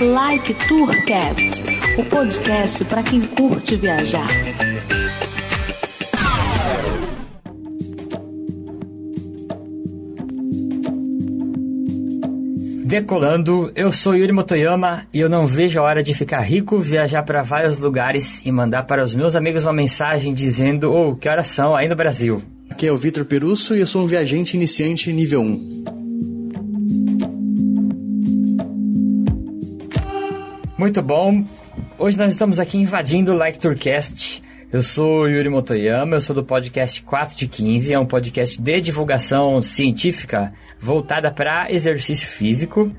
Like 0.00 0.54
Tourcast, 0.68 1.64
o 1.98 2.04
podcast 2.04 2.84
para 2.84 3.02
quem 3.02 3.22
curte 3.22 3.74
viajar. 3.74 4.28
Decolando, 12.84 13.72
eu 13.74 13.92
sou 13.92 14.14
Yuri 14.14 14.30
Motoyama 14.32 15.06
e 15.12 15.18
eu 15.18 15.28
não 15.28 15.46
vejo 15.48 15.80
a 15.80 15.82
hora 15.82 16.02
de 16.02 16.14
ficar 16.14 16.42
rico, 16.42 16.78
viajar 16.78 17.24
para 17.24 17.42
vários 17.42 17.78
lugares 17.78 18.40
e 18.44 18.52
mandar 18.52 18.84
para 18.84 19.02
os 19.02 19.16
meus 19.16 19.34
amigos 19.34 19.64
uma 19.64 19.72
mensagem 19.72 20.32
dizendo: 20.32 20.92
Oh, 20.92 21.16
que 21.16 21.28
horas 21.28 21.48
são 21.48 21.74
aí 21.74 21.88
no 21.88 21.96
Brasil? 21.96 22.40
Aqui 22.70 22.86
é 22.86 22.92
o 22.92 22.96
Vitor 22.96 23.24
Perusso 23.24 23.74
e 23.74 23.80
eu 23.80 23.86
sou 23.86 24.04
um 24.04 24.06
viajante 24.06 24.56
iniciante 24.56 25.12
nível 25.12 25.40
1. 25.42 25.79
Muito 30.80 31.02
bom. 31.02 31.44
Hoje 31.98 32.16
nós 32.16 32.32
estamos 32.32 32.58
aqui 32.58 32.78
invadindo 32.78 33.34
o 33.34 33.36
Like 33.36 33.58
Tourcast. 33.58 34.42
Eu 34.72 34.82
sou 34.82 35.28
Yuri 35.28 35.50
Motoyama, 35.50 36.16
eu 36.16 36.22
sou 36.22 36.34
do 36.34 36.42
podcast 36.42 37.02
4 37.02 37.36
de 37.36 37.46
15, 37.48 37.92
é 37.92 37.98
um 37.98 38.06
podcast 38.06 38.58
de 38.58 38.80
divulgação 38.80 39.60
científica 39.60 40.54
voltada 40.80 41.30
para 41.30 41.70
exercício 41.70 42.26
físico. 42.26 42.90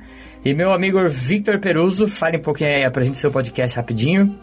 E 0.45 0.53
meu 0.53 0.71
amigo 0.71 0.99
Victor 1.09 1.57
Peruso, 1.57 2.07
fale 2.07 2.37
um 2.37 2.41
pouquinho 2.41 2.69
aí, 2.69 2.83
apresente 2.83 3.17
seu 3.17 3.31
podcast 3.31 3.75
rapidinho. 3.75 4.39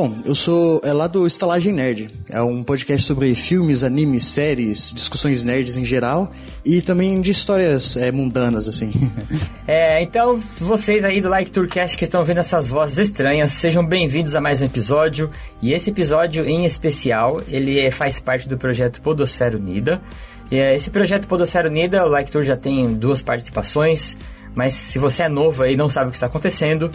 Bom, 0.00 0.16
eu 0.24 0.32
sou 0.32 0.80
é 0.84 0.92
lá 0.92 1.08
do 1.08 1.26
Estalagem 1.26 1.72
Nerd. 1.72 2.08
É 2.30 2.40
um 2.40 2.62
podcast 2.62 3.04
sobre 3.04 3.34
filmes, 3.34 3.82
animes, 3.82 4.22
séries, 4.22 4.92
discussões 4.94 5.42
nerds 5.42 5.76
em 5.76 5.84
geral 5.84 6.30
e 6.64 6.80
também 6.80 7.20
de 7.20 7.32
histórias 7.32 7.96
é, 7.96 8.12
mundanas, 8.12 8.68
assim. 8.68 8.92
é, 9.66 10.00
então 10.00 10.40
vocês 10.60 11.04
aí 11.04 11.20
do 11.20 11.28
Like 11.28 11.50
Tourcast 11.50 11.98
que 11.98 12.04
estão 12.04 12.22
vendo 12.22 12.38
essas 12.38 12.68
vozes 12.68 12.96
estranhas, 12.96 13.54
sejam 13.54 13.84
bem-vindos 13.84 14.36
a 14.36 14.40
mais 14.40 14.62
um 14.62 14.66
episódio. 14.66 15.32
E 15.60 15.72
esse 15.72 15.90
episódio 15.90 16.44
em 16.44 16.64
especial, 16.64 17.42
ele 17.48 17.80
é, 17.80 17.90
faz 17.90 18.20
parte 18.20 18.48
do 18.48 18.56
projeto 18.56 19.02
Podosfera 19.02 19.56
Unida. 19.56 20.00
E, 20.48 20.58
é, 20.58 20.76
esse 20.76 20.90
projeto 20.90 21.26
Podosfera 21.26 21.68
Unida, 21.68 22.06
o 22.06 22.08
Like 22.08 22.30
Tour 22.30 22.44
já 22.44 22.56
tem 22.56 22.94
duas 22.94 23.20
participações, 23.20 24.16
mas 24.54 24.74
se 24.74 24.96
você 24.96 25.24
é 25.24 25.28
novo 25.28 25.64
aí 25.64 25.74
e 25.74 25.76
não 25.76 25.90
sabe 25.90 26.06
o 26.06 26.10
que 26.12 26.16
está 26.16 26.28
acontecendo, 26.28 26.88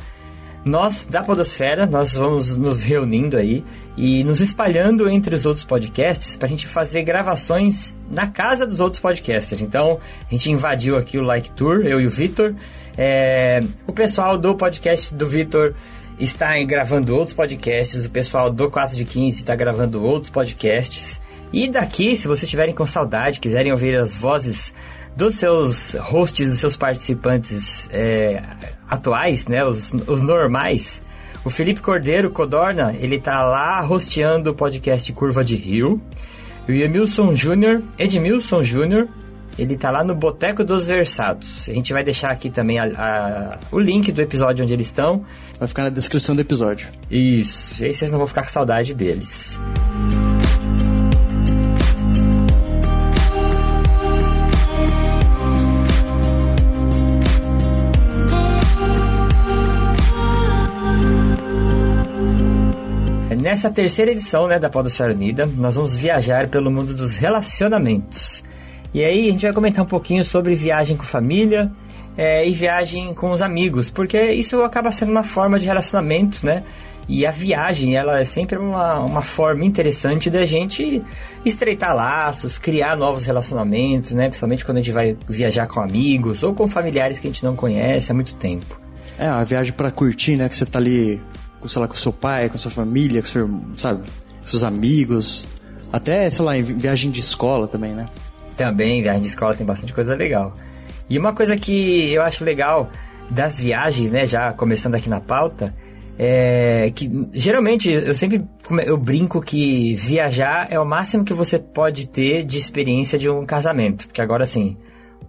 nós 0.65 1.05
da 1.05 1.21
Podosfera, 1.21 1.85
nós 1.85 2.13
vamos 2.13 2.55
nos 2.55 2.81
reunindo 2.81 3.35
aí 3.35 3.63
e 3.97 4.23
nos 4.23 4.39
espalhando 4.39 5.09
entre 5.09 5.35
os 5.35 5.45
outros 5.45 5.65
podcasts 5.65 6.37
para 6.37 6.47
a 6.47 6.49
gente 6.49 6.67
fazer 6.67 7.03
gravações 7.03 7.95
na 8.09 8.27
casa 8.27 8.65
dos 8.65 8.79
outros 8.79 8.99
podcasters. 8.99 9.61
Então, 9.61 9.99
a 10.29 10.31
gente 10.33 10.51
invadiu 10.51 10.97
aqui 10.97 11.17
o 11.17 11.21
Like 11.21 11.51
Tour, 11.51 11.81
eu 11.85 11.99
e 11.99 12.07
o 12.07 12.09
Vitor. 12.09 12.55
É, 12.97 13.61
o 13.85 13.91
pessoal 13.91 14.37
do 14.37 14.55
podcast 14.55 15.13
do 15.13 15.27
Vitor 15.27 15.75
está 16.17 16.57
gravando 16.63 17.15
outros 17.15 17.33
podcasts, 17.33 18.05
o 18.05 18.09
pessoal 18.09 18.49
do 18.49 18.69
4 18.69 18.95
de 18.95 19.03
15 19.03 19.39
está 19.39 19.55
gravando 19.55 20.01
outros 20.01 20.31
podcasts. 20.31 21.19
E 21.51 21.67
daqui, 21.67 22.15
se 22.15 22.27
vocês 22.27 22.43
estiverem 22.43 22.73
com 22.73 22.85
saudade, 22.85 23.39
quiserem 23.39 23.71
ouvir 23.71 23.95
as 23.95 24.15
vozes 24.15 24.73
dos 25.15 25.35
seus 25.35 25.93
hosts, 25.93 26.49
dos 26.49 26.59
seus 26.59 26.75
participantes 26.75 27.89
é, 27.91 28.41
atuais, 28.89 29.47
né, 29.47 29.63
os, 29.65 29.93
os 30.07 30.21
normais, 30.21 31.01
o 31.45 31.49
Felipe 31.49 31.81
Cordeiro, 31.81 32.29
Codorna, 32.29 32.95
ele 32.97 33.19
tá 33.19 33.43
lá 33.43 33.85
hosteando 33.87 34.51
o 34.51 34.53
podcast 34.53 35.11
Curva 35.11 35.43
de 35.43 35.57
Rio. 35.57 36.01
E 36.67 36.71
o 36.71 36.75
Emilson 36.75 37.35
Júnior, 37.35 37.81
Edmilson 37.99 38.63
Júnior, 38.63 39.09
ele 39.59 39.75
tá 39.75 39.91
lá 39.91 40.03
no 40.03 40.15
Boteco 40.15 40.63
dos 40.63 40.87
Versados. 40.87 41.67
A 41.67 41.73
gente 41.73 41.91
vai 41.91 42.01
deixar 42.01 42.31
aqui 42.31 42.49
também 42.49 42.79
a, 42.79 42.85
a, 42.85 43.59
o 43.71 43.79
link 43.79 44.09
do 44.13 44.21
episódio 44.21 44.63
onde 44.63 44.73
eles 44.73 44.87
estão. 44.87 45.25
Vai 45.59 45.67
ficar 45.67 45.83
na 45.83 45.89
descrição 45.89 46.33
do 46.33 46.41
episódio. 46.41 46.87
Isso, 47.11 47.83
e 47.83 47.87
aí 47.87 47.93
vocês 47.93 48.09
não 48.09 48.19
vão 48.19 48.27
ficar 48.27 48.43
com 48.43 48.49
saudade 48.49 48.93
deles. 48.93 49.59
Nessa 63.53 63.69
terceira 63.69 64.09
edição 64.09 64.47
né, 64.47 64.57
da 64.57 64.67
Podosfera 64.67 65.13
Unida, 65.13 65.45
nós 65.45 65.75
vamos 65.75 65.95
viajar 65.95 66.47
pelo 66.47 66.71
mundo 66.71 66.91
dos 66.95 67.15
relacionamentos. 67.15 68.43
E 68.91 69.03
aí 69.03 69.29
a 69.29 69.31
gente 69.31 69.43
vai 69.43 69.53
comentar 69.53 69.85
um 69.85 69.87
pouquinho 69.87 70.23
sobre 70.23 70.55
viagem 70.55 70.97
com 70.97 71.03
família 71.03 71.71
é, 72.17 72.49
e 72.49 72.51
viagem 72.51 73.13
com 73.13 73.31
os 73.31 73.43
amigos, 73.43 73.91
porque 73.91 74.19
isso 74.31 74.63
acaba 74.63 74.91
sendo 74.91 75.11
uma 75.11 75.23
forma 75.23 75.59
de 75.59 75.67
relacionamento, 75.67 76.43
né? 76.43 76.63
E 77.07 77.27
a 77.27 77.29
viagem, 77.29 77.95
ela 77.95 78.19
é 78.19 78.23
sempre 78.23 78.57
uma, 78.57 79.01
uma 79.01 79.21
forma 79.21 79.63
interessante 79.63 80.31
da 80.31 80.43
gente 80.45 81.03
estreitar 81.45 81.95
laços, 81.95 82.57
criar 82.57 82.97
novos 82.97 83.23
relacionamentos, 83.23 84.13
né? 84.13 84.29
Principalmente 84.29 84.65
quando 84.65 84.77
a 84.79 84.81
gente 84.81 84.91
vai 84.91 85.15
viajar 85.29 85.67
com 85.67 85.79
amigos 85.79 86.41
ou 86.41 86.55
com 86.55 86.67
familiares 86.67 87.19
que 87.19 87.27
a 87.27 87.29
gente 87.29 87.45
não 87.45 87.55
conhece 87.55 88.11
há 88.11 88.15
muito 88.15 88.33
tempo. 88.33 88.81
É, 89.15 89.29
uma 89.29 89.45
viagem 89.45 89.73
para 89.73 89.91
curtir, 89.91 90.37
né? 90.37 90.49
Que 90.49 90.57
você 90.57 90.65
tá 90.65 90.79
ali 90.79 91.21
com, 91.63 91.69
sei 91.69 91.81
lá, 91.81 91.87
com 91.87 91.95
seu 91.95 92.11
pai, 92.11 92.49
com 92.49 92.57
sua 92.57 92.69
família, 92.69 93.21
com 93.21 93.27
seu, 93.27 93.61
sabe, 93.77 94.03
seus 94.41 94.63
amigos. 94.63 95.47
Até, 95.91 96.29
sei 96.29 96.43
lá, 96.45 96.57
em 96.57 96.63
viagem 96.63 97.09
de 97.09 97.21
escola 97.21 97.67
também, 97.67 97.93
né? 97.93 98.09
Também, 98.57 99.01
viagem 99.01 99.21
de 99.21 99.29
escola 99.29 99.55
tem 99.55 99.65
bastante 99.65 99.93
coisa 99.93 100.13
legal. 100.13 100.53
E 101.09 101.17
uma 101.17 101.33
coisa 101.33 101.55
que 101.55 102.11
eu 102.13 102.21
acho 102.21 102.43
legal 102.43 102.89
das 103.29 103.57
viagens, 103.57 104.11
né, 104.11 104.25
já 104.25 104.51
começando 104.51 104.95
aqui 104.95 105.09
na 105.09 105.21
pauta, 105.21 105.73
é 106.19 106.91
que 106.93 107.09
geralmente 107.31 107.91
eu 107.91 108.13
sempre 108.13 108.43
eu 108.85 108.97
brinco 108.97 109.41
que 109.41 109.95
viajar 109.95 110.67
é 110.69 110.79
o 110.79 110.85
máximo 110.85 111.23
que 111.23 111.33
você 111.33 111.57
pode 111.57 112.07
ter 112.07 112.43
de 112.43 112.57
experiência 112.57 113.17
de 113.17 113.29
um 113.29 113.45
casamento. 113.45 114.07
Porque 114.07 114.21
agora 114.21 114.45
sim, 114.45 114.77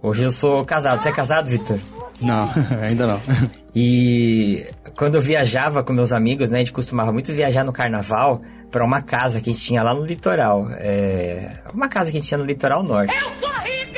hoje 0.01 0.23
eu 0.23 0.31
sou 0.31 0.65
casado. 0.65 1.01
Você 1.01 1.09
é 1.09 1.11
casado, 1.11 1.47
Vitor? 1.47 1.79
Não, 2.21 2.49
ainda 2.83 3.07
não. 3.07 3.21
E 3.75 4.65
quando 4.95 5.15
eu 5.15 5.21
viajava 5.21 5.83
com 5.83 5.91
meus 5.91 6.13
amigos, 6.13 6.49
né, 6.49 6.57
a 6.57 6.59
gente 6.59 6.71
costumava 6.71 7.11
muito 7.11 7.33
viajar 7.33 7.63
no 7.65 7.73
carnaval 7.73 8.41
para 8.71 8.83
uma 8.83 9.01
casa 9.01 9.41
que 9.41 9.49
a 9.49 9.53
gente 9.53 9.65
tinha 9.65 9.83
lá 9.83 9.93
no 9.93 10.05
litoral. 10.05 10.69
É, 10.71 11.57
uma 11.73 11.89
casa 11.89 12.09
que 12.09 12.17
a 12.17 12.19
gente 12.19 12.29
tinha 12.29 12.37
no 12.37 12.45
litoral 12.45 12.83
norte. 12.83 13.13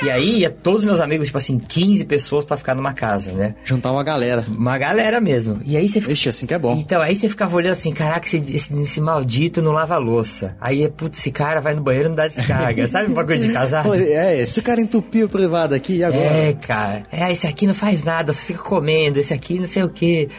E 0.04 0.10
aí 0.10 0.40
ia 0.40 0.50
todos 0.50 0.84
meus 0.84 1.00
amigos, 1.00 1.28
tipo 1.28 1.38
assim, 1.38 1.60
15 1.60 2.06
pessoas 2.06 2.46
para 2.46 2.58
ficar 2.58 2.76
numa 2.76 2.94
casa, 2.94 3.32
né? 3.32 3.56
Juntar 3.64 3.92
uma 3.92 4.04
galera. 4.04 4.46
Uma 4.48 4.78
galera 4.78 5.20
mesmo. 5.20 5.60
E 5.66 5.76
aí 5.76 5.88
você 5.88 6.00
Ixi, 6.00 6.30
assim 6.30 6.46
que 6.46 6.54
é 6.54 6.60
bom. 6.60 6.78
Então, 6.78 7.02
aí 7.02 7.16
você 7.16 7.28
ficava 7.30 7.56
olhando 7.56 7.74
assim, 7.74 7.92
caraca, 7.92 8.26
esse, 8.26 8.38
esse, 8.54 8.80
esse 8.80 9.02
maldito 9.02 9.62
não 9.62 9.72
lava 9.72 9.98
louça. 9.98 10.56
Aí, 10.60 10.88
putz, 10.90 11.20
esse 11.20 11.32
cara 11.32 11.60
vai 11.60 11.74
no 11.74 11.82
banheiro 11.82 12.08
e 12.08 12.10
não 12.10 12.16
dá 12.16 12.28
descarga. 12.28 12.88
Sabe 12.88 13.12
um 13.12 13.14
bagulho 13.14 13.40
de 13.40 13.52
casado? 13.52 13.94
É, 13.94 14.40
esse 14.42 14.62
cara 14.62 14.80
entupiu 14.82 15.26
o 15.26 15.30
privado 15.30 15.74
aqui 15.76 15.98
e 15.98 16.04
agora? 16.04 16.24
É, 16.24 16.54
cara. 16.54 17.06
É, 17.12 17.32
esse 17.32 17.48
aqui 17.48 17.68
não 17.68 17.74
faz 17.74 18.04
nada, 18.04 18.34
só 18.34 18.42
fica 18.42 18.60
comendo, 18.60 19.20
esse 19.20 19.34
aqui 19.34 19.60
não 19.60 19.68
sei 19.68 19.84
o 19.84 19.90
quê. 19.90 20.30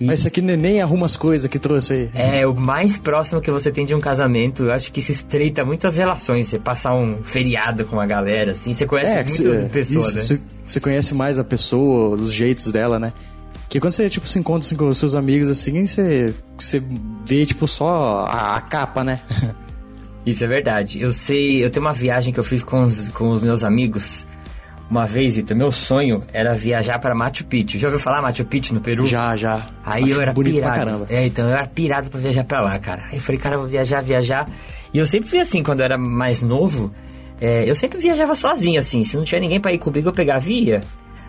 Mas 0.00 0.20
isso 0.20 0.28
aqui 0.28 0.42
nem 0.42 0.80
arruma 0.80 1.06
as 1.06 1.16
coisas 1.16 1.50
que 1.50 1.58
trouxe 1.58 1.92
aí. 1.92 2.10
É, 2.14 2.46
o 2.46 2.54
mais 2.54 2.98
próximo 2.98 3.40
que 3.40 3.50
você 3.50 3.70
tem 3.70 3.86
de 3.86 3.94
um 3.94 4.00
casamento, 4.00 4.64
eu 4.64 4.72
acho 4.72 4.92
que 4.92 5.00
se 5.00 5.12
estreita 5.12 5.64
muito 5.64 5.86
as 5.86 5.96
relações. 5.96 6.48
Você 6.48 6.58
passar 6.58 6.94
um 6.94 7.22
feriado 7.22 7.84
com 7.86 7.98
a 7.98 8.06
galera, 8.06 8.52
assim, 8.52 8.74
você 8.74 8.86
conhece 8.86 9.46
é, 9.46 9.48
muito 9.48 9.70
pessoa, 9.70 10.06
isso, 10.06 10.34
né? 10.34 10.40
Você 10.66 10.80
conhece 10.80 11.14
mais 11.14 11.38
a 11.38 11.44
pessoa, 11.44 12.16
os 12.16 12.32
jeitos 12.32 12.70
dela, 12.70 12.98
né? 12.98 13.12
Que 13.68 13.80
quando 13.80 13.92
você, 13.92 14.08
tipo, 14.08 14.28
se 14.28 14.38
encontra 14.38 14.66
assim, 14.66 14.76
com 14.76 14.88
os 14.88 14.98
seus 14.98 15.14
amigos, 15.14 15.48
assim, 15.48 15.86
você, 15.86 16.34
você 16.58 16.82
vê, 17.24 17.46
tipo, 17.46 17.66
só 17.66 18.26
a, 18.28 18.56
a 18.56 18.60
capa, 18.60 19.02
né? 19.02 19.20
Isso 20.26 20.42
é 20.42 20.46
verdade. 20.46 21.00
Eu 21.00 21.12
sei, 21.12 21.64
eu 21.64 21.70
tenho 21.70 21.86
uma 21.86 21.92
viagem 21.92 22.32
que 22.32 22.40
eu 22.40 22.44
fiz 22.44 22.62
com 22.62 22.82
os, 22.82 23.08
com 23.10 23.30
os 23.30 23.42
meus 23.42 23.62
amigos 23.62 24.25
uma 24.88 25.04
vez, 25.04 25.34
Vitor, 25.34 25.56
meu 25.56 25.72
sonho 25.72 26.22
era 26.32 26.54
viajar 26.54 26.98
para 26.98 27.14
Machu 27.14 27.44
Picchu. 27.44 27.78
Já 27.78 27.88
ouviu 27.88 28.00
falar 28.00 28.22
Machu 28.22 28.44
Picchu 28.44 28.72
no 28.72 28.80
Peru? 28.80 29.04
Já, 29.04 29.36
já. 29.36 29.68
Aí 29.84 30.04
Acho 30.04 30.12
eu 30.12 30.20
era 30.20 30.32
bonito 30.32 30.54
pirado. 30.54 30.74
Pra 30.74 30.84
caramba. 30.84 31.06
É, 31.10 31.26
então 31.26 31.48
eu 31.48 31.52
era 31.52 31.66
pirado 31.66 32.10
para 32.10 32.20
viajar 32.20 32.44
para 32.44 32.60
lá, 32.60 32.78
cara. 32.78 33.02
Aí 33.10 33.16
eu 33.16 33.20
falei, 33.20 33.40
cara, 33.40 33.56
eu 33.56 33.60
vou 33.60 33.68
viajar, 33.68 34.00
viajar. 34.00 34.48
E 34.94 34.98
eu 34.98 35.06
sempre 35.06 35.28
fui 35.28 35.40
assim, 35.40 35.62
quando 35.62 35.80
eu 35.80 35.84
era 35.84 35.98
mais 35.98 36.40
novo, 36.40 36.92
é, 37.40 37.68
eu 37.68 37.74
sempre 37.74 37.98
viajava 37.98 38.36
sozinho, 38.36 38.78
assim. 38.78 39.02
Se 39.02 39.16
não 39.16 39.24
tinha 39.24 39.40
ninguém 39.40 39.60
para 39.60 39.72
ir 39.72 39.78
comigo, 39.78 40.08
eu 40.08 40.12
pegava 40.12 40.48
e 40.48 40.66
ia. 40.66 40.82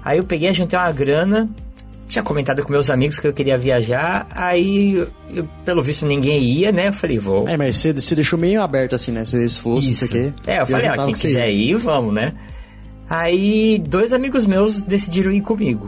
Aí 0.05 0.19
eu 0.19 0.23
peguei, 0.23 0.53
juntei 0.53 0.77
uma 0.77 0.91
grana, 0.91 1.49
tinha 2.07 2.23
comentado 2.23 2.63
com 2.63 2.71
meus 2.71 2.89
amigos 2.89 3.19
que 3.19 3.27
eu 3.27 3.33
queria 3.33 3.57
viajar, 3.57 4.27
aí, 4.31 5.05
eu, 5.33 5.47
pelo 5.65 5.83
visto, 5.83 6.05
ninguém 6.05 6.41
ia, 6.43 6.71
né? 6.71 6.87
Eu 6.89 6.93
falei, 6.93 7.17
vou. 7.19 7.47
É, 7.49 7.57
mas 7.57 7.75
você, 7.75 7.91
você 7.91 8.15
deixou 8.15 8.39
meio 8.39 8.61
aberto, 8.61 8.95
assim, 8.95 9.11
né? 9.11 9.25
Se 9.25 9.49
fosse, 9.59 9.91
isso 9.91 10.05
aqui. 10.05 10.33
É, 10.45 10.61
eu 10.61 10.67
falei, 10.67 10.89
ó, 10.89 11.05
quem 11.05 11.13
quiser 11.13 11.51
ir, 11.51 11.75
vamos, 11.75 12.13
né? 12.13 12.33
Aí 13.09 13.79
dois 13.79 14.11
amigos 14.13 14.45
meus 14.45 14.81
decidiram 14.81 15.31
ir 15.31 15.41
comigo. 15.41 15.87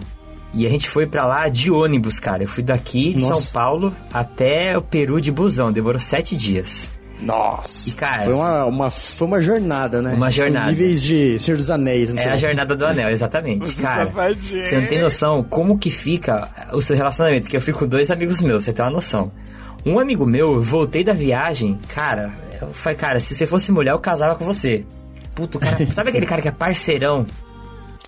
E 0.53 0.65
a 0.65 0.69
gente 0.69 0.89
foi 0.89 1.05
para 1.05 1.25
lá 1.25 1.47
de 1.47 1.69
ônibus, 1.69 2.17
cara. 2.19 2.43
Eu 2.43 2.47
fui 2.47 2.63
daqui 2.63 3.13
de 3.13 3.21
Nossa. 3.21 3.41
São 3.41 3.53
Paulo 3.53 3.95
até 4.11 4.75
o 4.77 4.81
Peru 4.81 5.21
de 5.21 5.31
busão. 5.31 5.71
Demorou 5.71 5.99
sete 5.99 6.35
dias. 6.35 6.89
Nossa. 7.21 7.89
E, 7.89 7.93
cara, 7.93 8.23
foi 8.23 8.33
uma, 8.33 8.65
uma, 8.65 8.89
foi 8.89 9.27
uma 9.27 9.41
jornada, 9.41 10.01
né? 10.01 10.13
Uma 10.15 10.31
jornada. 10.31 10.69
Tipo, 10.69 10.81
níveis 10.81 11.03
de 11.03 11.37
Senhor 11.37 11.57
dos 11.57 11.69
Anéis. 11.69 12.13
Não 12.13 12.19
É 12.21 12.23
sei. 12.23 12.31
a 12.31 12.37
jornada 12.37 12.75
do 12.75 12.85
anel, 12.85 13.09
exatamente. 13.09 13.65
Você 13.67 13.81
cara, 13.81 14.05
safadinho. 14.05 14.65
você 14.65 14.79
não 14.79 14.87
tem 14.87 15.01
noção 15.01 15.43
como 15.43 15.77
que 15.77 15.91
fica 15.91 16.49
o 16.73 16.81
seu 16.81 16.95
relacionamento. 16.95 17.49
Que 17.49 17.57
eu 17.57 17.61
fico 17.61 17.79
com 17.79 17.87
dois 17.87 18.09
amigos 18.09 18.41
meus, 18.41 18.63
você 18.63 18.71
tem 18.73 18.83
uma 18.83 18.91
noção. 18.91 19.31
Um 19.85 19.99
amigo 19.99 20.25
meu, 20.25 20.55
eu 20.55 20.61
voltei 20.61 21.03
da 21.03 21.13
viagem, 21.13 21.77
cara, 21.93 22.31
eu 22.61 22.73
falei, 22.73 22.97
cara, 22.97 23.19
se 23.19 23.33
você 23.35 23.45
fosse 23.45 23.71
mulher, 23.71 23.91
eu 23.91 23.99
casava 23.99 24.35
com 24.35 24.43
você. 24.45 24.83
Puto, 25.39 25.57
o 25.57 25.61
cara, 25.61 25.77
sabe 25.93 26.09
aquele 26.09 26.25
cara 26.25 26.41
que 26.41 26.47
é 26.47 26.51
parceirão? 26.51 27.25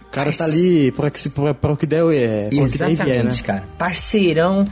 O 0.02 0.12
cara 0.12 0.32
tá 0.34 0.44
ali 0.44 0.92
pra, 0.92 1.10
que 1.10 1.18
se- 1.20 1.30
pra, 1.30 1.54
pra 1.54 1.72
o 1.72 1.78
que 1.78 1.86
der, 1.86 2.00
é, 2.00 2.02
o 2.04 2.10
que 2.10 2.56
der 2.58 2.64
Exatamente, 2.66 3.04
vier, 3.06 3.24
né? 3.24 3.34
cara. 3.44 3.64
Parceirão. 3.78 4.66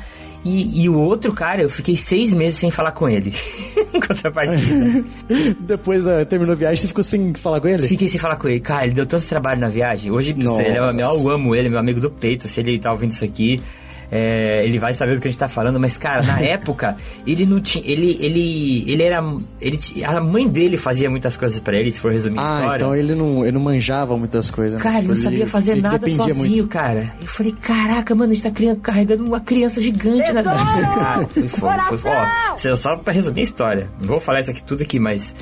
E, 0.43 0.83
e 0.83 0.89
o 0.89 0.97
outro 0.97 1.33
cara, 1.33 1.61
eu 1.61 1.69
fiquei 1.69 1.97
seis 1.97 2.33
meses 2.33 2.57
sem 2.59 2.71
falar 2.71 2.91
com 2.91 3.09
ele. 3.09 3.33
em 3.93 3.99
contrapartida. 3.99 5.03
Depois 5.59 6.03
da, 6.03 6.23
terminou 6.25 6.53
a 6.53 6.55
viagem, 6.57 6.77
você 6.77 6.87
ficou 6.87 7.03
sem 7.03 7.33
falar 7.33 7.59
com 7.59 7.67
ele? 7.67 7.87
Fiquei 7.87 8.07
sem 8.07 8.19
falar 8.19 8.35
com 8.37 8.47
ele. 8.47 8.59
Cara, 8.61 8.85
ele 8.85 8.93
deu 8.93 9.05
tanto 9.05 9.25
trabalho 9.25 9.59
na 9.59 9.67
viagem. 9.69 10.11
Hoje, 10.11 10.31
ele 10.31 10.47
é, 10.47 10.77
eu 10.77 11.29
amo 11.29 11.53
ele, 11.55 11.67
meu 11.69 11.79
amigo 11.79 11.99
do 11.99 12.09
peito. 12.09 12.47
Se 12.47 12.59
ele 12.61 12.79
tá 12.79 12.91
ouvindo 12.91 13.11
isso 13.11 13.23
aqui, 13.25 13.61
é, 14.11 14.63
ele 14.65 14.79
vai 14.79 14.93
saber 14.93 15.15
do 15.15 15.21
que 15.21 15.27
a 15.27 15.31
gente 15.31 15.39
tá 15.39 15.47
falando. 15.47 15.79
Mas, 15.79 15.97
cara, 15.97 16.23
na 16.23 16.39
época, 16.43 16.97
ele 17.25 17.45
não 17.45 17.59
tinha. 17.59 17.83
Ele, 17.85 18.17
ele, 18.19 18.83
ele 18.91 19.03
era. 19.03 19.21
Ele, 19.61 19.79
a 20.03 20.19
mãe 20.21 20.47
dele 20.47 20.77
fazia 20.77 21.09
muitas 21.09 21.37
coisas 21.37 21.59
pra 21.59 21.77
ele, 21.77 21.91
se 21.91 21.99
for 21.99 22.11
resumir 22.11 22.39
a 22.39 22.41
Ah, 22.41 22.59
história. 22.59 22.75
então 22.77 22.95
ele 22.95 23.15
não, 23.15 23.43
ele 23.43 23.51
não 23.51 23.61
manjava 23.61 24.17
muitas 24.17 24.49
coisas. 24.49 24.75
né? 24.75 24.79
Cara, 24.81 24.95
ele 24.99 25.07
Tipo, 25.07 25.15
não 25.15 25.21
sabia 25.23 25.47
fazer 25.47 25.71
ele 25.73 25.81
nada 25.81 26.09
sozinho, 26.09 26.35
muito. 26.35 26.67
cara. 26.67 27.13
Eu 27.21 27.27
falei, 27.27 27.51
caraca, 27.61 28.15
mano, 28.15 28.31
a 28.31 28.33
gente 28.33 28.43
tá 28.43 28.51
criando- 28.51 28.79
carregando 28.81 29.23
uma 29.25 29.39
criança 29.39 29.79
gigante 29.81 30.31
na 30.31 30.43
Cara, 30.49 31.27
foi 31.27 31.47
foda, 31.47 31.81
foi 31.83 31.97
foda. 31.97 32.27
Ó, 32.53 32.75
só 32.75 32.95
pra 32.97 33.13
resumir 33.13 33.41
a 33.41 33.43
história. 33.43 33.89
Não 33.99 34.07
vou 34.07 34.19
falar 34.19 34.39
isso 34.41 34.51
aqui 34.51 34.63
tudo 34.63 34.81
aqui, 34.83 34.99
mas. 34.99 35.35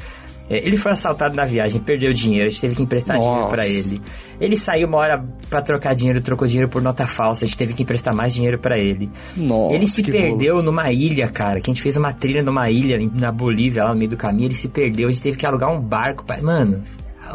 É, 0.49 0.65
ele 0.65 0.77
foi 0.77 0.91
assaltado 0.91 1.35
na 1.35 1.45
viagem, 1.45 1.81
perdeu 1.81 2.13
dinheiro, 2.13 2.47
a 2.47 2.49
gente 2.49 2.61
teve 2.61 2.75
que 2.75 2.83
emprestar 2.83 3.17
dinheiro 3.17 3.41
Nossa. 3.41 3.51
pra 3.51 3.67
ele. 3.67 4.01
Ele 4.39 4.55
saiu 4.55 4.87
uma 4.87 4.97
hora 4.97 5.25
pra 5.49 5.61
trocar 5.61 5.93
dinheiro, 5.93 6.21
trocou 6.21 6.47
dinheiro 6.47 6.69
por 6.69 6.81
nota 6.81 7.05
falsa, 7.05 7.43
a 7.43 7.47
gente 7.47 7.57
teve 7.57 7.73
que 7.73 7.83
emprestar 7.83 8.13
mais 8.15 8.33
dinheiro 8.33 8.57
pra 8.57 8.77
ele. 8.77 9.11
Nossa, 9.35 9.75
ele 9.75 9.87
se 9.89 10.03
perdeu 10.03 10.61
numa 10.61 10.91
ilha, 10.91 11.27
cara, 11.27 11.59
que 11.59 11.69
a 11.69 11.73
gente 11.73 11.81
fez 11.81 11.97
uma 11.97 12.13
trilha 12.13 12.41
numa 12.41 12.69
ilha 12.69 12.97
na 13.13 13.31
Bolívia, 13.31 13.83
lá 13.83 13.91
no 13.91 13.97
meio 13.97 14.09
do 14.09 14.17
caminho, 14.17 14.47
ele 14.47 14.55
se 14.55 14.67
perdeu, 14.67 15.09
a 15.09 15.11
gente 15.11 15.21
teve 15.21 15.37
que 15.37 15.45
alugar 15.45 15.71
um 15.71 15.79
barco. 15.79 16.23
Pra... 16.23 16.41
Mano, 16.41 16.83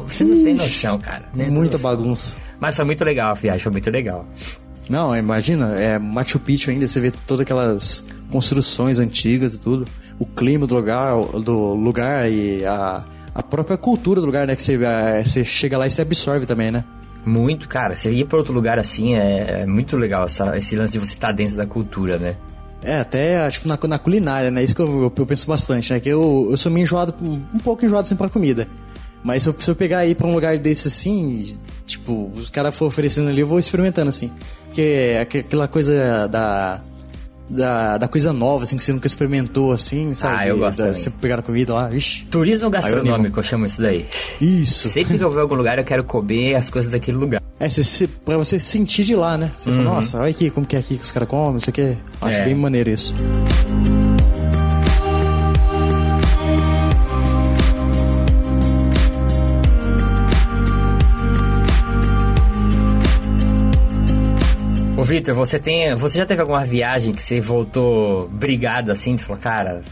você 0.07 0.25
não 0.25 0.43
tem 0.43 0.55
noção, 0.55 0.99
cara. 0.99 1.25
né? 1.35 1.49
Muita 1.49 1.73
Noção. 1.77 1.91
bagunça. 1.91 2.37
Mas 2.59 2.77
foi 2.77 2.85
muito 2.85 3.05
legal 3.05 3.33
a 3.33 3.35
viagem, 3.35 3.61
foi 3.63 3.73
muito 3.73 3.91
legal. 3.91 4.25
Não, 4.89 5.17
imagina, 5.17 5.75
é 5.79 5.99
Machu 5.99 6.39
Picchu 6.39 6.71
ainda, 6.71 6.89
você 6.89 7.01
vê 7.01 7.13
todas 7.27 7.43
aquelas 7.43 8.05
construções 8.31 8.99
antigas 8.99 9.55
e 9.55 9.59
tudo. 9.59 9.87
O 10.23 10.27
clima 10.27 10.67
do 10.67 10.75
lugar, 10.75 11.15
do 11.45 11.75
lugar 11.75 12.31
e 12.31 12.65
a, 12.65 13.05
a 13.35 13.43
própria 13.43 13.77
cultura 13.77 14.21
do 14.21 14.27
lugar, 14.27 14.47
né? 14.47 14.55
Que 14.55 14.63
você, 14.63 14.79
você 15.25 15.45
chega 15.45 15.77
lá 15.77 15.87
e 15.87 15.91
se 15.91 16.01
absorve 16.01 16.47
também, 16.47 16.71
né? 16.71 16.85
Muito, 17.27 17.69
cara. 17.69 17.95
Você 17.97 18.11
ir 18.11 18.27
pra 18.27 18.39
outro 18.39 18.53
lugar 18.53 18.79
assim 18.79 19.15
é, 19.15 19.63
é 19.63 19.67
muito 19.67 19.97
legal, 19.97 20.27
essa- 20.27 20.57
esse 20.57 20.77
lance 20.77 20.93
de 20.93 20.99
você 20.99 21.15
estar 21.15 21.33
dentro 21.33 21.57
da 21.57 21.67
cultura, 21.67 22.19
né? 22.19 22.37
É, 22.85 22.99
até 23.01 23.49
tipo, 23.51 23.69
na, 23.69 23.79
na 23.89 23.99
culinária, 23.99 24.51
né? 24.51 24.63
Isso 24.63 24.75
que 24.75 24.81
eu, 24.83 24.87
eu, 25.03 25.13
eu 25.17 25.27
penso 25.27 25.47
bastante, 25.47 25.93
né? 25.93 26.01
Que 26.01 26.09
eu, 26.09 26.49
eu 26.51 26.57
sou 26.57 26.71
meio 26.71 26.83
enjoado, 26.85 27.15
um 27.21 27.59
pouco 27.59 27.85
enjoado 27.85 28.03
assim 28.07 28.17
pra 28.17 28.29
comida. 28.29 28.67
Mas 29.25 29.45
se 29.45 29.49
eu, 29.49 29.55
se 29.59 29.71
eu 29.71 29.77
pegar 29.77 29.99
aí 29.99 30.15
pra 30.17 30.27
um 30.27 30.35
lugar 30.35 30.59
desse 30.59 30.89
assim, 30.89 31.57
tipo, 31.87 32.29
os 32.35 32.51
caras 32.51 32.77
for 32.77 32.87
oferecendo 32.87 33.29
ali, 33.29 33.41
eu 33.41 33.47
vou 33.47 33.59
experimentando 33.61 34.09
assim. 34.09 34.33
Porque 34.67 34.81
é 34.81 35.21
aqu- 35.21 35.39
aquela 35.39 35.69
coisa 35.69 36.27
da. 36.29 36.81
Da, 37.55 37.99
da 37.99 38.09
coisa 38.09 38.33
nova, 38.33 38.63
assim, 38.65 38.79
que 38.79 38.83
você 38.85 38.93
nunca 38.95 39.07
experimentou, 39.07 39.73
assim, 39.73 40.15
sabe? 40.15 40.37
Ah, 40.39 40.47
eu 40.49 40.57
gosto 40.57 40.79
da. 40.79 40.95
Você 40.95 41.11
pegar 41.11 41.41
a 41.41 41.43
comida 41.43 41.75
lá, 41.75 41.87
vixi. 41.87 42.25
Turismo 42.31 42.71
gastronômico, 42.71 43.15
animo. 43.15 43.35
eu 43.37 43.43
chamo 43.43 43.67
isso 43.67 43.83
daí. 43.83 44.07
Isso. 44.41 44.89
Sempre 44.89 45.19
que 45.19 45.25
eu 45.25 45.29
vou 45.29 45.39
em 45.39 45.43
algum 45.43 45.55
lugar, 45.55 45.79
eu 45.79 45.85
quero 45.85 46.03
comer 46.03 46.55
as 46.55 46.71
coisas 46.71 46.91
daquele 46.91 47.19
lugar. 47.19 47.43
É, 47.61 47.69
você, 47.69 47.85
você, 47.85 48.09
pra 48.09 48.39
você 48.39 48.59
sentir 48.59 49.05
de 49.05 49.15
lá, 49.15 49.37
né? 49.37 49.51
Você 49.55 49.71
fala, 49.71 49.85
nossa, 49.85 50.19
olha 50.19 50.31
aqui 50.31 50.49
como 50.51 50.67
que 50.67 50.77
é 50.77 50.79
aqui 50.79 50.97
que 50.97 51.05
os 51.05 51.13
caras 51.13 51.29
comem, 51.29 51.59
isso 51.59 51.69
aqui. 51.69 51.97
Acho 52.21 52.37
Uhum. 52.37 52.43
É. 52.43 52.45
bem 52.47 52.55
maneiro 52.55 52.89
isso. 52.91 53.15
Ô 53.15 53.92
Vitor, 65.13 65.35
você 65.35 65.59
tem. 65.59 65.95
Você 65.95 66.19
já 66.19 66.25
teve 66.25 66.41
alguma 66.41 66.65
viagem 66.65 67.13
que 67.13 67.23
você 67.23 67.39
voltou 67.41 68.29
brigado 68.29 68.91
assim? 68.91 69.15
Tu 69.17 69.25
falou, 69.25 69.41
cara, 69.41 69.83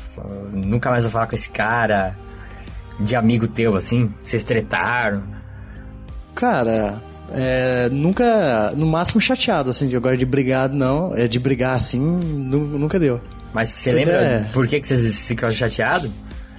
nunca 0.53 0.91
mais 0.91 1.05
vou 1.05 1.11
falar 1.13 1.27
com 1.27 1.35
esse 1.35 1.51
cara. 1.51 2.17
De 2.99 3.15
amigo 3.17 3.47
teu, 3.49 3.75
assim? 3.77 4.11
Vocês 4.25 4.43
tretaram. 4.45 5.23
Cara, 6.35 7.01
é, 7.33 7.89
nunca, 7.91 8.73
no 8.77 8.87
máximo 8.87 9.21
chateado, 9.21 9.71
assim, 9.71 9.89
de 9.89 9.97
agora 9.97 10.17
de 10.17 10.25
brigado 10.27 10.75
não, 10.75 11.15
é 11.15 11.27
de 11.29 11.39
brigar 11.39 11.75
assim, 11.77 11.99
nu- 12.01 12.79
nunca 12.79 12.99
deu. 12.99 13.21
Mas 13.53 13.71
você 13.71 13.91
Foi 13.91 13.99
lembra 14.01 14.17
até- 14.19 14.51
por 14.53 14.67
que, 14.67 14.81
que 14.81 14.87
vocês 14.89 15.17
ficaram 15.27 15.53
chateados? 15.53 16.11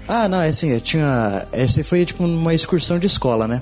Ah, 0.08 0.28
não, 0.28 0.42
é 0.42 0.50
assim, 0.50 0.72
eu 0.72 0.82
tinha, 0.82 1.46
essa 1.52 1.84
foi 1.84 2.06
tipo 2.06 2.24
uma 2.24 2.54
excursão 2.54 3.00
de 3.00 3.08
escola, 3.08 3.48
né? 3.48 3.62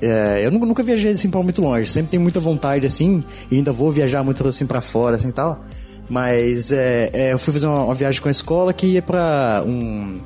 É, 0.00 0.44
eu 0.44 0.50
nunca, 0.50 0.82
viajei 0.82 1.12
assim 1.12 1.28
pra 1.28 1.42
muito 1.42 1.60
longe, 1.60 1.90
sempre 1.90 2.12
tenho 2.12 2.22
muita 2.22 2.38
vontade 2.38 2.86
assim, 2.86 3.24
e 3.50 3.56
ainda 3.56 3.72
vou 3.72 3.90
viajar 3.90 4.22
muito 4.22 4.46
assim 4.46 4.66
pra 4.66 4.80
fora, 4.80 5.16
assim, 5.16 5.30
tal. 5.30 5.64
Mas 6.08 6.72
é, 6.72 7.10
é, 7.12 7.32
eu 7.32 7.38
fui 7.38 7.52
fazer 7.52 7.66
uma, 7.66 7.84
uma 7.84 7.94
viagem 7.94 8.20
com 8.20 8.28
a 8.28 8.30
escola 8.30 8.72
que 8.72 8.86
ia 8.86 9.02
pra 9.02 9.62
um... 9.66 10.18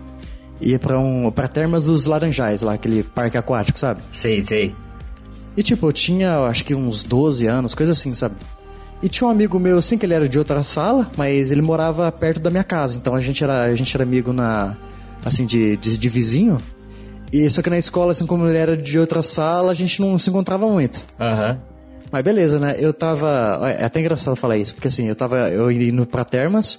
Ia 0.61 0.79
pra 0.79 0.99
um... 0.99 1.31
pra 1.31 1.49
Termas 1.49 1.87
dos 1.87 2.07
Laranjais, 2.07 2.63
lá, 2.63 2.75
aquele 2.75 3.03
parque 3.03 3.37
aquático, 3.37 3.79
sabe? 3.79 4.01
Sei, 4.13 4.43
sei. 4.43 4.75
E 5.57 5.63
tipo, 5.63 5.87
eu 5.87 5.93
tinha, 5.93 6.39
acho 6.41 6.65
que 6.65 6.75
uns 6.75 7.03
12 7.03 7.47
anos, 7.47 7.75
coisa 7.75 7.93
assim, 7.93 8.15
sabe? 8.15 8.37
E 9.03 9.09
tinha 9.09 9.27
um 9.27 9.31
amigo 9.31 9.59
meu, 9.59 9.79
assim, 9.79 9.99
que 9.99 10.07
ele 10.07 10.15
era 10.15 10.29
de 10.29 10.39
outra 10.39 10.63
sala, 10.63 11.11
mas 11.17 11.51
ele 11.51 11.61
morava 11.61 12.11
perto 12.13 12.39
da 12.39 12.51
minha 12.51 12.63
casa. 12.63 12.97
Então 12.97 13.15
a 13.17 13.21
gente 13.21 13.43
era, 13.43 13.65
a 13.65 13.75
gente 13.75 13.95
era 13.97 14.05
amigo 14.05 14.33
na. 14.33 14.77
assim, 15.25 15.45
de, 15.45 15.77
de, 15.77 15.99
de 15.99 16.09
vizinho. 16.09 16.59
E 17.33 17.49
só 17.49 17.63
que 17.63 17.71
na 17.71 17.79
escola, 17.79 18.13
assim, 18.13 18.27
como 18.27 18.47
ele 18.47 18.59
era 18.59 18.77
de 18.77 18.99
outra 18.99 19.23
sala, 19.23 19.71
a 19.71 19.75
gente 19.75 20.01
não 20.01 20.19
se 20.19 20.29
encontrava 20.29 20.69
muito. 20.69 21.05
Aham. 21.19 21.59
Mas 22.11 22.23
beleza, 22.23 22.59
né? 22.59 22.77
Eu 22.79 22.93
tava. 22.93 23.59
É 23.79 23.85
até 23.85 24.01
engraçado 24.01 24.37
falar 24.37 24.59
isso, 24.59 24.75
porque 24.75 24.89
assim, 24.89 25.09
eu 25.09 25.17
tava 25.17 25.49
eu 25.49 25.71
indo 25.73 26.07
pra 26.07 26.25
Termas. 26.27 26.79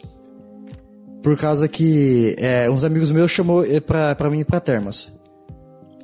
Por 1.24 1.36
causa 1.38 1.68
que 1.68 2.36
é, 2.38 2.70
uns 2.70 2.84
amigos 2.84 3.10
meus 3.10 3.32
chamou 3.32 3.66
eh, 3.66 3.80
pra, 3.80 4.14
pra 4.14 4.30
mim 4.30 4.42
ir 4.42 4.46
pra 4.46 4.60
Termas. 4.60 5.20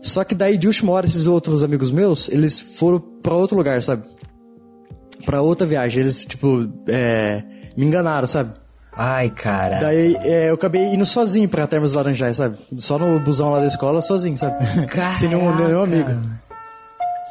Só 0.01 0.23
que 0.23 0.33
daí 0.33 0.57
de 0.57 0.65
última 0.65 0.93
hora, 0.93 1.05
esses 1.05 1.27
outros 1.27 1.61
amigos 1.61 1.91
meus, 1.91 2.29
eles 2.29 2.59
foram 2.59 2.99
pra 3.21 3.35
outro 3.35 3.55
lugar, 3.55 3.83
sabe? 3.83 4.07
Pra 5.25 5.41
outra 5.41 5.67
viagem. 5.67 6.01
Eles, 6.01 6.25
tipo, 6.25 6.67
é, 6.87 7.43
me 7.77 7.85
enganaram, 7.85 8.27
sabe? 8.27 8.53
Ai, 9.01 9.29
cara. 9.29 9.79
Daí 9.79 10.13
é, 10.23 10.49
eu 10.49 10.55
acabei 10.55 10.81
indo 10.93 11.05
sozinho 11.05 11.47
pra 11.47 11.65
Termas 11.65 11.93
Laranjais, 11.93 12.35
sabe? 12.35 12.57
Só 12.77 12.99
no 12.99 13.17
busão 13.21 13.49
lá 13.49 13.59
da 13.61 13.67
escola, 13.67 14.01
sozinho, 14.01 14.37
sabe? 14.37 14.57
Sem 15.15 15.29
nenhum, 15.29 15.55
nenhum 15.55 15.83
amigo. 15.83 16.11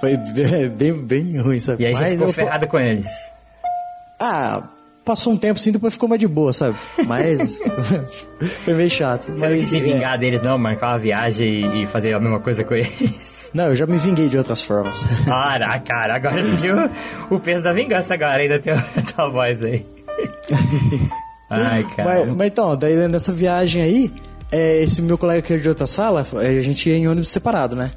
Foi 0.01 0.17
bem, 0.75 0.95
bem, 0.95 1.39
ruim, 1.41 1.61
sabe? 1.61 1.83
E 1.83 1.87
aí 1.87 1.95
você 1.95 2.01
Mas 2.03 2.13
ficou 2.13 2.27
eu- 2.29 2.33
ferrado 2.33 2.67
com 2.67 2.79
eles. 2.79 3.07
ah, 4.19 4.63
passou 5.05 5.33
um 5.33 5.37
tempo 5.37 5.61
assim, 5.61 5.71
depois 5.73 5.93
ficou 5.95 6.09
mais 6.09 6.19
de 6.21 6.27
boa, 6.29 6.53
sabe? 6.55 6.77
Mas 7.07 7.61
foi 8.65 8.73
meio 8.75 8.89
chato. 8.89 9.25
Você 9.25 9.31
não 9.31 9.57
quis 9.57 9.59
Mas, 9.59 9.67
se 9.69 9.77
é, 9.79 9.81
vingar 9.81 10.19
deles, 10.19 10.41
não? 10.41 10.57
Marcar 10.57 10.93
uma 10.93 10.99
viagem 10.99 11.83
e 11.83 11.87
fazer 11.87 12.15
a 12.15 12.21
mesma 12.21 12.41
coisa 12.41 12.65
com 12.65 12.75
eles? 12.75 13.51
não, 13.53 13.65
eu 13.67 13.77
já 13.77 13.87
me 13.87 13.99
vinguei 13.99 14.29
de 14.29 14.39
outras 14.39 14.63
formas. 14.63 15.07
Para, 15.27 15.79
cara, 15.81 16.15
agora 16.15 16.41
eu 16.41 16.45
senti 16.45 16.71
o, 16.71 16.91
o 17.35 17.39
peso 17.41 17.63
da 17.63 17.73
vingança 17.75 18.15
agora, 18.15 18.41
ainda 18.43 18.59
tem 18.59 18.73
a 18.73 18.83
tua 19.15 19.29
voz 19.29 19.63
aí. 19.63 19.85
Ai, 21.49 21.85
cara. 21.97 22.27
mas, 22.27 22.37
mas 22.37 22.47
então, 22.49 22.77
daí 22.77 23.09
nessa 23.09 23.33
viagem 23.33 23.83
aí, 23.83 24.13
é, 24.53 24.83
esse 24.83 25.01
meu 25.01 25.17
colega 25.17 25.43
que 25.43 25.53
era 25.53 25.63
de 25.63 25.69
outra 25.69 25.87
sala, 25.87 26.27
é, 26.41 26.49
a 26.49 26.63
gente 26.63 26.89
ia 26.89 26.97
em 26.97 27.09
ônibus 27.09 27.29
separado, 27.29 27.75
né? 27.75 27.91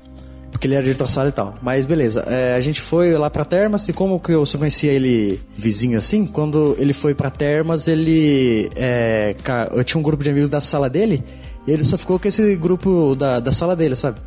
Porque 0.51 0.67
ele 0.67 0.75
era 0.75 0.83
de 0.83 0.89
outra 0.89 1.07
sala 1.07 1.29
e 1.29 1.31
tal. 1.31 1.55
Mas 1.61 1.85
beleza, 1.85 2.23
é, 2.27 2.55
a 2.55 2.61
gente 2.61 2.81
foi 2.81 3.17
lá 3.17 3.29
pra 3.29 3.43
Termas 3.43 3.87
e 3.87 3.93
como 3.93 4.19
que 4.19 4.31
eu 4.31 4.45
só 4.45 4.57
conhecia 4.57 4.91
ele 4.91 5.39
vizinho 5.57 5.97
assim, 5.97 6.27
quando 6.27 6.75
ele 6.77 6.93
foi 6.93 7.15
pra 7.15 7.29
Termas, 7.29 7.87
ele. 7.87 8.69
é, 8.75 9.35
eu 9.71 9.83
tinha 9.83 9.99
um 9.99 10.03
grupo 10.03 10.23
de 10.23 10.29
amigos 10.29 10.49
da 10.49 10.61
sala 10.61 10.89
dele 10.89 11.23
e 11.65 11.71
ele 11.71 11.83
só 11.83 11.97
ficou 11.97 12.19
com 12.19 12.27
esse 12.27 12.55
grupo 12.55 13.15
da, 13.15 13.39
da 13.39 13.51
sala 13.51 13.75
dele, 13.75 13.95
sabe? 13.95 14.19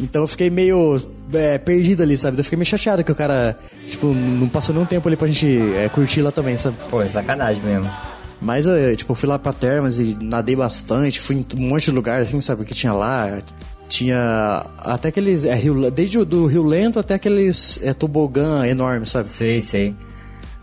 Então 0.00 0.22
eu 0.22 0.26
fiquei 0.26 0.50
meio 0.50 1.00
é, 1.32 1.56
perdido 1.56 2.02
ali, 2.02 2.16
sabe? 2.16 2.38
Eu 2.38 2.44
fiquei 2.44 2.56
meio 2.56 2.66
chateado 2.66 3.04
que 3.04 3.12
o 3.12 3.14
cara, 3.14 3.56
tipo, 3.88 4.08
não 4.08 4.48
passou 4.48 4.74
nenhum 4.74 4.86
tempo 4.86 5.08
ali 5.08 5.16
pra 5.16 5.28
gente 5.28 5.46
é, 5.76 5.88
curtir 5.88 6.20
lá 6.20 6.32
também, 6.32 6.58
sabe? 6.58 6.76
Pô, 6.90 7.00
é 7.00 7.06
sacanagem 7.06 7.62
mesmo. 7.62 7.90
Mas 8.44 8.66
eu, 8.66 8.94
tipo, 8.94 9.14
fui 9.14 9.26
lá 9.28 9.38
pra 9.38 9.52
Termas 9.54 9.98
e 9.98 10.16
nadei 10.20 10.54
bastante, 10.54 11.18
fui 11.18 11.36
em 11.36 11.46
um 11.56 11.68
monte 11.68 11.86
de 11.86 11.90
lugar, 11.92 12.20
assim, 12.20 12.40
sabe, 12.42 12.64
que 12.66 12.74
tinha 12.74 12.92
lá. 12.92 13.40
Tinha 13.88 14.64
até 14.78 15.08
aqueles. 15.08 15.44
É, 15.44 15.54
rio, 15.54 15.90
desde 15.90 16.18
o 16.18 16.24
do 16.24 16.46
Rio 16.46 16.62
Lento 16.62 16.98
até 16.98 17.14
aqueles 17.14 17.78
é, 17.82 17.92
tobogã 17.94 18.66
enormes, 18.66 19.10
sabe? 19.10 19.28
Sei, 19.28 19.60
sei. 19.60 19.94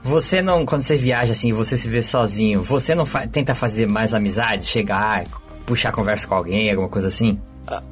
Você 0.03 0.41
não, 0.41 0.65
quando 0.65 0.81
você 0.81 0.95
viaja 0.95 1.33
assim, 1.33 1.53
você 1.53 1.77
se 1.77 1.87
vê 1.87 2.01
sozinho, 2.01 2.61
você 2.63 2.93
não 2.95 3.05
fa- 3.05 3.27
tenta 3.27 3.53
fazer 3.53 3.87
mais 3.87 4.13
amizade? 4.13 4.65
Chegar, 4.65 5.25
puxar 5.65 5.91
conversa 5.91 6.27
com 6.27 6.35
alguém, 6.35 6.69
alguma 6.71 6.89
coisa 6.89 7.07
assim? 7.07 7.39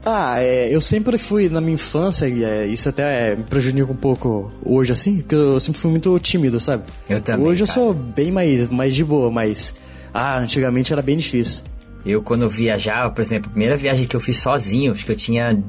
Ah, 0.06 0.36
é, 0.42 0.74
eu 0.74 0.82
sempre 0.82 1.18
fui 1.18 1.50
na 1.50 1.62
minha 1.62 1.76
infância, 1.76 2.28
e 2.28 2.44
é, 2.44 2.66
isso 2.66 2.90
até 2.90 3.36
me 3.36 3.44
prejudica 3.44 3.92
um 3.92 3.96
pouco 3.96 4.52
hoje, 4.66 4.92
assim, 4.92 5.18
porque 5.18 5.36
eu 5.36 5.60
sempre 5.60 5.80
fui 5.80 5.92
muito 5.92 6.18
tímido, 6.20 6.60
sabe? 6.60 6.84
Eu 7.10 7.22
também, 7.22 7.46
Hoje 7.46 7.64
eu 7.64 7.68
cara. 7.68 7.80
sou 7.80 7.94
bem 7.94 8.32
mais, 8.32 8.68
mais 8.68 8.96
de 8.96 9.04
boa, 9.04 9.30
mas. 9.32 9.76
Ah, 10.14 10.38
antigamente 10.38 10.92
era 10.92 11.02
bem 11.02 11.18
difícil. 11.18 11.64
Eu, 12.06 12.24
quando 12.24 12.44
eu 12.44 12.50
viajava, 12.50 13.12
por 13.12 13.22
exemplo, 13.22 13.48
a 13.48 13.52
primeira 13.52 13.78
viagem 13.78 14.08
que 14.08 14.16
eu 14.16 14.20
fiz 14.20 14.40
sozinho, 14.40 14.92
acho 14.92 15.06
que 15.06 15.12
eu 15.12 15.16
tinha 15.16 15.62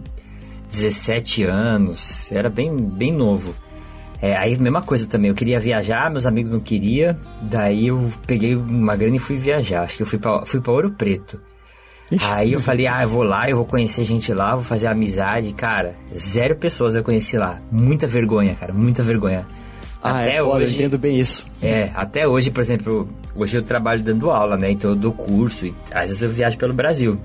17 0.71 1.45
anos, 1.45 2.27
era 2.31 2.49
bem, 2.49 2.75
bem 2.77 3.13
novo. 3.13 3.55
É, 4.23 4.37
aí, 4.37 4.57
mesma 4.57 4.83
coisa 4.83 5.07
também, 5.07 5.31
eu 5.31 5.35
queria 5.35 5.59
viajar, 5.59 6.11
meus 6.11 6.27
amigos 6.27 6.53
não 6.53 6.61
queriam, 6.61 7.17
daí 7.41 7.87
eu 7.87 8.11
peguei 8.27 8.55
uma 8.55 8.95
grana 8.95 9.17
e 9.17 9.19
fui 9.19 9.37
viajar. 9.37 9.83
Acho 9.83 9.97
que 9.97 10.03
eu 10.03 10.07
fui 10.07 10.19
pra, 10.19 10.45
fui 10.47 10.61
pra 10.61 10.73
Ouro 10.73 10.91
Preto. 10.91 11.41
Aí 12.23 12.53
eu 12.53 12.61
falei, 12.61 12.87
ah, 12.87 13.03
eu 13.03 13.09
vou 13.09 13.23
lá, 13.23 13.49
eu 13.49 13.57
vou 13.57 13.65
conhecer 13.65 14.05
gente 14.05 14.33
lá, 14.33 14.55
vou 14.55 14.65
fazer 14.65 14.87
amizade. 14.89 15.53
Cara, 15.53 15.95
zero 16.17 16.57
pessoas 16.57 16.97
eu 16.97 17.05
conheci 17.05 17.37
lá. 17.37 17.61
Muita 17.71 18.07
vergonha, 18.07 18.55
cara, 18.55 18.73
muita 18.73 19.03
vergonha. 19.03 19.47
Ah, 20.03 20.23
é 20.23 20.39
foda, 20.39 20.39
eu 20.39 20.49
hoje, 20.49 20.75
entendo 20.75 20.99
bem 20.99 21.21
isso. 21.21 21.47
é, 21.63 21.91
até 21.95 22.27
hoje, 22.27 22.51
por 22.51 22.61
exemplo, 22.61 23.09
hoje 23.35 23.59
eu 23.59 23.63
trabalho 23.63 24.03
dando 24.03 24.31
aula, 24.31 24.57
né? 24.57 24.71
Então 24.71 24.91
eu 24.91 24.97
dou 24.97 25.13
curso 25.13 25.67
e 25.67 25.75
às 25.93 26.07
vezes 26.07 26.23
eu 26.23 26.31
viajo 26.31 26.57
pelo 26.57 26.73
Brasil. 26.73 27.21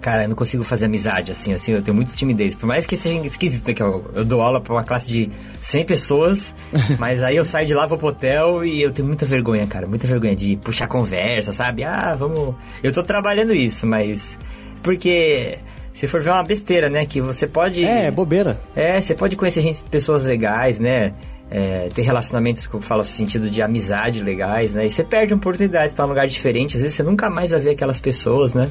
Cara, 0.00 0.24
eu 0.24 0.28
não 0.28 0.36
consigo 0.36 0.62
fazer 0.62 0.84
amizade, 0.84 1.32
assim, 1.32 1.52
assim, 1.52 1.72
eu 1.72 1.82
tenho 1.82 1.94
muita 1.94 2.14
timidez. 2.14 2.54
Por 2.54 2.66
mais 2.66 2.86
que 2.86 2.96
seja 2.96 3.18
esquisito, 3.26 3.66
né? 3.66 3.74
Que 3.74 3.82
eu, 3.82 4.08
eu 4.14 4.24
dou 4.24 4.40
aula 4.40 4.60
pra 4.60 4.72
uma 4.72 4.84
classe 4.84 5.08
de 5.08 5.30
100 5.62 5.86
pessoas, 5.86 6.54
mas 6.98 7.22
aí 7.22 7.36
eu 7.36 7.44
saio 7.44 7.66
de 7.66 7.74
lá, 7.74 7.84
vou 7.84 7.98
pro 7.98 8.08
hotel 8.08 8.64
e 8.64 8.80
eu 8.80 8.92
tenho 8.92 9.08
muita 9.08 9.26
vergonha, 9.26 9.66
cara. 9.66 9.86
Muita 9.86 10.06
vergonha 10.06 10.36
de 10.36 10.56
puxar 10.56 10.86
conversa, 10.86 11.52
sabe? 11.52 11.82
Ah, 11.82 12.14
vamos... 12.14 12.54
Eu 12.82 12.92
tô 12.92 13.02
trabalhando 13.02 13.52
isso, 13.52 13.86
mas... 13.86 14.38
Porque... 14.82 15.58
Se 15.94 16.06
for 16.06 16.20
ver 16.20 16.30
é 16.30 16.32
uma 16.32 16.44
besteira, 16.44 16.88
né? 16.88 17.04
Que 17.04 17.20
você 17.20 17.48
pode... 17.48 17.84
É, 17.84 18.08
bobeira. 18.08 18.60
É, 18.76 19.00
você 19.00 19.16
pode 19.16 19.34
conhecer 19.34 19.60
gente, 19.62 19.82
pessoas 19.82 20.24
legais, 20.24 20.78
né? 20.78 21.12
É, 21.50 21.88
ter 21.92 22.02
relacionamentos 22.02 22.68
que 22.68 22.74
eu 22.74 22.80
falo 22.80 23.00
no 23.00 23.04
sentido 23.04 23.50
de 23.50 23.60
amizade 23.60 24.22
legais, 24.22 24.74
né? 24.74 24.86
E 24.86 24.90
você 24.92 25.02
perde 25.02 25.32
a 25.32 25.36
oportunidade 25.36 25.86
de 25.86 25.90
estar 25.90 26.04
num 26.04 26.10
lugar 26.10 26.28
diferente. 26.28 26.76
Às 26.76 26.82
vezes 26.82 26.96
você 26.96 27.02
nunca 27.02 27.28
mais 27.28 27.50
vai 27.50 27.58
ver 27.58 27.70
aquelas 27.70 28.00
pessoas, 28.00 28.54
né? 28.54 28.70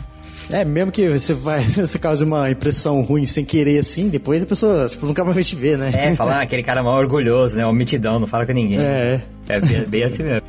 É, 0.51 0.63
mesmo 0.63 0.91
que 0.91 1.09
você 1.09 1.33
vai, 1.33 1.61
você 1.75 1.99
cause 1.99 2.23
uma 2.23 2.49
impressão 2.49 3.01
ruim 3.01 3.25
sem 3.25 3.43
querer 3.43 3.79
assim, 3.79 4.09
depois 4.09 4.43
a 4.43 4.45
pessoa, 4.45 4.87
tipo, 4.89 5.05
nunca 5.05 5.23
mais 5.23 5.35
vai 5.35 5.43
te 5.43 5.55
ver, 5.55 5.77
né? 5.77 5.91
É, 5.93 6.15
falar 6.15 6.41
aquele 6.41 6.63
cara 6.63 6.81
mal 6.81 6.97
orgulhoso, 6.97 7.57
né? 7.57 7.65
Omitidão, 7.65 8.19
não 8.19 8.27
fala 8.27 8.45
com 8.45 8.53
ninguém. 8.53 8.79
É. 8.79 9.21
É 9.49 9.59
bem, 9.59 9.83
bem 9.87 10.03
assim 10.03 10.23
mesmo. 10.23 10.47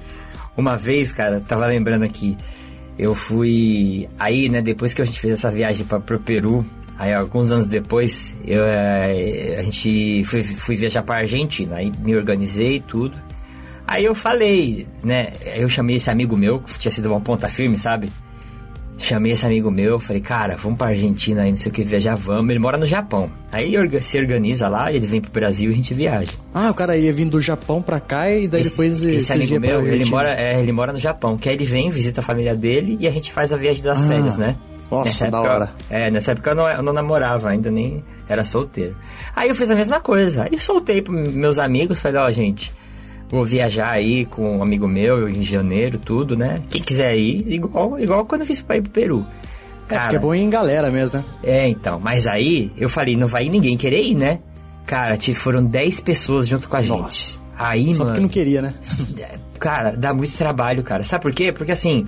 Uma 0.57 0.77
vez, 0.77 1.13
cara, 1.13 1.41
tava 1.41 1.67
lembrando 1.67 2.03
aqui, 2.03 2.37
eu 2.99 3.15
fui. 3.15 4.09
Aí, 4.19 4.49
né, 4.49 4.61
depois 4.61 4.93
que 4.93 5.03
a 5.03 5.05
gente 5.05 5.21
fez 5.21 5.35
essa 5.35 5.51
viagem 5.51 5.87
pra, 5.87 6.01
pro 6.01 6.19
Peru, 6.19 6.65
aí 6.99 7.13
alguns 7.13 7.51
anos 7.53 7.67
depois, 7.67 8.35
eu, 8.45 8.65
é, 8.65 9.57
a 9.59 9.63
gente 9.63 10.25
foi, 10.25 10.43
fui 10.43 10.77
viajar 10.77 11.03
pra 11.03 11.21
Argentina, 11.21 11.77
aí 11.77 11.93
me 12.01 12.17
organizei 12.17 12.77
e 12.77 12.81
tudo. 12.81 13.17
Aí 13.87 14.05
eu 14.05 14.15
falei, 14.15 14.87
né, 15.03 15.33
eu 15.57 15.69
chamei 15.69 15.97
esse 15.97 16.11
amigo 16.11 16.37
meu, 16.37 16.61
que 16.61 16.79
tinha 16.79 16.93
sido 16.93 17.07
uma 17.09 17.21
ponta 17.21 17.49
firme, 17.49 17.79
sabe? 17.79 18.11
Chamei 19.01 19.31
esse 19.33 19.47
amigo 19.47 19.71
meu, 19.71 20.01
falei, 20.01 20.21
cara, 20.21 20.57
vamos 20.57 20.77
pra 20.77 20.89
Argentina 20.89 21.43
aí, 21.43 21.51
não 21.51 21.57
sei 21.57 21.71
o 21.71 21.75
que, 21.75 21.85
viajar, 21.85 22.17
vamos. 22.17 22.51
Ele 22.51 22.59
mora 22.59 22.77
no 22.77 22.85
Japão. 22.85 23.31
Aí 23.53 23.73
se 24.03 24.19
organiza 24.19 24.69
lá, 24.69 24.93
ele 24.93 25.07
vem 25.07 25.21
pro 25.21 25.31
Brasil 25.31 25.71
e 25.71 25.73
a 25.73 25.77
gente 25.77 25.95
viaja. 25.95 26.33
Ah, 26.53 26.69
o 26.71 26.75
cara 26.75 26.97
ia 26.97 27.13
vindo 27.13 27.31
do 27.31 27.41
Japão 27.41 27.81
pra 27.81 28.01
cá 28.01 28.29
e 28.29 28.49
daí 28.49 28.65
depois 28.65 29.01
esse, 29.01 29.15
esse 29.17 29.33
amigo 29.33 29.61
meu, 29.61 29.87
ele 29.87 30.05
mora, 30.05 30.35
é, 30.35 30.61
ele 30.61 30.73
mora 30.73 30.93
no 30.93 30.99
Japão. 30.99 31.39
Que 31.39 31.49
aí 31.49 31.55
ele 31.55 31.65
vem, 31.65 31.91
visita 31.91 32.21
a 32.21 32.25
família 32.25 32.57
dele 32.57 32.97
e 33.01 33.07
a 33.07 33.11
gente 33.11 33.31
faz 33.33 33.53
a 33.53 33.57
viagem 33.57 33.85
das 33.85 34.01
Ah, 34.05 34.09
férias, 34.09 34.37
né? 34.37 34.57
nossa, 34.91 35.05
Nessa 35.05 35.31
da 35.31 35.39
época- 35.39 35.53
hora. 35.55 35.71
É, 35.89 36.11
nessa 36.11 36.33
época 36.33 36.51
eu 36.51 36.55
não, 36.57 36.69
eu 36.69 36.83
não 36.83 36.93
namorava 36.93 37.51
ainda, 37.51 37.71
nem 37.71 38.03
era 38.29 38.45
solteiro. 38.45 38.97
Aí 39.37 39.49
eu 39.49 39.55
fiz 39.55 39.71
a 39.71 39.77
mesma 39.77 40.01
coisa. 40.01 40.43
Aí 40.43 40.51
eu 40.53 40.59
soltei 40.59 41.01
pros 41.03 41.33
meus 41.35 41.59
amigos, 41.61 42.01
falei, 42.01 42.21
ó, 42.21 42.31
gente, 42.33 42.73
vou 43.29 43.45
viajar 43.45 43.91
aí 43.91 44.25
com 44.25 44.59
um 44.59 44.63
amigo 44.63 44.89
meu 44.89 45.29
em 45.29 45.43
janeiro, 45.43 45.99
tudo, 45.99 46.37
né? 46.37 46.63
Quem 46.71 46.83
quiser 46.83 47.17
ir, 47.17 47.53
igual, 47.53 47.99
igual 47.99 48.25
quando 48.25 48.43
eu 48.43 48.47
fiz 48.47 48.61
pra 48.61 48.77
ir 48.77 48.83
pro 48.83 48.91
Peru. 48.91 49.27
É, 49.89 49.99
porque 49.99 50.17
é 50.17 50.19
bom 50.19 50.35
ir 50.35 50.41
em 50.41 50.51
galera 50.51 50.91
mesmo, 50.91 51.19
né? 51.19 51.25
É, 51.43 51.69
então. 51.69 51.99
Mas 51.99 52.27
aí 52.27 52.71
eu 52.77 52.89
falei, 52.89 53.17
não 53.17 53.27
vai 53.27 53.49
ninguém 53.49 53.77
querer 53.77 54.03
ir, 54.03 54.15
né? 54.15 54.41
Cara, 54.87 55.19
foram 55.35 55.65
10 55.65 56.01
pessoas 56.01 56.47
junto 56.47 56.69
com 56.69 56.77
a 56.77 56.83
gente. 56.83 57.01
Nossa. 57.01 57.39
Aí, 57.59 57.93
Só 57.95 58.05
mano. 58.05 58.07
porque 58.07 58.21
não 58.21 58.29
queria, 58.29 58.63
né? 58.63 58.75
Cara, 59.59 59.91
dá 59.91 60.15
muito 60.15 60.37
trabalho, 60.37 60.85
cara. 60.85 61.03
Sabe 61.03 61.23
por 61.23 61.35
quê? 61.35 61.51
Porque 61.53 61.73
assim, 61.73 62.07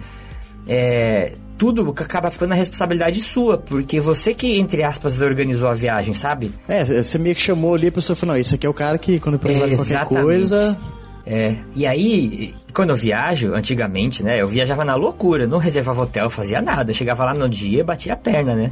é, 0.68 1.32
tudo 1.58 1.90
acaba 1.90 2.30
ficando 2.30 2.50
na 2.50 2.54
responsabilidade 2.54 3.20
sua, 3.20 3.58
porque 3.58 3.98
você 3.98 4.32
que, 4.32 4.56
entre 4.56 4.84
aspas, 4.84 5.20
organizou 5.20 5.66
a 5.66 5.74
viagem, 5.74 6.14
sabe? 6.14 6.52
É, 6.68 7.02
você 7.02 7.18
meio 7.18 7.34
que 7.34 7.40
chamou 7.40 7.74
ali 7.74 7.88
a 7.88 7.92
pessoa 7.92 8.14
falou, 8.14 8.34
não, 8.34 8.40
esse 8.40 8.54
aqui 8.54 8.64
é 8.64 8.70
o 8.70 8.74
cara 8.74 8.96
que 8.98 9.18
quando 9.18 9.36
precisar 9.38 9.66
de 9.66 9.74
qualquer 9.74 10.06
coisa... 10.06 10.78
É, 11.26 11.56
e 11.74 11.86
aí, 11.86 12.54
quando 12.72 12.90
eu 12.90 12.96
viajo, 12.96 13.54
antigamente, 13.54 14.22
né, 14.22 14.40
eu 14.40 14.48
viajava 14.48 14.84
na 14.84 14.94
loucura, 14.94 15.46
não 15.46 15.58
reservava 15.58 16.02
hotel, 16.02 16.30
fazia 16.30 16.60
nada. 16.60 16.90
Eu 16.90 16.94
chegava 16.94 17.24
lá 17.24 17.34
no 17.34 17.48
dia 17.48 17.80
e 17.80 17.84
batia 17.84 18.14
a 18.14 18.16
perna, 18.16 18.54
né? 18.54 18.70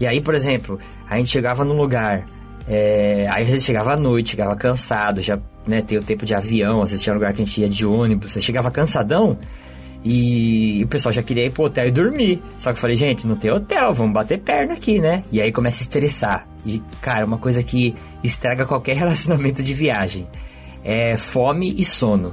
E 0.00 0.06
aí, 0.06 0.20
por 0.20 0.34
exemplo, 0.34 0.78
a 1.08 1.16
gente 1.18 1.28
chegava 1.30 1.64
num 1.64 1.76
lugar, 1.76 2.24
é, 2.68 3.26
aí 3.30 3.42
às 3.42 3.48
vezes 3.48 3.64
chegava 3.64 3.94
à 3.94 3.96
noite, 3.96 4.30
chegava 4.30 4.54
cansado, 4.54 5.20
já, 5.20 5.38
né, 5.66 5.82
tem 5.82 5.98
o 5.98 6.02
tempo 6.02 6.24
de 6.24 6.34
avião, 6.34 6.82
às 6.82 6.90
vezes 6.90 7.02
tinha 7.02 7.14
lugar 7.14 7.32
que 7.32 7.42
a 7.42 7.44
gente 7.44 7.60
ia 7.60 7.68
de 7.68 7.84
ônibus, 7.84 8.32
você 8.32 8.40
chegava 8.40 8.70
cansadão 8.70 9.36
e 10.04 10.80
o 10.84 10.88
pessoal 10.88 11.12
já 11.12 11.22
queria 11.22 11.46
ir 11.46 11.50
pro 11.50 11.64
hotel 11.64 11.88
e 11.88 11.90
dormir. 11.90 12.40
Só 12.58 12.70
que 12.70 12.76
eu 12.76 12.80
falei, 12.80 12.96
gente, 12.96 13.26
não 13.26 13.36
tem 13.36 13.50
hotel, 13.50 13.92
vamos 13.92 14.12
bater 14.12 14.38
perna 14.38 14.74
aqui, 14.74 15.00
né? 15.00 15.24
E 15.32 15.40
aí 15.40 15.50
começa 15.50 15.80
a 15.80 15.82
estressar. 15.82 16.46
E, 16.64 16.80
cara, 17.00 17.26
uma 17.26 17.38
coisa 17.38 17.62
que 17.62 17.94
estraga 18.22 18.64
qualquer 18.64 18.94
relacionamento 18.96 19.62
de 19.62 19.74
viagem 19.74 20.28
é 20.88 21.18
fome 21.18 21.74
e 21.76 21.84
sono. 21.84 22.32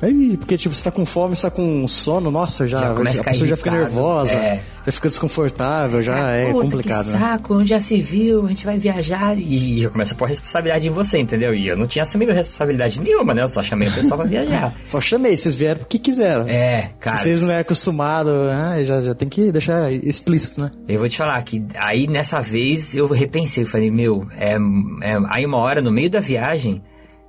Aí, 0.00 0.36
porque 0.36 0.56
tipo, 0.56 0.74
você 0.74 0.82
tá 0.82 0.90
com 0.90 1.06
fome, 1.06 1.36
você 1.36 1.42
tá 1.42 1.50
com 1.50 1.86
sono, 1.86 2.28
nossa, 2.28 2.66
já, 2.66 2.80
Já 2.80 2.94
começa 2.94 3.20
a 3.20 3.24
pessoa 3.24 3.46
já 3.46 3.56
fica 3.56 3.70
nervosa, 3.70 4.32
é. 4.32 4.60
já 4.84 4.90
fica 4.90 5.08
desconfortável, 5.08 6.02
já 6.02 6.30
é 6.30 6.52
complicado, 6.52 7.04
que 7.04 7.12
né? 7.12 7.18
saco, 7.20 7.54
onde 7.54 7.68
já 7.68 7.80
se 7.80 8.02
viu, 8.02 8.44
a 8.44 8.48
gente 8.48 8.64
vai 8.64 8.78
viajar 8.78 9.38
e 9.38 9.78
já 9.78 9.90
começa 9.90 10.12
a 10.12 10.16
pôr 10.16 10.26
responsabilidade 10.26 10.88
em 10.88 10.90
você, 10.90 11.20
entendeu? 11.20 11.54
E 11.54 11.68
eu 11.68 11.76
não 11.76 11.86
tinha 11.86 12.02
assumido 12.02 12.32
responsabilidade 12.32 13.00
nenhuma, 13.00 13.32
né? 13.32 13.42
Eu 13.42 13.48
só 13.48 13.62
chamei 13.62 13.86
o 13.86 13.92
pessoal 13.92 14.18
pra 14.18 14.26
viajar. 14.26 14.74
Só 14.90 15.00
chamei, 15.00 15.36
vocês 15.36 15.54
vieram 15.54 15.78
porque 15.80 16.00
quiseram. 16.00 16.48
É, 16.48 16.90
cara. 16.98 17.18
Se 17.18 17.24
vocês 17.24 17.42
não 17.42 17.52
é 17.52 17.60
acostumado, 17.60 18.30
ah, 18.50 18.82
já, 18.82 19.02
já 19.02 19.14
tem 19.14 19.28
que 19.28 19.52
deixar 19.52 19.92
explícito, 19.92 20.62
né? 20.62 20.70
Eu 20.88 20.98
vou 20.98 21.08
te 21.08 21.16
falar 21.16 21.40
que 21.44 21.62
aí 21.76 22.08
nessa 22.08 22.40
vez 22.40 22.92
eu 22.92 23.06
repensei, 23.06 23.62
eu 23.62 23.68
falei, 23.68 23.90
meu, 23.92 24.26
é, 24.36 24.54
é- 24.54 25.20
aí 25.28 25.46
uma 25.46 25.58
hora 25.58 25.80
no 25.80 25.92
meio 25.92 26.10
da 26.10 26.18
viagem, 26.18 26.82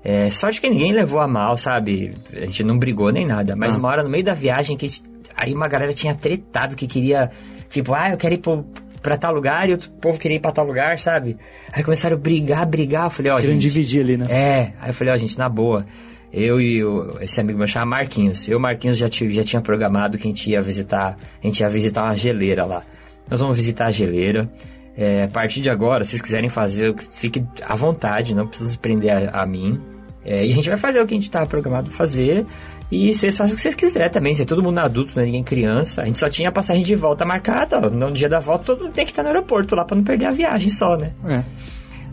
é, 0.03 0.29
sorte 0.31 0.59
que 0.59 0.69
ninguém 0.69 0.91
levou 0.91 1.19
a 1.21 1.27
mal, 1.27 1.57
sabe? 1.57 2.13
A 2.33 2.41
gente 2.45 2.63
não 2.63 2.77
brigou 2.77 3.11
nem 3.11 3.25
nada, 3.25 3.55
mas 3.55 3.75
Ah. 3.75 3.77
uma 3.77 3.87
hora 3.89 4.03
no 4.03 4.09
meio 4.09 4.23
da 4.23 4.33
viagem 4.33 4.75
que 4.75 4.87
gente- 4.87 5.03
aí 5.35 5.53
uma 5.53 5.67
galera 5.67 5.93
tinha 5.93 6.13
tretado 6.13 6.75
que 6.75 6.85
queria, 6.87 7.31
tipo, 7.69 7.93
ah, 7.93 8.11
eu 8.11 8.17
quero 8.17 8.33
ir 8.35 8.39
pro, 8.39 8.65
pra 9.01 9.17
tal 9.17 9.33
lugar 9.33 9.67
e 9.69 9.71
outro 9.73 9.89
povo 9.91 10.19
queria 10.19 10.37
ir 10.37 10.39
pra 10.39 10.51
tal 10.51 10.65
lugar, 10.65 10.99
sabe? 10.99 11.37
Aí 11.71 11.83
começaram 11.83 12.15
a 12.17 12.19
brigar, 12.19 12.65
brigar, 12.65 13.05
eu 13.05 13.09
falei, 13.09 13.31
ó, 13.31 13.35
Querendo 13.37 13.53
gente, 13.53 13.61
dividir 13.61 14.01
ali, 14.01 14.17
né? 14.17 14.25
é, 14.29 14.73
aí 14.81 14.89
eu 14.89 14.93
falei, 14.93 15.13
ó, 15.13 15.17
gente, 15.17 15.37
na 15.37 15.47
boa. 15.49 15.85
Eu 16.31 16.59
e 16.59 16.83
o, 16.83 17.17
esse 17.21 17.39
amigo 17.39 17.59
meu 17.59 17.67
chama 17.67 17.85
Marquinhos. 17.97 18.47
Eu 18.47 18.53
e 18.53 18.55
o 18.55 18.59
Marquinhos 18.59 18.97
já, 18.97 19.07
já 19.09 19.43
tinha 19.43 19.61
programado 19.61 20.17
que 20.17 20.27
a 20.27 20.29
gente 20.31 20.49
ia 20.49 20.61
visitar. 20.63 21.15
A 21.41 21.45
gente 21.45 21.59
ia 21.59 21.69
visitar 21.69 22.03
uma 22.05 22.15
geleira 22.15 22.65
lá. 22.65 22.81
Nós 23.29 23.39
vamos 23.39 23.55
visitar 23.55 23.85
a 23.85 23.91
geleira. 23.91 24.49
É, 24.97 25.23
a 25.23 25.27
partir 25.27 25.61
de 25.61 25.69
agora, 25.69 26.03
se 26.03 26.09
vocês 26.11 26.21
quiserem 26.23 26.49
fazer, 26.49 26.95
fique 27.13 27.45
à 27.63 27.75
vontade, 27.75 28.33
não 28.33 28.47
precisa 28.47 28.69
se 28.71 28.77
prender 28.79 29.11
a, 29.11 29.41
a 29.41 29.45
mim. 29.45 29.79
É, 30.25 30.45
e 30.45 30.51
a 30.51 30.55
gente 30.55 30.69
vai 30.69 30.77
fazer 30.77 31.01
o 31.01 31.05
que 31.05 31.13
a 31.13 31.17
gente 31.17 31.29
tá 31.29 31.45
programado 31.45 31.89
fazer. 31.89 32.45
E 32.91 33.13
vocês 33.13 33.35
fazem 33.35 33.53
o 33.53 33.55
que 33.55 33.61
vocês 33.61 33.75
quiserem 33.75 34.09
também. 34.09 34.35
Se 34.35 34.43
é 34.43 34.45
todo 34.45 34.61
mundo 34.61 34.77
adulto, 34.79 35.13
não 35.15 35.23
é 35.23 35.25
ninguém 35.25 35.43
criança. 35.43 36.03
A 36.03 36.05
gente 36.05 36.19
só 36.19 36.29
tinha 36.29 36.49
a 36.49 36.51
passagem 36.51 36.83
de 36.83 36.95
volta 36.95 37.25
marcada. 37.25 37.79
Ó. 37.83 37.89
No 37.89 38.11
dia 38.11 38.29
da 38.29 38.39
volta, 38.39 38.65
todo 38.65 38.83
mundo 38.83 38.93
tem 38.93 39.05
que 39.05 39.11
estar 39.11 39.23
no 39.23 39.29
aeroporto 39.29 39.75
lá 39.75 39.83
pra 39.83 39.97
não 39.97 40.03
perder 40.03 40.25
a 40.25 40.31
viagem 40.31 40.69
só, 40.69 40.95
né? 40.95 41.11
É. 41.25 41.43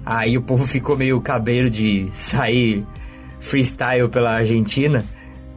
Aí 0.04 0.38
o 0.38 0.42
povo 0.42 0.66
ficou 0.66 0.96
meio 0.96 1.20
cabreiro 1.20 1.68
de 1.68 2.08
sair 2.14 2.84
freestyle 3.40 4.08
pela 4.08 4.32
Argentina. 4.32 5.04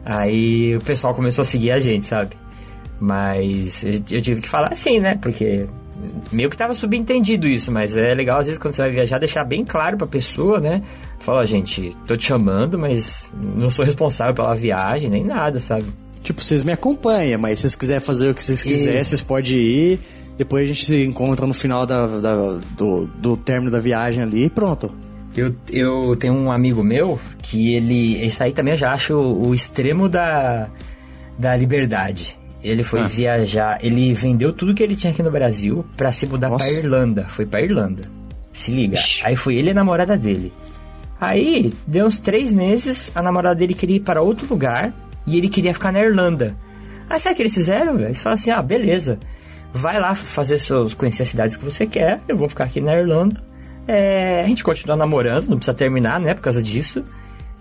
Aí 0.04 0.76
o 0.76 0.80
pessoal 0.80 1.14
começou 1.14 1.42
a 1.42 1.46
seguir 1.46 1.70
a 1.70 1.78
gente, 1.78 2.06
sabe? 2.06 2.36
Mas 3.00 3.82
eu 3.82 3.94
eu 4.10 4.20
tive 4.20 4.42
que 4.42 4.48
falar 4.48 4.72
assim, 4.72 5.00
né? 5.00 5.18
Porque 5.20 5.66
meio 6.32 6.48
que 6.50 6.56
tava 6.56 6.74
subentendido 6.74 7.46
isso, 7.46 7.70
mas 7.72 7.96
é 7.96 8.14
legal 8.14 8.38
às 8.40 8.46
vezes 8.46 8.58
quando 8.60 8.74
você 8.74 8.82
vai 8.82 8.90
viajar 8.90 9.18
deixar 9.18 9.44
bem 9.44 9.64
claro 9.64 9.96
pra 9.96 10.06
pessoa, 10.06 10.60
né? 10.60 10.82
Fala, 11.20 11.44
gente, 11.46 11.96
tô 12.06 12.16
te 12.16 12.24
chamando, 12.26 12.78
mas 12.78 13.32
não 13.56 13.70
sou 13.70 13.84
responsável 13.84 14.34
pela 14.34 14.54
viagem, 14.54 15.08
nem 15.10 15.24
nada, 15.24 15.58
sabe? 15.60 15.84
Tipo, 16.22 16.42
vocês 16.42 16.62
me 16.62 16.72
acompanham, 16.72 17.38
mas 17.40 17.58
se 17.58 17.62
vocês 17.62 17.74
quiserem 17.74 18.00
fazer 18.02 18.30
o 18.30 18.34
que 18.34 18.42
vocês 18.42 18.62
quiserem, 18.62 19.00
Isso. 19.00 19.10
vocês 19.10 19.22
podem 19.22 19.56
ir. 19.56 20.00
Depois 20.36 20.64
a 20.64 20.66
gente 20.66 20.84
se 20.86 21.04
encontra 21.04 21.46
no 21.46 21.54
final 21.54 21.86
da, 21.86 22.06
da- 22.06 22.58
do, 22.76 23.06
do 23.06 23.36
término 23.36 23.70
da 23.70 23.78
viagem 23.78 24.22
ali 24.22 24.44
e 24.46 24.50
pronto. 24.50 24.90
Eu, 25.36 25.54
eu 25.70 26.16
tenho 26.16 26.34
um 26.34 26.50
amigo 26.50 26.82
meu 26.82 27.18
que 27.42 27.74
ele. 27.74 28.24
Esse 28.24 28.42
aí 28.42 28.52
também 28.52 28.72
eu 28.74 28.78
já 28.78 28.92
acho 28.92 29.14
o 29.14 29.54
extremo 29.54 30.08
da, 30.08 30.68
da 31.38 31.54
liberdade. 31.56 32.36
Ele 32.64 32.82
foi 32.82 33.00
Ah. 33.02 33.06
viajar, 33.06 33.78
ele 33.82 34.12
vendeu 34.14 34.52
tudo 34.52 34.74
que 34.74 34.82
ele 34.82 34.96
tinha 34.96 35.12
aqui 35.12 35.22
no 35.22 35.30
Brasil 35.30 35.84
pra 35.96 36.10
se 36.12 36.26
mudar 36.26 36.48
Nossa. 36.48 36.64
pra 36.64 36.72
Irlanda. 36.74 37.26
Foi 37.28 37.44
pra 37.44 37.60
Irlanda. 37.62 38.02
Se 38.54 38.70
liga. 38.70 38.94
Ixi. 38.94 39.26
Aí 39.26 39.36
foi 39.36 39.56
ele 39.56 39.68
e 39.68 39.70
a 39.72 39.74
namorada 39.74 40.16
dele. 40.16 40.50
Aí, 41.20 41.72
deu 41.86 42.06
uns 42.06 42.18
três 42.18 42.50
meses, 42.50 43.12
a 43.14 43.22
namorada 43.22 43.54
dele 43.56 43.74
queria 43.74 43.96
ir 43.96 44.00
para 44.00 44.20
outro 44.22 44.46
lugar 44.48 44.92
e 45.26 45.36
ele 45.36 45.48
queria 45.48 45.72
ficar 45.74 45.92
na 45.92 46.00
Irlanda. 46.00 46.56
Aí 47.08 47.20
sabe 47.20 47.34
o 47.34 47.36
que 47.36 47.42
eles 47.42 47.54
fizeram? 47.54 47.98
Eles 48.00 48.22
falaram 48.22 48.34
assim: 48.40 48.50
ah, 48.50 48.62
beleza. 48.62 49.18
Vai 49.72 49.98
lá 50.00 50.14
fazer 50.14 50.58
seus, 50.58 50.94
conhecer 50.94 51.22
as 51.22 51.28
cidades 51.28 51.56
que 51.56 51.64
você 51.64 51.86
quer. 51.86 52.20
Eu 52.28 52.36
vou 52.36 52.48
ficar 52.48 52.64
aqui 52.64 52.80
na 52.80 52.94
Irlanda. 52.96 53.42
É, 53.86 54.40
a 54.40 54.46
gente 54.48 54.64
continua 54.64 54.96
namorando, 54.96 55.48
não 55.48 55.56
precisa 55.56 55.74
terminar, 55.74 56.18
né? 56.18 56.32
Por 56.34 56.40
causa 56.42 56.62
disso. 56.62 57.02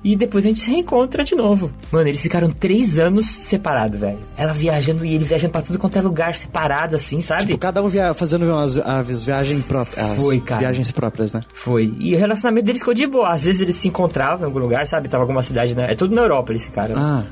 E 0.03 0.15
depois 0.15 0.45
a 0.45 0.49
gente 0.49 0.59
se 0.59 0.69
reencontra 0.69 1.23
de 1.23 1.33
novo. 1.35 1.71
Mano, 1.91 2.07
eles 2.07 2.21
ficaram 2.21 2.49
três 2.49 2.99
anos 2.99 3.25
separados, 3.25 3.99
velho. 3.99 4.19
Ela 4.35 4.51
viajando 4.53 5.05
e 5.05 5.13
ele 5.13 5.23
viajando 5.23 5.51
pra 5.51 5.61
tudo 5.61 5.79
quanto 5.79 5.97
é 5.97 6.01
lugar, 6.01 6.35
separado, 6.35 6.95
assim, 6.95 7.21
sabe? 7.21 7.45
Tipo, 7.45 7.57
cada 7.57 7.81
um 7.81 7.87
via 7.87 8.13
fazendo 8.13 8.45
umas, 8.45 8.77
as 8.77 9.23
viagens 9.23 9.63
próprias. 9.63 10.05
As 10.05 10.15
Foi, 10.17 10.39
cara. 10.41 10.59
viagens 10.59 10.91
próprias, 10.91 11.31
né? 11.31 11.41
Foi. 11.53 11.93
E 11.99 12.13
o 12.13 12.19
relacionamento 12.19 12.65
deles 12.65 12.81
ficou 12.81 12.93
de 12.93 13.07
boa. 13.07 13.29
Às 13.29 13.45
vezes 13.45 13.61
eles 13.61 13.75
se 13.77 13.87
encontravam 13.87 14.41
em 14.41 14.45
algum 14.45 14.59
lugar, 14.59 14.85
sabe? 14.87 15.07
Tava 15.07 15.23
alguma 15.23 15.41
cidade, 15.41 15.73
na... 15.73 15.83
é 15.83 15.95
tudo 15.95 16.13
na 16.13 16.21
Europa 16.21 16.51
eles 16.51 16.65
ficaram. 16.65 16.95
Ah, 16.97 17.23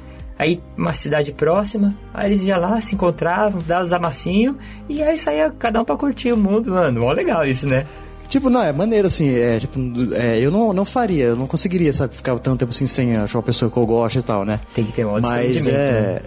Aí 0.41 0.59
uma 0.75 0.91
cidade 0.91 1.31
próxima, 1.31 1.93
aí 2.11 2.31
eles 2.31 2.41
iam 2.41 2.59
lá, 2.59 2.81
se 2.81 2.95
encontravam, 2.95 3.61
davam 3.61 3.83
os 3.83 3.93
amassinhos, 3.93 4.55
e 4.89 5.03
aí 5.03 5.15
saía 5.15 5.51
cada 5.51 5.79
um 5.79 5.85
pra 5.85 5.95
curtir 5.95 6.31
o 6.31 6.37
mundo, 6.37 6.71
mano. 6.71 7.01
Mó 7.01 7.11
legal 7.11 7.45
isso, 7.45 7.67
né? 7.67 7.85
Tipo, 8.31 8.49
não, 8.49 8.63
é 8.63 8.71
maneiro 8.71 9.07
assim, 9.07 9.27
é, 9.37 9.59
tipo, 9.59 9.77
é, 10.15 10.39
eu 10.39 10.49
não, 10.49 10.71
não 10.71 10.85
faria, 10.85 11.25
eu 11.25 11.35
não 11.35 11.45
conseguiria, 11.45 11.91
sabe, 11.93 12.15
ficar 12.15 12.39
tanto 12.39 12.59
tempo 12.59 12.69
assim 12.71 12.87
sem 12.87 13.17
achar 13.17 13.37
uma 13.39 13.43
pessoa 13.43 13.69
que 13.69 13.75
eu 13.75 13.85
gosto 13.85 14.19
e 14.19 14.21
tal, 14.21 14.45
né? 14.45 14.57
Tem 14.73 14.85
que 14.85 14.93
ter 14.93 15.05
um 15.05 15.19
Mas 15.19 15.47
desprendimento, 15.53 15.75
né? 15.75 16.21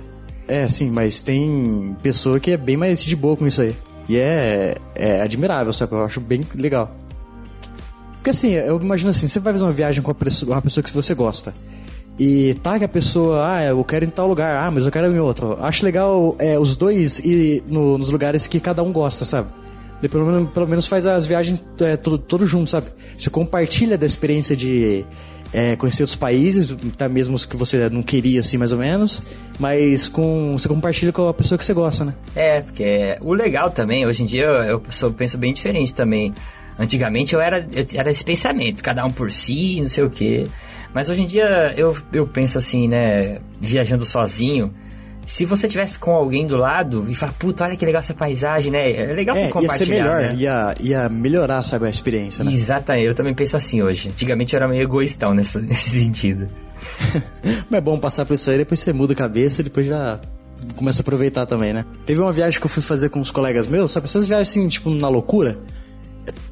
é. 0.46 0.64
É, 0.64 0.68
sim, 0.68 0.90
mas 0.90 1.22
tem 1.22 1.96
pessoa 2.02 2.38
que 2.38 2.50
é 2.50 2.58
bem 2.58 2.76
mais 2.76 3.02
de 3.02 3.16
boa 3.16 3.34
com 3.38 3.46
isso 3.46 3.62
aí. 3.62 3.74
E 4.06 4.18
é, 4.18 4.74
é 4.94 5.22
admirável, 5.22 5.72
sabe? 5.72 5.94
Eu 5.94 6.04
acho 6.04 6.20
bem 6.20 6.42
legal. 6.54 6.94
Porque 8.16 8.28
assim, 8.28 8.50
eu 8.52 8.78
imagino 8.78 9.08
assim, 9.08 9.26
você 9.26 9.40
vai 9.40 9.54
fazer 9.54 9.64
uma 9.64 9.72
viagem 9.72 10.02
com 10.02 10.10
uma 10.10 10.60
pessoa 10.60 10.82
que 10.84 10.92
você 10.92 11.14
gosta. 11.14 11.54
E 12.18 12.52
tá 12.62 12.78
que 12.78 12.84
a 12.84 12.88
pessoa, 12.88 13.48
ah, 13.56 13.64
eu 13.64 13.82
quero 13.82 14.04
ir 14.04 14.08
em 14.08 14.10
tal 14.10 14.28
lugar, 14.28 14.62
ah, 14.62 14.70
mas 14.70 14.84
eu 14.84 14.92
quero 14.92 15.10
ir 15.10 15.16
em 15.16 15.20
outro. 15.20 15.56
Acho 15.62 15.82
legal 15.86 16.36
é, 16.38 16.58
os 16.58 16.76
dois 16.76 17.18
ir 17.20 17.64
no- 17.66 17.96
nos 17.96 18.10
lugares 18.10 18.46
que 18.46 18.60
cada 18.60 18.82
um 18.82 18.92
gosta, 18.92 19.24
sabe? 19.24 19.48
Pelo, 20.00 20.26
menos, 20.26 20.50
pelo 20.50 20.68
menos 20.68 20.86
faz 20.86 21.06
as 21.06 21.26
viagens 21.26 21.64
é, 21.80 21.96
todo, 21.96 22.18
todo 22.18 22.46
junto, 22.46 22.70
sabe? 22.70 22.88
Você 23.16 23.30
compartilha 23.30 23.96
da 23.96 24.04
experiência 24.04 24.54
de 24.54 25.04
é, 25.54 25.76
conhecer 25.76 26.02
outros 26.02 26.16
países, 26.16 26.74
tá 26.98 27.08
mesmo 27.08 27.36
os 27.36 27.46
que 27.46 27.56
você 27.56 27.88
não 27.88 28.02
queria, 28.02 28.40
assim, 28.40 28.58
mais 28.58 28.72
ou 28.72 28.78
menos, 28.78 29.22
mas 29.58 30.08
com 30.08 30.52
você 30.52 30.68
compartilha 30.68 31.12
com 31.12 31.28
a 31.28 31.32
pessoa 31.32 31.56
que 31.56 31.64
você 31.64 31.72
gosta, 31.72 32.04
né? 32.04 32.14
É, 32.34 32.60
porque 32.60 33.16
o 33.20 33.32
legal 33.32 33.70
também, 33.70 34.04
hoje 34.04 34.24
em 34.24 34.26
dia 34.26 34.44
eu, 34.44 34.82
eu 35.02 35.12
penso 35.12 35.38
bem 35.38 35.52
diferente 35.52 35.94
também. 35.94 36.34
Antigamente 36.76 37.34
eu 37.34 37.40
era, 37.40 37.64
eu 37.72 37.86
era 37.94 38.10
esse 38.10 38.24
pensamento, 38.24 38.82
cada 38.82 39.06
um 39.06 39.12
por 39.12 39.30
si, 39.30 39.80
não 39.80 39.88
sei 39.88 40.02
o 40.02 40.10
quê. 40.10 40.46
Mas 40.92 41.08
hoje 41.08 41.22
em 41.22 41.26
dia 41.26 41.72
eu, 41.76 41.96
eu 42.12 42.26
penso 42.26 42.58
assim, 42.58 42.88
né, 42.88 43.38
viajando 43.60 44.04
sozinho. 44.04 44.74
Se 45.26 45.44
você 45.44 45.66
tivesse 45.68 45.98
com 45.98 46.12
alguém 46.12 46.46
do 46.46 46.56
lado 46.56 47.06
e 47.08 47.14
falar, 47.14 47.32
puta, 47.34 47.64
olha 47.64 47.76
que 47.76 47.84
legal 47.84 48.00
essa 48.00 48.14
paisagem, 48.14 48.70
né? 48.70 48.90
É 48.92 49.12
legal 49.14 49.34
você 49.34 49.42
É, 49.42 49.44
ia 49.44 49.48
ser 49.48 49.52
compartilhar. 49.60 50.04
melhor, 50.04 50.20
né? 50.22 50.34
ia, 50.36 50.74
ia 50.80 51.08
melhorar, 51.08 51.62
sabe, 51.62 51.86
a 51.86 51.90
experiência, 51.90 52.44
né? 52.44 52.52
Exatamente, 52.52 53.06
eu 53.06 53.14
também 53.14 53.34
penso 53.34 53.56
assim 53.56 53.82
hoje. 53.82 54.08
Antigamente 54.10 54.54
eu 54.54 54.58
era 54.58 54.68
meio 54.68 54.82
egoístão 54.82 55.32
nesse, 55.34 55.58
nesse 55.62 55.90
sentido. 55.90 56.46
Mas 57.70 57.78
é 57.78 57.80
bom 57.80 57.98
passar 57.98 58.24
por 58.24 58.34
isso 58.34 58.50
aí, 58.50 58.58
depois 58.58 58.80
você 58.80 58.92
muda 58.92 59.12
a 59.12 59.16
cabeça 59.16 59.60
e 59.60 59.64
depois 59.64 59.86
já 59.86 60.18
começa 60.76 61.00
a 61.00 61.02
aproveitar 61.02 61.46
também, 61.46 61.72
né? 61.72 61.84
Teve 62.06 62.20
uma 62.20 62.32
viagem 62.32 62.58
que 62.60 62.66
eu 62.66 62.70
fui 62.70 62.82
fazer 62.82 63.08
com 63.10 63.20
uns 63.20 63.30
colegas 63.30 63.66
meus, 63.66 63.92
sabe? 63.92 64.06
Essas 64.06 64.26
viagens 64.26 64.50
assim, 64.50 64.68
tipo, 64.68 64.90
na 64.90 65.08
loucura. 65.08 65.58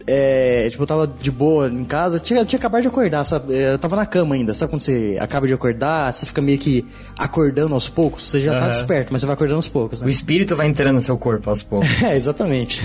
É, 0.06 0.68
tipo, 0.70 0.82
eu 0.82 0.86
tava 0.86 1.06
de 1.06 1.30
boa 1.30 1.68
em 1.68 1.84
casa, 1.84 2.18
tinha, 2.18 2.44
tinha 2.44 2.58
acabado 2.58 2.82
de 2.82 2.88
acordar, 2.88 3.24
sabe? 3.24 3.54
É, 3.54 3.72
Eu 3.74 3.78
tava 3.78 3.96
na 3.96 4.04
cama 4.04 4.34
ainda, 4.34 4.52
sabe 4.54 4.70
quando 4.70 4.82
você 4.82 5.16
acaba 5.20 5.46
de 5.46 5.52
acordar, 5.54 6.12
você 6.12 6.26
fica 6.26 6.42
meio 6.42 6.58
que 6.58 6.84
acordando 7.16 7.72
aos 7.74 7.88
poucos? 7.88 8.24
Você 8.24 8.40
já 8.40 8.52
tá 8.52 8.58
Aham. 8.62 8.70
desperto, 8.70 9.12
mas 9.12 9.22
você 9.22 9.26
vai 9.26 9.34
acordando 9.34 9.56
aos 9.56 9.68
poucos, 9.68 10.00
O 10.00 10.04
né? 10.04 10.10
espírito 10.10 10.54
vai 10.56 10.66
entrando 10.66 10.96
no 10.96 11.00
seu 11.00 11.16
corpo 11.16 11.48
aos 11.48 11.62
poucos. 11.62 11.88
É, 12.02 12.16
exatamente. 12.16 12.82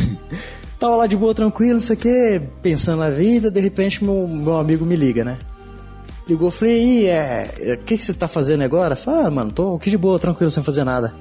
Tava 0.80 0.96
lá 0.96 1.08
de 1.08 1.18
boa, 1.18 1.34
tranquilo, 1.34 1.74
não 1.74 1.80
sei 1.80 1.96
o 1.96 2.00
que, 2.00 2.42
pensando 2.62 3.00
na 3.00 3.10
vida, 3.10 3.50
de 3.50 3.60
repente 3.60 4.04
meu, 4.04 4.28
meu 4.28 4.58
amigo 4.58 4.86
me 4.86 4.96
liga, 4.96 5.24
né? 5.26 5.38
Ligou, 6.28 6.52
falei, 6.52 6.84
e 6.84 7.06
é, 7.08 7.78
o 7.82 7.84
que, 7.84 7.98
que 7.98 8.04
você 8.04 8.14
tá 8.14 8.28
fazendo 8.28 8.62
agora? 8.64 8.96
Falei, 8.96 9.26
ah, 9.26 9.32
mano, 9.32 9.52
tô 9.52 9.76
aqui 9.76 9.90
de 9.90 9.98
boa, 9.98 10.20
tranquilo, 10.20 10.52
sem 10.52 10.62
fazer 10.62 10.84
nada. 10.84 11.14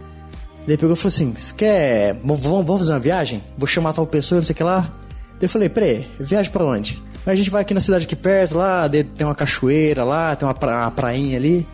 Daí 0.67 0.77
pegou 0.77 0.95
e 0.95 0.97
falou 0.99 1.09
assim, 1.09 1.33
você 1.37 1.55
quer, 1.55 2.15
vamos, 2.25 2.43
vamos 2.43 2.79
fazer 2.79 2.93
uma 2.93 2.99
viagem? 2.99 3.41
Vou 3.57 3.69
chamar 3.69 3.93
tal 3.93 4.05
pessoa, 4.05 4.41
não 4.41 4.45
sei 4.47 4.53
o 4.53 4.57
que 4.57 4.65
lá. 4.65 4.93
Daí 5.39 5.45
eu 5.45 5.49
falei, 5.49 5.69
peraí, 5.69 6.07
viagem 6.19 6.51
pra 6.51 6.65
onde? 6.65 7.03
A 7.27 7.35
gente 7.35 7.51
vai 7.51 7.63
aqui 7.63 7.75
na 7.75 7.81
cidade 7.81 8.05
aqui 8.07 8.15
perto, 8.17 8.57
lá, 8.57 8.89
tem 8.89 9.27
uma 9.27 9.35
cachoeira 9.35 10.05
lá, 10.05 10.35
tem 10.37 10.47
uma, 10.47 10.55
pra, 10.55 10.83
uma 10.83 10.91
prainha 10.91 11.37
ali. 11.37 11.67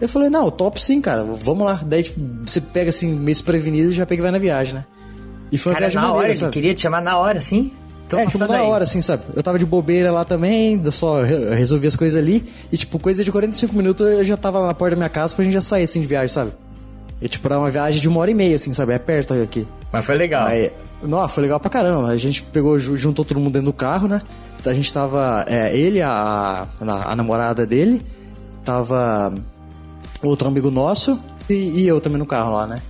Eu 0.00 0.08
falei, 0.08 0.30
não, 0.30 0.50
top 0.50 0.80
sim, 0.82 1.00
cara, 1.00 1.22
vamos 1.24 1.66
lá. 1.66 1.80
Daí, 1.84 2.02
tipo, 2.04 2.18
você 2.46 2.60
pega 2.60 2.88
assim, 2.90 3.08
meio 3.12 3.26
desprevenido 3.34 3.90
e 3.90 3.94
já 3.94 4.06
pega 4.06 4.20
e 4.20 4.22
vai 4.22 4.30
na 4.30 4.38
viagem, 4.38 4.74
né? 4.74 4.84
E 5.52 5.58
foi 5.58 5.72
uma 5.72 5.74
Cara, 5.78 5.86
viagem 5.90 5.96
na 5.96 6.02
maneira, 6.02 6.18
hora, 6.22 6.28
ele 6.32 6.38
sabe? 6.38 6.52
queria 6.52 6.74
te 6.74 6.80
chamar 6.80 7.02
na 7.02 7.18
hora, 7.18 7.38
assim? 7.38 7.72
Tô 8.08 8.16
é, 8.16 8.26
tipo, 8.26 8.38
na 8.38 8.54
aí. 8.54 8.60
hora, 8.62 8.84
assim, 8.84 9.02
sabe? 9.02 9.24
Eu 9.36 9.42
tava 9.42 9.58
de 9.58 9.66
bobeira 9.66 10.10
lá 10.10 10.24
também, 10.24 10.80
eu 10.82 10.90
só 10.92 11.22
re- 11.22 11.54
resolvi 11.54 11.86
as 11.86 11.94
coisas 11.96 12.18
ali. 12.20 12.48
E, 12.72 12.76
tipo, 12.76 12.98
coisa 12.98 13.22
de 13.22 13.30
45 13.30 13.74
minutos 13.76 14.06
eu 14.06 14.24
já 14.24 14.36
tava 14.36 14.64
na 14.66 14.72
porta 14.72 14.94
da 14.94 15.00
minha 15.00 15.08
casa 15.08 15.34
pra 15.34 15.44
gente 15.44 15.54
já 15.54 15.60
sair, 15.60 15.82
assim, 15.84 16.00
de 16.00 16.06
viagem, 16.06 16.28
sabe? 16.28 16.52
E, 17.20 17.28
tipo, 17.28 17.46
era 17.46 17.58
uma 17.58 17.70
viagem 17.70 18.00
de 18.00 18.08
uma 18.08 18.20
hora 18.20 18.30
e 18.30 18.34
meia, 18.34 18.56
assim, 18.56 18.72
sabe? 18.72 18.92
É 18.94 18.98
perto 18.98 19.34
aqui. 19.34 19.66
Mas 19.92 20.04
foi 20.04 20.14
legal. 20.16 20.46
Aí, 20.46 20.72
nossa, 21.02 21.28
foi 21.34 21.42
legal 21.42 21.58
pra 21.60 21.70
caramba. 21.70 22.08
A 22.08 22.16
gente 22.16 22.42
pegou, 22.42 22.78
ju- 22.78 22.96
juntou 22.96 23.24
todo 23.24 23.38
mundo 23.38 23.52
dentro 23.52 23.66
do 23.66 23.72
carro, 23.72 24.06
né? 24.08 24.20
A 24.64 24.74
gente 24.74 24.92
tava, 24.92 25.44
é, 25.48 25.74
ele, 25.76 26.02
a, 26.02 26.66
a, 26.80 27.12
a 27.12 27.16
namorada 27.16 27.64
dele, 27.66 28.02
tava 28.64 29.32
outro 30.22 30.48
amigo 30.48 30.70
nosso 30.70 31.18
e, 31.48 31.80
e 31.80 31.86
eu 31.88 32.00
também 32.00 32.18
no 32.18 32.26
carro 32.26 32.52
lá, 32.52 32.66
né? 32.66 32.80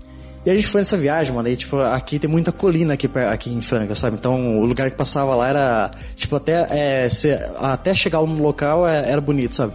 E 0.45 0.51
a 0.51 0.55
gente 0.55 0.67
foi 0.67 0.81
nessa 0.81 0.97
viagem, 0.97 1.35
mano, 1.35 1.49
e 1.49 1.55
tipo, 1.55 1.79
aqui 1.79 2.19
tem 2.19 2.29
muita 2.29 2.51
colina 2.51 2.95
aqui, 2.95 3.09
aqui 3.31 3.53
em 3.53 3.61
Franca, 3.61 3.95
sabe? 3.95 4.17
Então 4.17 4.59
o 4.59 4.65
lugar 4.65 4.91
que 4.91 4.97
passava 4.97 5.35
lá 5.35 5.49
era, 5.49 5.91
tipo, 6.17 6.35
até, 6.35 6.67
é, 7.05 7.09
cê- 7.11 7.39
até 7.61 7.95
chegar 7.95 8.21
no 8.23 8.43
local 8.43 8.89
é- 8.89 9.11
era 9.11 9.21
bonito, 9.21 9.55
sabe? 9.55 9.75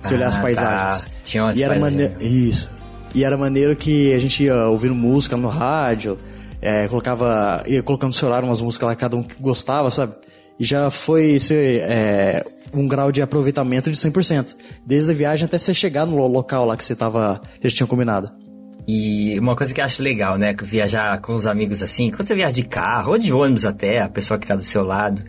Se 0.00 0.14
olhar 0.14 0.28
as 0.28 0.36
Ah, 0.38 0.40
paisagens. 0.40 1.02
tá. 1.04 1.10
Tinha 1.22 1.44
umas 1.44 1.56
e 1.58 1.62
era 1.62 1.78
maneiro. 1.78 2.14
Isso. 2.22 2.70
E 3.14 3.22
era 3.24 3.36
maneiro 3.36 3.76
que 3.76 4.12
a 4.14 4.18
gente 4.18 4.42
ia 4.42 4.56
ouvindo 4.68 4.94
música 4.94 5.36
no 5.36 5.48
rádio, 5.48 6.16
é, 6.60 6.88
colocava. 6.88 7.62
ia 7.66 7.82
colocando 7.82 8.10
no 8.10 8.14
celular 8.14 8.44
umas 8.44 8.60
músicas 8.60 8.88
lá 8.88 8.94
que 8.94 9.00
cada 9.00 9.16
um 9.16 9.26
gostava, 9.40 9.90
sabe? 9.90 10.14
E 10.58 10.64
já 10.64 10.90
foi 10.90 11.38
ser, 11.38 11.80
é, 11.82 12.44
um 12.74 12.86
grau 12.86 13.10
de 13.10 13.22
aproveitamento 13.22 13.90
de 13.90 13.96
100%. 13.96 14.54
Desde 14.84 15.10
a 15.10 15.14
viagem 15.14 15.46
até 15.46 15.56
você 15.58 15.72
chegar 15.72 16.04
no 16.06 16.16
lo- 16.16 16.26
local 16.26 16.66
lá 16.66 16.76
que 16.76 16.84
você 16.84 16.94
tava. 16.94 17.40
que 17.60 17.66
gente 17.68 17.78
tinha 17.78 17.86
combinado. 17.86 18.30
E 18.86 19.38
uma 19.38 19.54
coisa 19.56 19.72
que 19.72 19.80
eu 19.80 19.84
acho 19.84 20.02
legal, 20.02 20.36
né? 20.36 20.54
Viajar 20.62 21.18
com 21.20 21.34
os 21.34 21.46
amigos 21.46 21.82
assim, 21.82 22.10
quando 22.10 22.26
você 22.26 22.34
viaja 22.34 22.54
de 22.54 22.62
carro 22.64 23.12
ou 23.12 23.18
de 23.18 23.32
ônibus 23.32 23.64
até, 23.64 24.00
a 24.00 24.08
pessoa 24.08 24.38
que 24.38 24.46
tá 24.46 24.54
do 24.56 24.62
seu 24.64 24.82
lado. 24.84 25.22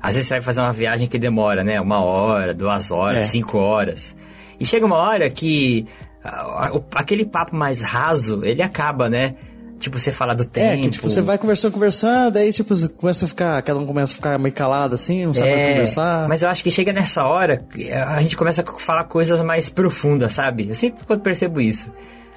Às 0.00 0.14
vezes 0.14 0.28
você 0.28 0.34
vai 0.34 0.40
fazer 0.42 0.60
uma 0.60 0.72
viagem 0.72 1.08
que 1.08 1.18
demora, 1.18 1.64
né? 1.64 1.80
Uma 1.80 2.04
hora, 2.04 2.52
duas 2.54 2.90
horas, 2.90 3.18
É. 3.18 3.22
cinco 3.22 3.58
horas. 3.58 4.14
E 4.60 4.64
chega 4.64 4.84
uma 4.86 4.96
hora 4.96 5.28
que 5.30 5.86
ah, 6.22 6.72
aquele 6.94 7.24
papo 7.24 7.56
mais 7.56 7.80
raso, 7.80 8.44
ele 8.44 8.62
acaba, 8.62 9.08
né? 9.08 9.34
Tipo, 9.78 9.98
você 9.98 10.10
fala 10.10 10.34
do 10.34 10.44
tempo. 10.44 10.66
É, 10.66 10.76
que 10.78 10.90
tipo, 10.90 11.08
você 11.08 11.20
vai 11.20 11.36
conversando, 11.38 11.72
conversando, 11.72 12.36
aí 12.38 12.52
tipo, 12.52 12.74
você 12.74 12.88
começa 12.88 13.24
a 13.24 13.28
ficar. 13.28 13.62
Cada 13.62 13.78
um 13.78 13.86
começa 13.86 14.12
a 14.12 14.16
ficar 14.16 14.38
meio 14.38 14.54
calado 14.54 14.94
assim, 14.94 15.26
não 15.26 15.34
sabe 15.34 15.48
É, 15.48 15.72
conversar. 15.72 16.28
Mas 16.28 16.42
eu 16.42 16.48
acho 16.48 16.62
que 16.62 16.70
chega 16.70 16.92
nessa 16.92 17.24
hora, 17.24 17.64
a 18.06 18.22
gente 18.22 18.36
começa 18.36 18.62
a 18.62 18.78
falar 18.78 19.04
coisas 19.04 19.40
mais 19.42 19.68
profundas, 19.68 20.32
sabe? 20.32 20.68
Eu 20.68 20.74
sempre 20.74 21.04
quando 21.04 21.20
percebo 21.20 21.60
isso. 21.60 21.90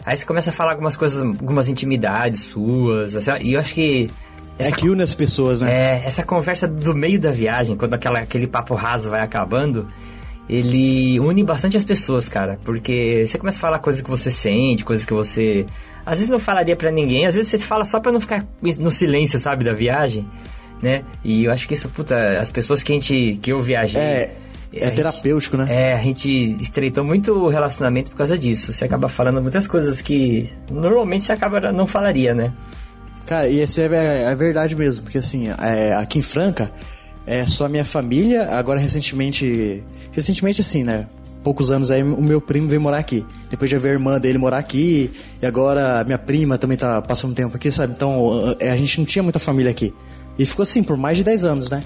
Aí 0.05 0.15
você 0.17 0.25
começa 0.25 0.49
a 0.49 0.53
falar 0.53 0.71
algumas 0.71 0.95
coisas, 0.95 1.21
algumas 1.21 1.67
intimidades 1.67 2.41
suas, 2.41 3.15
assim, 3.15 3.31
e 3.41 3.53
eu 3.53 3.59
acho 3.59 3.73
que. 3.73 4.09
É 4.57 4.67
essa 4.67 4.75
que 4.75 4.89
une 4.89 5.01
as 5.01 5.13
pessoas, 5.13 5.61
né? 5.61 5.71
É, 5.71 6.05
essa 6.05 6.23
conversa 6.23 6.67
do 6.67 6.93
meio 6.93 7.19
da 7.19 7.31
viagem, 7.31 7.77
quando 7.77 7.93
aquela, 7.93 8.19
aquele 8.19 8.47
papo 8.47 8.75
raso 8.75 9.09
vai 9.09 9.21
acabando, 9.21 9.87
ele 10.49 11.19
une 11.19 11.43
bastante 11.43 11.77
as 11.77 11.85
pessoas, 11.85 12.27
cara. 12.27 12.57
Porque 12.65 13.25
você 13.27 13.37
começa 13.37 13.59
a 13.59 13.61
falar 13.61 13.79
coisas 13.79 14.01
que 14.01 14.09
você 14.09 14.31
sente, 14.31 14.83
coisas 14.83 15.05
que 15.05 15.13
você. 15.13 15.65
Às 16.05 16.17
vezes 16.17 16.29
não 16.29 16.39
falaria 16.39 16.75
pra 16.75 16.89
ninguém, 16.89 17.27
às 17.27 17.35
vezes 17.35 17.51
você 17.51 17.59
fala 17.59 17.85
só 17.85 17.99
pra 17.99 18.11
não 18.11 18.19
ficar 18.19 18.43
no 18.61 18.89
silêncio, 18.91 19.37
sabe, 19.37 19.63
da 19.63 19.73
viagem, 19.73 20.25
né? 20.81 21.03
E 21.23 21.43
eu 21.45 21.51
acho 21.51 21.67
que 21.67 21.75
isso, 21.75 21.87
puta, 21.89 22.39
as 22.39 22.49
pessoas 22.49 22.81
que 22.81 22.91
a 22.91 22.95
gente. 22.95 23.37
que 23.41 23.51
eu 23.51 23.61
viajei. 23.61 24.01
É, 24.01 24.31
a 24.73 24.77
é 24.77 24.85
gente- 24.85 24.95
terapêutico, 24.95 25.57
né? 25.57 25.65
É, 25.69 25.93
a 25.93 26.01
gente 26.01 26.29
estreitou 26.59 27.03
muito 27.03 27.31
o 27.33 27.47
relacionamento 27.49 28.09
por 28.09 28.17
causa 28.17 28.37
disso. 28.37 28.73
Você 28.73 28.85
acaba 28.85 29.07
falando 29.07 29.41
muitas 29.41 29.67
coisas 29.67 30.01
que 30.01 30.49
normalmente 30.71 31.25
você 31.25 31.31
acaba 31.33 31.71
não 31.71 31.85
falaria, 31.85 32.33
né? 32.33 32.51
Cara, 33.27 33.47
e 33.47 33.61
isso 33.61 33.79
é, 33.79 34.23
é 34.23 34.35
verdade 34.35 34.75
mesmo, 34.75 35.03
porque 35.03 35.19
assim, 35.19 35.49
é, 35.49 35.93
aqui 35.93 36.17
em 36.17 36.23
Franca, 36.23 36.71
é 37.29 37.45
só 37.45 37.69
minha 37.69 37.85
família, 37.85 38.49
agora 38.49 38.79
recentemente. 38.79 39.83
Recentemente 40.11 40.61
assim, 40.61 40.83
né? 40.83 41.05
poucos 41.43 41.71
anos 41.71 41.89
aí 41.89 42.03
o 42.03 42.21
meu 42.21 42.41
primo 42.41 42.67
veio 42.67 42.81
morar 42.81 42.97
aqui. 42.97 43.25
Depois 43.49 43.69
já 43.71 43.77
veio 43.77 43.93
a 43.93 43.97
irmã 43.97 44.19
dele 44.19 44.37
morar 44.37 44.57
aqui. 44.57 45.11
E 45.41 45.45
agora 45.45 46.03
minha 46.03 46.17
prima 46.17 46.57
também 46.57 46.77
tá 46.77 47.01
passando 47.01 47.33
tempo 47.33 47.55
aqui, 47.55 47.71
sabe? 47.71 47.93
Então 47.93 48.55
a 48.59 48.75
gente 48.75 48.99
não 48.99 49.05
tinha 49.05 49.23
muita 49.23 49.39
família 49.39 49.71
aqui. 49.71 49.93
E 50.37 50.45
ficou 50.45 50.63
assim 50.63 50.83
por 50.83 50.97
mais 50.97 51.17
de 51.17 51.23
10 51.23 51.43
anos, 51.45 51.69
né? 51.69 51.83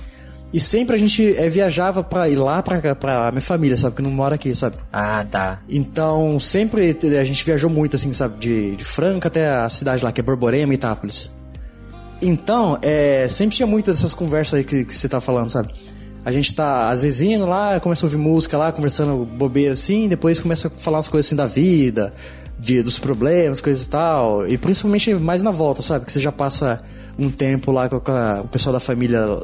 E 0.54 0.60
sempre 0.60 0.96
a 0.96 1.00
gente 1.00 1.36
é, 1.36 1.50
viajava 1.50 2.04
pra 2.04 2.30
ir 2.30 2.36
lá 2.36 2.62
pra, 2.62 2.96
pra 2.96 3.32
minha 3.32 3.42
família, 3.42 3.76
sabe? 3.76 3.96
Que 3.96 4.02
não 4.02 4.12
mora 4.12 4.36
aqui, 4.36 4.56
sabe? 4.56 4.78
Ah, 4.92 5.26
tá. 5.30 5.60
Então 5.68 6.40
sempre 6.40 6.98
a 7.20 7.24
gente 7.24 7.44
viajou 7.44 7.70
muito, 7.70 7.96
assim, 7.96 8.14
sabe? 8.14 8.38
De, 8.40 8.76
de 8.76 8.84
Franca 8.84 9.28
até 9.28 9.50
a 9.50 9.70
cidade 9.70 10.04
lá, 10.04 10.12
que 10.12 10.22
é 10.22 10.24
Borborema 10.24 10.72
e 10.72 10.76
Itápolis. 10.76 11.32
Então, 12.24 12.78
é, 12.82 13.28
sempre 13.30 13.56
tinha 13.56 13.68
muitas 13.68 13.96
dessas 13.96 14.14
conversas 14.14 14.56
aí 14.56 14.64
que, 14.64 14.86
que 14.86 14.94
você 14.94 15.08
tá 15.10 15.20
falando, 15.22 15.50
sabe? 15.50 15.74
A 16.26 16.32
gente 16.32 16.56
tá, 16.56 16.90
às 16.90 17.02
vezes, 17.02 17.22
indo 17.22 17.46
lá, 17.46 17.80
começa 17.80 18.06
a 18.06 18.08
ouvir 18.08 18.18
música 18.18 18.58
lá, 18.58 18.72
conversando 18.72 19.26
bobeira 19.26 19.74
assim, 19.74 20.08
depois 20.08 20.40
começa 20.40 20.68
a 20.68 20.72
falar 20.72 20.98
umas 20.98 21.08
coisas 21.10 21.28
assim 21.28 21.36
da 21.36 21.46
vida, 21.46 22.14
de, 22.58 22.82
dos 22.82 22.98
problemas, 22.98 23.60
coisas 23.60 23.86
e 23.86 23.90
tal. 23.90 24.48
E 24.48 24.58
principalmente 24.58 25.14
mais 25.16 25.42
na 25.42 25.52
volta, 25.52 25.82
sabe? 25.82 26.06
Que 26.06 26.12
você 26.12 26.22
já 26.22 26.32
passa 26.32 26.82
um 27.20 27.30
tempo 27.30 27.72
lá 27.72 27.90
com, 27.90 27.98
a, 27.98 28.00
com 28.40 28.46
o 28.46 28.48
pessoal 28.48 28.72
da 28.74 28.80
família 28.80 29.44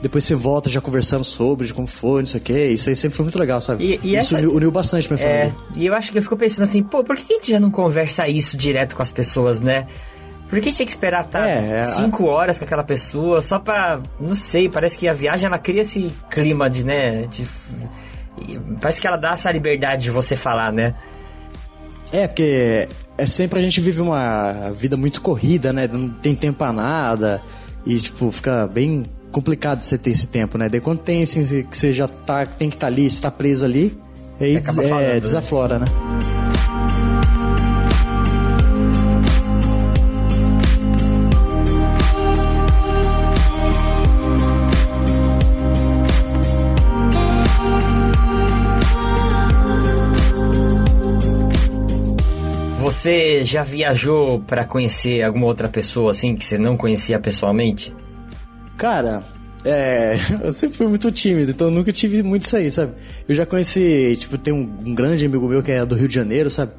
depois 0.00 0.24
você 0.24 0.34
volta 0.34 0.70
já 0.70 0.80
conversando 0.80 1.24
sobre 1.24 1.66
de 1.66 1.74
como 1.74 1.86
foi, 1.86 2.22
não 2.22 2.26
sei 2.26 2.40
o 2.40 2.42
que. 2.42 2.66
Isso 2.68 2.88
aí 2.88 2.96
sempre 2.96 3.16
foi 3.16 3.24
muito 3.24 3.38
legal, 3.38 3.60
sabe? 3.60 3.84
E, 3.84 4.00
e 4.02 4.16
isso 4.16 4.34
essa... 4.34 4.38
uniu, 4.38 4.54
uniu 4.54 4.70
bastante 4.70 5.12
minha 5.12 5.22
é, 5.22 5.50
família. 5.50 5.54
E 5.76 5.86
eu 5.86 5.94
acho 5.94 6.10
que 6.10 6.18
eu 6.18 6.22
fico 6.22 6.36
pensando 6.36 6.64
assim, 6.64 6.82
pô, 6.82 7.04
por 7.04 7.16
que 7.16 7.32
a 7.32 7.36
gente 7.36 7.50
já 7.50 7.60
não 7.60 7.70
conversa 7.70 8.26
isso 8.26 8.56
direto 8.56 8.96
com 8.96 9.02
as 9.02 9.12
pessoas, 9.12 9.60
né? 9.60 9.86
Por 10.50 10.60
que 10.60 10.68
a 10.68 10.72
tinha 10.72 10.84
que 10.84 10.92
esperar 10.92 11.24
tá, 11.24 11.48
É, 11.48 11.78
é, 11.78 11.84
cinco 11.84 12.24
horas 12.24 12.58
com 12.58 12.64
aquela 12.64 12.82
pessoa 12.82 13.40
só 13.40 13.60
pra. 13.60 14.00
Não 14.18 14.34
sei, 14.34 14.68
parece 14.68 14.98
que 14.98 15.06
a 15.06 15.12
viagem 15.12 15.46
ela 15.46 15.58
cria 15.58 15.82
esse 15.82 16.12
clima 16.28 16.68
de, 16.68 16.84
né? 16.84 17.28
De, 17.28 17.46
parece 18.80 19.00
que 19.00 19.06
ela 19.06 19.16
dá 19.16 19.32
essa 19.34 19.50
liberdade 19.52 20.02
de 20.02 20.10
você 20.10 20.34
falar, 20.34 20.72
né? 20.72 20.96
É, 22.12 22.26
porque 22.26 22.88
é 23.16 23.26
sempre 23.26 23.60
a 23.60 23.62
gente 23.62 23.80
vive 23.80 24.00
uma 24.00 24.70
vida 24.74 24.96
muito 24.96 25.22
corrida, 25.22 25.72
né? 25.72 25.88
Não 25.90 26.10
tem 26.10 26.34
tempo 26.34 26.58
pra 26.58 26.72
nada. 26.72 27.40
E, 27.86 27.98
tipo, 27.98 28.32
fica 28.32 28.66
bem 28.66 29.04
complicado 29.30 29.82
você 29.82 29.96
ter 29.96 30.10
esse 30.10 30.26
tempo, 30.26 30.58
né? 30.58 30.68
Daí 30.68 30.80
quando 30.80 30.98
tem 30.98 31.22
assim, 31.22 31.44
que 31.62 31.76
você 31.76 31.92
já 31.92 32.08
tá, 32.08 32.44
tem 32.44 32.68
que 32.68 32.74
estar 32.74 32.88
tá 32.88 32.92
ali, 32.92 33.06
está 33.06 33.30
preso 33.30 33.64
ali, 33.64 33.96
aí 34.40 34.58
des, 34.58 34.68
acaba 34.68 34.88
falando, 34.88 35.04
é, 35.04 35.14
né? 35.14 35.20
desaflora, 35.20 35.78
né? 35.78 35.86
Já 53.42 53.64
viajou 53.64 54.40
pra 54.40 54.64
conhecer 54.64 55.22
alguma 55.22 55.46
outra 55.46 55.68
pessoa 55.68 56.12
assim 56.12 56.36
que 56.36 56.44
você 56.44 56.58
não 56.58 56.76
conhecia 56.76 57.18
pessoalmente? 57.18 57.94
Cara, 58.76 59.22
é, 59.64 60.16
eu 60.42 60.52
sempre 60.52 60.76
fui 60.76 60.86
muito 60.86 61.10
tímido, 61.10 61.50
então 61.50 61.70
nunca 61.70 61.92
tive 61.92 62.22
muito 62.22 62.44
isso 62.44 62.56
aí, 62.56 62.70
sabe? 62.70 62.92
Eu 63.28 63.34
já 63.34 63.44
conheci, 63.44 64.16
tipo, 64.18 64.38
tem 64.38 64.52
um, 64.52 64.70
um 64.84 64.94
grande 64.94 65.24
amigo 65.26 65.46
meu 65.48 65.62
que 65.62 65.72
é 65.72 65.84
do 65.84 65.94
Rio 65.94 66.08
de 66.08 66.14
Janeiro, 66.14 66.50
sabe? 66.50 66.72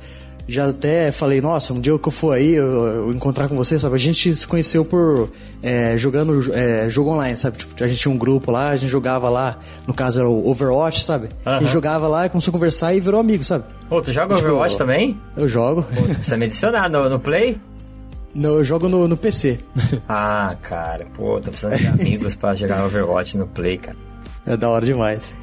Já 0.52 0.68
até 0.70 1.12
falei, 1.12 1.40
nossa, 1.40 1.74
um 1.74 1.80
dia 1.80 1.98
que 1.98 2.08
eu 2.08 2.12
for 2.12 2.36
aí, 2.36 2.54
eu, 2.56 2.86
eu 2.88 3.12
encontrar 3.14 3.48
com 3.48 3.56
você, 3.56 3.80
sabe? 3.80 3.96
A 3.96 3.98
gente 3.98 4.34
se 4.36 4.46
conheceu 4.46 4.84
por 4.84 5.30
é, 5.64 5.98
jogando 5.98 6.54
é, 6.54 6.90
jogo 6.90 7.12
online, 7.12 7.38
sabe? 7.38 7.58
Tipo, 7.58 7.84
a 7.84 7.88
gente 7.88 8.00
tinha 8.02 8.14
um 8.14 8.18
grupo 8.18 8.52
lá, 8.52 8.70
a 8.72 8.76
gente 8.76 8.90
jogava 8.90 9.30
lá, 9.30 9.58
no 9.88 9.94
caso 9.94 10.20
era 10.20 10.28
o 10.30 10.50
Overwatch, 10.50 11.06
sabe? 11.06 11.30
A 11.46 11.54
gente 11.54 11.64
Aham. 11.64 11.72
jogava 11.72 12.08
lá, 12.08 12.28
começou 12.28 12.52
a 12.52 12.54
conversar 12.54 12.94
e 12.94 13.00
virou 13.00 13.20
amigo, 13.20 13.44
sabe? 13.44 13.64
Ô, 13.90 14.02
tu 14.02 14.12
joga 14.12 14.36
Tipo, 14.36 14.48
Overwatch 14.50 14.78
também? 14.78 15.18
Eu 15.38 15.48
jogo. 15.48 15.84
Pô, 15.84 16.02
tu 16.02 16.16
precisa 16.16 16.36
me 16.38 16.46
adicionar 16.46 16.90
no, 16.90 17.10
no 17.10 17.20
Play? 17.20 17.58
Não, 18.36 18.52
eu 18.58 18.64
jogo 18.64 18.88
no, 18.90 19.08
no 19.08 19.16
PC. 19.18 19.60
Ah, 20.10 20.56
cara, 20.62 21.06
pô, 21.16 21.40
tô 21.40 21.52
precisando 21.52 21.78
de 21.78 21.88
amigos 21.88 22.36
pra 22.36 22.54
jogar 22.56 22.86
Overwatch 22.86 23.38
no 23.38 23.48
Play, 23.48 23.78
cara. 23.78 23.96
é 24.46 24.58
da 24.58 24.68
hora 24.70 24.86
demais. 24.86 25.34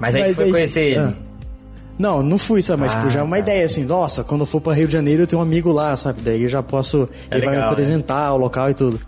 Mas 0.00 0.14
aí 0.16 0.30
tu 0.30 0.34
foi 0.34 0.44
daí- 0.44 0.52
conhecer 0.52 0.80
ele. 0.80 0.98
Ah. 0.98 1.12
Não, 1.98 2.22
não 2.22 2.36
fui, 2.38 2.62
sabe? 2.62 2.82
Mas, 2.82 2.92
Ah, 2.94 2.98
tipo, 2.98 3.10
já 3.10 3.20
é 3.20 3.22
uma 3.22 3.36
tá. 3.36 3.40
ideia, 3.40 3.64
assim, 3.66 3.84
nossa, 3.84 4.22
quando 4.22 4.42
eu 4.42 4.46
for 4.46 4.60
pra 4.60 4.74
Rio 4.74 4.86
de 4.86 4.92
Janeiro 4.92 5.22
eu 5.22 5.26
tenho 5.26 5.40
um 5.40 5.42
amigo 5.42 5.72
lá, 5.72 5.96
sabe? 5.96 6.20
Daí 6.22 6.42
eu 6.42 6.48
já 6.48 6.62
posso. 6.62 7.08
É 7.30 7.36
ele 7.36 7.46
vai 7.46 7.54
me 7.54 7.56
legal, 7.56 7.72
apresentar 7.72 8.32
o 8.34 8.36
local 8.36 8.68
e 8.70 8.74
tudo. 8.74 9.00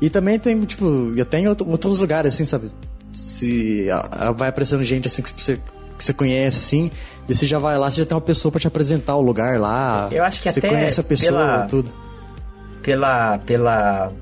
E 0.00 0.08
também 0.10 0.38
tem, 0.38 0.60
tipo, 0.62 1.12
e 1.16 1.20
até 1.20 1.38
em 1.40 1.48
outro- 1.48 1.68
outros 1.68 2.00
lugares, 2.00 2.34
assim, 2.34 2.44
sabe? 2.44 2.70
Se 3.12 3.88
vai 4.36 4.48
aparecendo 4.50 4.84
gente, 4.84 5.08
assim, 5.08 5.22
que 5.22 5.32
você, 5.42 5.56
que 5.98 6.04
você 6.04 6.12
conhece, 6.12 6.58
assim, 6.58 6.90
e 7.28 7.34
você 7.34 7.46
já 7.46 7.58
vai 7.58 7.76
lá, 7.78 7.90
você 7.90 8.02
já 8.02 8.06
tem 8.06 8.14
uma 8.14 8.20
pessoa 8.20 8.52
pra 8.52 8.60
te 8.60 8.66
apresentar 8.68 9.16
o 9.16 9.22
lugar 9.22 9.58
lá. 9.58 10.08
Eu 10.12 10.22
acho 10.22 10.40
que 10.40 10.52
Você 10.52 10.58
até 10.60 10.68
conhece 10.68 11.00
a 11.00 11.04
pessoa 11.04 11.30
pela- 11.32 11.62
tudo. 11.66 11.92
Pela, 12.82 13.38
pela, 13.38 14.12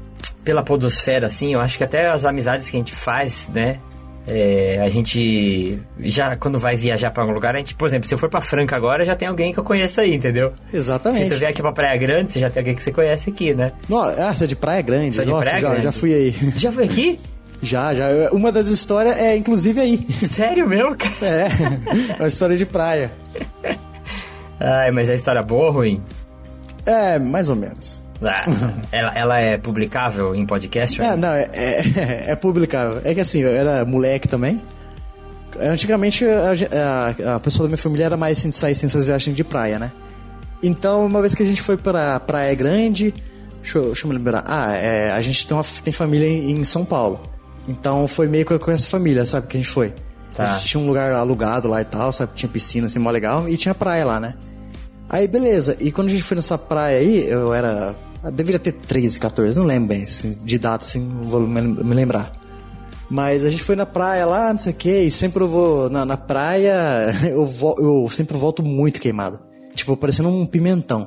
pela 0.42 0.62
podosfera, 0.62 1.26
assim, 1.26 1.52
eu 1.52 1.60
acho 1.60 1.76
que 1.76 1.84
até 1.84 2.08
as 2.08 2.24
amizades 2.24 2.68
que 2.70 2.76
a 2.76 2.78
gente 2.78 2.94
faz, 2.94 3.48
né? 3.52 3.78
É, 4.26 4.80
a 4.82 4.88
gente 4.88 5.78
já 5.98 6.34
quando 6.36 6.58
vai 6.58 6.76
viajar 6.76 7.10
pra 7.10 7.22
algum 7.22 7.34
lugar, 7.34 7.54
a 7.54 7.58
gente, 7.58 7.74
por 7.74 7.86
exemplo, 7.86 8.08
se 8.08 8.14
eu 8.14 8.18
for 8.18 8.28
pra 8.30 8.40
Franca 8.40 8.74
agora, 8.76 9.04
já 9.04 9.14
tem 9.14 9.28
alguém 9.28 9.52
que 9.52 9.58
eu 9.58 9.64
conheço 9.64 10.00
aí, 10.00 10.14
entendeu? 10.14 10.52
Se 10.70 10.76
Exatamente. 10.78 11.28
tu 11.34 11.38
vier 11.38 11.50
aqui 11.50 11.60
pra 11.62 11.72
Praia 11.72 11.96
Grande, 11.98 12.32
você 12.32 12.40
já 12.40 12.48
tem 12.50 12.60
alguém 12.60 12.74
que 12.74 12.82
você 12.82 12.90
conhece 12.92 13.28
aqui, 13.30 13.52
né? 13.54 13.72
No- 13.88 13.98
ah, 14.00 14.34
você 14.34 14.44
é 14.44 14.46
de 14.46 14.56
Praia 14.56 14.80
Grande? 14.82 15.16
Sou 15.16 15.24
de 15.24 15.30
Nossa, 15.30 15.44
Praia 15.50 15.60
já, 15.60 15.68
Grande. 15.68 15.84
já 15.84 15.92
fui 15.92 16.14
aí. 16.14 16.34
Já 16.56 16.72
foi 16.72 16.84
aqui? 16.84 17.20
já, 17.62 17.94
já. 17.94 18.06
Uma 18.32 18.50
das 18.52 18.68
histórias 18.68 19.16
é, 19.16 19.36
inclusive, 19.36 19.80
aí. 19.80 20.06
Sério 20.10 20.66
mesmo, 20.68 20.94
cara? 20.96 21.14
É, 21.22 22.12
é 22.14 22.22
uma 22.22 22.28
história 22.28 22.56
de 22.56 22.66
praia. 22.66 23.10
Ai, 24.60 24.90
mas 24.90 25.08
é 25.08 25.14
história 25.14 25.42
boa 25.42 25.66
ou 25.66 25.72
ruim? 25.72 26.02
É, 26.86 27.18
mais 27.18 27.48
ou 27.48 27.56
menos. 27.56 28.02
Ah, 28.22 28.44
ela, 28.92 29.12
ela 29.14 29.38
é 29.40 29.56
publicável 29.58 30.34
em 30.34 30.44
podcast? 30.46 31.00
É, 31.00 31.16
não, 31.16 31.28
é, 31.32 31.48
é, 31.52 32.24
é 32.32 32.36
publicável. 32.36 33.00
É 33.04 33.14
que 33.14 33.20
assim, 33.20 33.40
eu 33.40 33.48
era 33.50 33.84
moleque 33.84 34.28
também. 34.28 34.60
Antigamente 35.60 36.24
a, 36.26 36.52
a- 37.30 37.36
a 37.36 37.40
pessoa 37.40 37.66
da 37.66 37.68
minha 37.68 37.78
família 37.78 38.06
era 38.06 38.16
mais 38.16 38.38
assim, 38.38 38.48
de 38.48 38.54
sair 38.54 38.74
sem 38.74 38.86
essas 38.88 39.06
viagens 39.06 39.36
de 39.36 39.44
praia, 39.44 39.78
né? 39.78 39.92
Então, 40.62 41.04
uma 41.04 41.20
vez 41.20 41.34
que 41.34 41.42
a 41.42 41.46
gente 41.46 41.60
foi 41.62 41.76
pra 41.76 42.18
Praia 42.20 42.54
Grande, 42.54 43.14
deixa 43.62 43.78
eu, 43.78 43.84
deixa 43.86 44.04
eu 44.06 44.08
me 44.10 44.16
lembrar. 44.16 44.42
Ah, 44.46 44.72
é, 44.74 45.12
a 45.12 45.20
gente 45.22 45.46
tem, 45.46 45.56
uma, 45.56 45.64
tem 45.84 45.92
família 45.92 46.26
em, 46.26 46.50
em 46.52 46.64
São 46.64 46.84
Paulo. 46.84 47.20
Então 47.68 48.08
foi 48.08 48.26
meio 48.26 48.44
que 48.44 48.58
com 48.58 48.70
essa 48.70 48.86
família, 48.88 49.24
sabe, 49.26 49.46
que 49.46 49.56
a 49.56 49.60
gente 49.60 49.70
foi. 49.70 49.92
Tá. 50.36 50.42
A 50.54 50.56
gente 50.56 50.68
tinha 50.68 50.80
um 50.82 50.86
lugar 50.86 51.12
alugado 51.12 51.68
lá 51.68 51.80
e 51.80 51.84
tal, 51.84 52.12
sabe? 52.12 52.32
Tinha 52.34 52.48
piscina 52.48 52.86
assim, 52.86 52.98
mó 52.98 53.10
legal, 53.10 53.48
e 53.48 53.56
tinha 53.56 53.74
praia 53.74 54.04
lá, 54.04 54.18
né? 54.18 54.34
Aí, 55.08 55.28
beleza. 55.28 55.76
E 55.80 55.92
quando 55.92 56.08
a 56.08 56.10
gente 56.10 56.22
foi 56.22 56.36
nessa 56.36 56.58
praia 56.58 56.98
aí, 56.98 57.26
eu 57.28 57.52
era. 57.52 57.94
Eu 58.22 58.32
deveria 58.32 58.58
ter 58.58 58.72
13, 58.72 59.20
14, 59.20 59.58
não 59.58 59.66
lembro 59.66 59.88
bem 59.88 60.04
assim, 60.04 60.32
de 60.32 60.58
data, 60.58 60.84
assim, 60.84 60.98
não 61.00 61.28
vou 61.28 61.40
me, 61.40 61.60
lembrar. 61.94 62.32
Mas 63.10 63.44
a 63.44 63.50
gente 63.50 63.62
foi 63.62 63.76
na 63.76 63.84
praia 63.84 64.24
lá, 64.24 64.50
não 64.50 64.58
sei 64.58 64.72
o 64.72 64.76
que, 64.76 64.98
e 64.98 65.10
sempre 65.10 65.42
eu 65.42 65.48
vou 65.48 65.90
na, 65.90 66.06
na 66.06 66.16
praia, 66.16 67.12
eu, 67.28 67.44
vo- 67.44 67.76
eu 67.78 68.08
sempre 68.10 68.36
volto 68.36 68.62
muito 68.62 68.98
queimado. 69.00 69.40
Tipo, 69.74 69.96
parecendo 69.96 70.30
um 70.30 70.46
pimentão. 70.46 71.06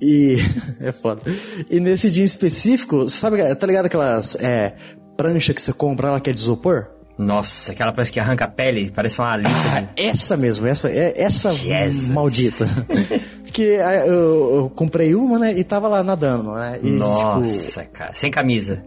E. 0.00 0.36
é 0.80 0.90
foda. 0.90 1.22
E 1.70 1.78
nesse 1.78 2.10
dia 2.10 2.24
em 2.24 2.26
específico, 2.26 3.08
sabe, 3.08 3.54
tá 3.54 3.66
ligado 3.66 3.86
aquelas 3.86 4.34
é, 4.36 4.74
prancha 5.16 5.54
que 5.54 5.62
você 5.62 5.72
compra 5.72 6.10
lá 6.10 6.20
que 6.20 6.30
é 6.30 6.32
de 6.32 6.40
isopor? 6.40 6.88
Nossa, 7.18 7.72
aquela 7.72 7.92
parece 7.92 8.10
que 8.10 8.18
arranca 8.18 8.46
a 8.46 8.48
pele, 8.48 8.90
parece 8.90 9.18
uma 9.18 9.36
lixa. 9.36 9.52
Ah, 9.76 9.86
essa 9.96 10.36
mesmo, 10.36 10.66
essa, 10.66 10.88
é, 10.88 11.12
essa 11.22 11.54
Jesus. 11.54 12.08
maldita. 12.08 12.66
Porque 13.44 13.78
ah, 13.84 14.06
eu, 14.06 14.54
eu 14.54 14.72
comprei 14.74 15.14
uma, 15.14 15.38
né, 15.38 15.52
e 15.56 15.62
tava 15.62 15.86
lá 15.88 16.02
nadando, 16.02 16.52
né? 16.54 16.78
E, 16.82 16.86
tipo, 16.86 16.96
Nossa, 16.96 17.84
cara. 17.84 18.12
Sem 18.14 18.30
camisa. 18.30 18.82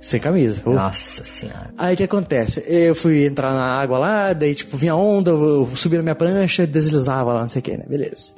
sem 0.00 0.18
camisa. 0.18 0.62
Pô. 0.62 0.72
Nossa 0.72 1.22
senhora. 1.24 1.70
Aí 1.76 1.92
o 1.94 1.96
que 1.96 2.04
acontece? 2.04 2.64
Eu 2.66 2.94
fui 2.94 3.26
entrar 3.26 3.52
na 3.52 3.78
água 3.78 3.98
lá, 3.98 4.32
daí 4.32 4.54
tipo, 4.54 4.76
vinha 4.76 4.96
onda, 4.96 5.30
eu 5.30 5.68
subi 5.74 5.96
na 5.98 6.02
minha 6.02 6.14
prancha, 6.14 6.66
deslizava 6.66 7.34
lá, 7.34 7.42
não 7.42 7.48
sei 7.48 7.60
o 7.60 7.62
que, 7.62 7.76
né? 7.76 7.84
Beleza. 7.86 8.32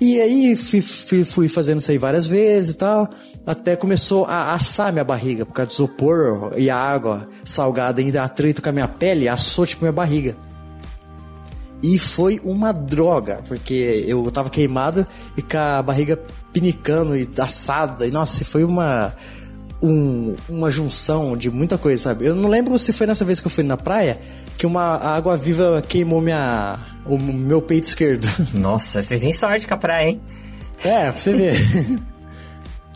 E 0.00 0.20
aí 0.20 0.56
fui, 0.56 0.82
fui, 0.82 1.24
fui 1.24 1.48
fazendo 1.48 1.80
isso 1.80 1.90
aí 1.90 1.98
várias 1.98 2.26
vezes 2.26 2.74
e 2.74 2.78
tal, 2.78 3.08
até 3.46 3.74
começou 3.76 4.26
a 4.26 4.52
assar 4.52 4.92
minha 4.92 5.04
barriga, 5.04 5.46
por 5.46 5.54
causa 5.54 5.68
do 5.68 5.72
isopor 5.72 6.52
e 6.56 6.68
a 6.68 6.76
água 6.76 7.28
salgada 7.44 8.00
ainda 8.00 8.22
atrito 8.22 8.60
com 8.60 8.68
a 8.68 8.72
minha 8.72 8.88
pele, 8.88 9.28
assou 9.28 9.64
tipo 9.64 9.82
minha 9.82 9.92
barriga. 9.92 10.36
E 11.82 11.98
foi 11.98 12.40
uma 12.42 12.72
droga, 12.72 13.40
porque 13.46 14.04
eu 14.06 14.28
tava 14.30 14.50
queimado 14.50 15.06
e 15.36 15.42
com 15.42 15.58
a 15.58 15.82
barriga 15.82 16.18
pinicando 16.52 17.16
e 17.16 17.28
assada. 17.38 18.06
E 18.06 18.10
nossa, 18.10 18.44
foi 18.44 18.64
uma 18.64 19.14
um- 19.82 20.34
uma 20.48 20.70
junção 20.70 21.36
de 21.36 21.50
muita 21.50 21.76
coisa, 21.78 22.02
sabe? 22.04 22.24
Eu 22.26 22.34
não 22.34 22.48
lembro 22.48 22.78
se 22.78 22.92
foi 22.92 23.06
nessa 23.06 23.24
vez 23.24 23.40
que 23.40 23.46
eu 23.46 23.50
fui 23.50 23.64
na 23.64 23.76
praia 23.76 24.18
que 24.56 24.66
uma 24.66 24.96
água 24.96 25.36
viva 25.36 25.82
queimou 25.86 26.20
minha 26.20 26.78
o 27.04 27.18
meu 27.18 27.60
peito 27.60 27.84
esquerdo. 27.84 28.26
Nossa, 28.54 29.02
você 29.02 29.18
tem 29.18 29.32
sorte 29.32 29.66
com 29.66 29.74
a 29.74 29.76
praia, 29.76 30.08
hein? 30.10 30.20
É, 30.84 31.10
pra 31.10 31.18
você 31.18 31.32
ver. 31.34 31.56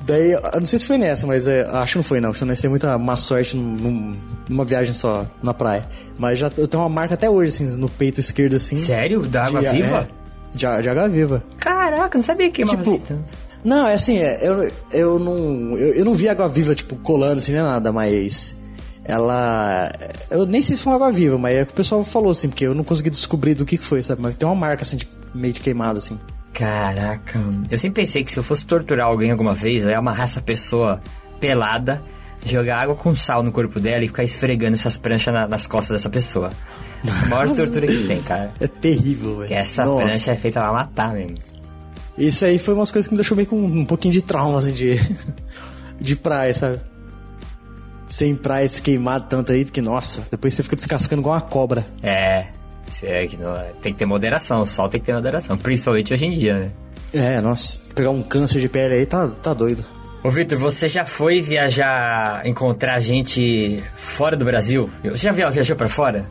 Daí, 0.03 0.33
eu 0.33 0.41
não 0.59 0.67
sei 0.67 0.79
se 0.79 0.87
foi 0.87 0.97
nessa, 0.97 1.27
mas 1.27 1.47
é, 1.47 1.63
acho 1.75 1.93
que 1.93 1.99
não 1.99 2.03
foi 2.03 2.21
não, 2.21 2.31
porque 2.31 2.39
senão 2.39 2.53
ia 2.53 2.57
ser 2.57 2.69
muita 2.69 2.97
má 2.97 3.17
sorte 3.19 3.55
num- 3.57 3.77
num- 3.77 4.17
numa 4.49 4.65
viagem 4.65 4.95
só 4.95 5.27
na 5.43 5.53
praia. 5.53 5.87
Mas 6.19 6.39
já 6.39 6.51
eu 6.57 6.67
tenho 6.67 6.83
uma 6.83 6.89
marca 6.89 7.15
até 7.15 7.29
hoje, 7.29 7.51
assim, 7.55 7.77
no 7.77 7.89
peito 7.89 8.19
esquerdo, 8.19 8.57
assim. 8.57 8.81
Sério? 8.81 9.21
Da 9.27 9.45
água 9.45 9.61
de, 9.61 9.69
viva? 9.71 10.09
É, 10.55 10.57
de, 10.57 10.83
de 10.83 10.89
água 10.89 11.07
viva. 11.09 11.45
Caraca, 11.59 12.17
não 12.17 12.23
sabia 12.23 12.51
que 12.51 12.65
Tipo, 12.65 12.81
assim 12.81 12.99
tanto. 13.07 13.25
Não, 13.65 13.87
é 13.87 13.95
assim, 13.95 14.19
é, 14.19 14.39
eu, 14.43 14.71
eu 14.93 15.19
não. 15.19 15.77
Eu, 15.79 15.95
eu 15.97 16.05
não 16.05 16.15
vi 16.15 16.29
água 16.29 16.49
viva, 16.49 16.75
tipo, 16.75 16.97
colando 16.97 17.39
assim, 17.39 17.53
nem 17.53 17.63
nada, 17.63 17.93
mas. 17.93 18.57
Ela. 19.05 19.91
Eu 20.31 20.47
nem 20.47 20.63
sei 20.63 20.77
se 20.77 20.83
foi 20.83 20.93
uma 20.93 20.97
água 20.97 21.13
viva, 21.13 21.37
mas 21.39 21.57
é 21.57 21.63
o 21.63 21.67
que 21.67 21.73
o 21.73 21.77
pessoal 21.77 22.05
falou, 22.05 22.31
assim, 22.31 22.49
porque 22.49 22.67
eu 22.67 22.75
não 22.75 22.85
consegui 22.85 23.11
descobrir 23.11 23.55
do 23.55 23.65
que, 23.67 23.77
foi, 23.79 24.03
sabe? 24.03 24.23
Mas 24.23 24.37
tem 24.37 24.47
uma 24.49 24.55
marca, 24.55 24.83
assim, 24.83 24.97
de, 24.97 25.09
meio 25.35 25.53
de 25.53 25.61
queimada, 25.61 25.99
assim. 25.99 26.19
Caraca, 26.53 27.41
eu 27.71 27.79
sempre 27.79 28.03
pensei 28.03 28.23
que 28.25 28.31
se 28.31 28.39
eu 28.39 28.43
fosse 28.43 28.65
torturar 28.67 29.07
alguém 29.07 29.31
alguma 29.31 29.55
vez, 29.55 29.83
eu 29.83 29.91
ia 29.91 29.99
amarrar 29.99 30.25
essa 30.25 30.41
pessoa 30.41 31.01
pelada, 31.39 32.03
jogar 32.45 32.81
água 32.83 32.95
com 32.95 33.15
sal 33.17 33.43
no 33.43 33.51
corpo 33.53 33.81
dela 33.81 34.05
e 34.05 34.09
ficar 34.09 34.25
esfregando 34.25 34.75
essas 34.75 34.97
pranchas 34.99 35.33
na- 35.33 35.47
nas 35.49 35.67
costas 35.67 35.97
dessa 35.99 36.11
pessoa. 36.11 36.51
A 37.25 37.27
maior 37.29 37.55
tortura 37.55 37.87
que 37.87 38.07
tem, 38.07 38.21
cara. 38.23 38.53
É 38.61 38.67
terrível, 38.67 39.39
velho. 39.39 39.55
Essa 39.55 39.85
Nossa. 39.85 40.03
prancha 40.05 40.31
é 40.33 40.37
feita 40.37 40.61
pra 40.61 40.73
matar 40.73 41.13
mesmo. 41.15 41.37
Isso 42.21 42.45
aí 42.45 42.59
foi 42.59 42.75
umas 42.75 42.91
coisas 42.91 43.07
que 43.09 43.15
me 43.15 43.19
deixou 43.19 43.37
meio 43.37 43.49
com 43.49 43.57
um 43.57 43.85
pouquinho 43.85 44.13
de 44.13 44.21
trauma, 44.23 44.59
assim, 44.59 44.73
de, 44.73 44.95
de 46.01 46.15
praia, 46.17 46.53
sabe? 46.55 46.81
Sem 48.09 48.35
praia 48.35 48.69
se 48.69 48.83
queimado 48.83 49.27
tanto 49.29 49.53
aí, 49.53 49.65
porque, 49.65 49.81
nossa, 49.81 50.23
depois 50.31 50.53
você 50.55 50.63
fica 50.63 50.77
descascando 50.77 51.23
igual 51.23 51.35
uma 51.37 51.41
cobra. 51.41 51.87
É, 52.03 52.47
é 53.03 53.27
que 53.27 53.37
não- 53.37 53.55
tem 53.81 53.93
que 53.93 53.99
ter 54.01 54.07
moderação, 54.07 54.63
o 54.63 54.67
sol 54.67 54.89
tem 54.89 55.01
que 55.01 55.07
ter 55.07 55.15
moderação, 55.15 55.57
principalmente 55.57 56.13
hoje 56.13 56.27
em 56.27 56.33
dia, 56.33 56.59
né? 56.59 56.71
É, 57.15 57.41
nossa, 57.41 57.79
pegar 57.95 58.11
um 58.11 58.23
câncer 58.23 58.61
de 58.61 58.69
pele 58.69 58.95
aí 58.95 59.07
tá, 59.07 59.29
tá 59.29 59.55
doido. 59.55 59.85
Ô 60.23 60.29
Vitor, 60.31 60.59
você 60.59 60.89
já 60.89 61.05
foi 61.07 61.41
viajar, 61.41 62.47
encontrar 62.47 63.01
gente 63.01 63.83
fora 63.97 64.37
do 64.37 64.45
Brasil? 64.45 64.91
Você 65.05 65.17
já 65.17 65.33
via- 65.33 65.49
viajou 65.49 65.75
pra 65.77 65.89
fora? 65.89 66.27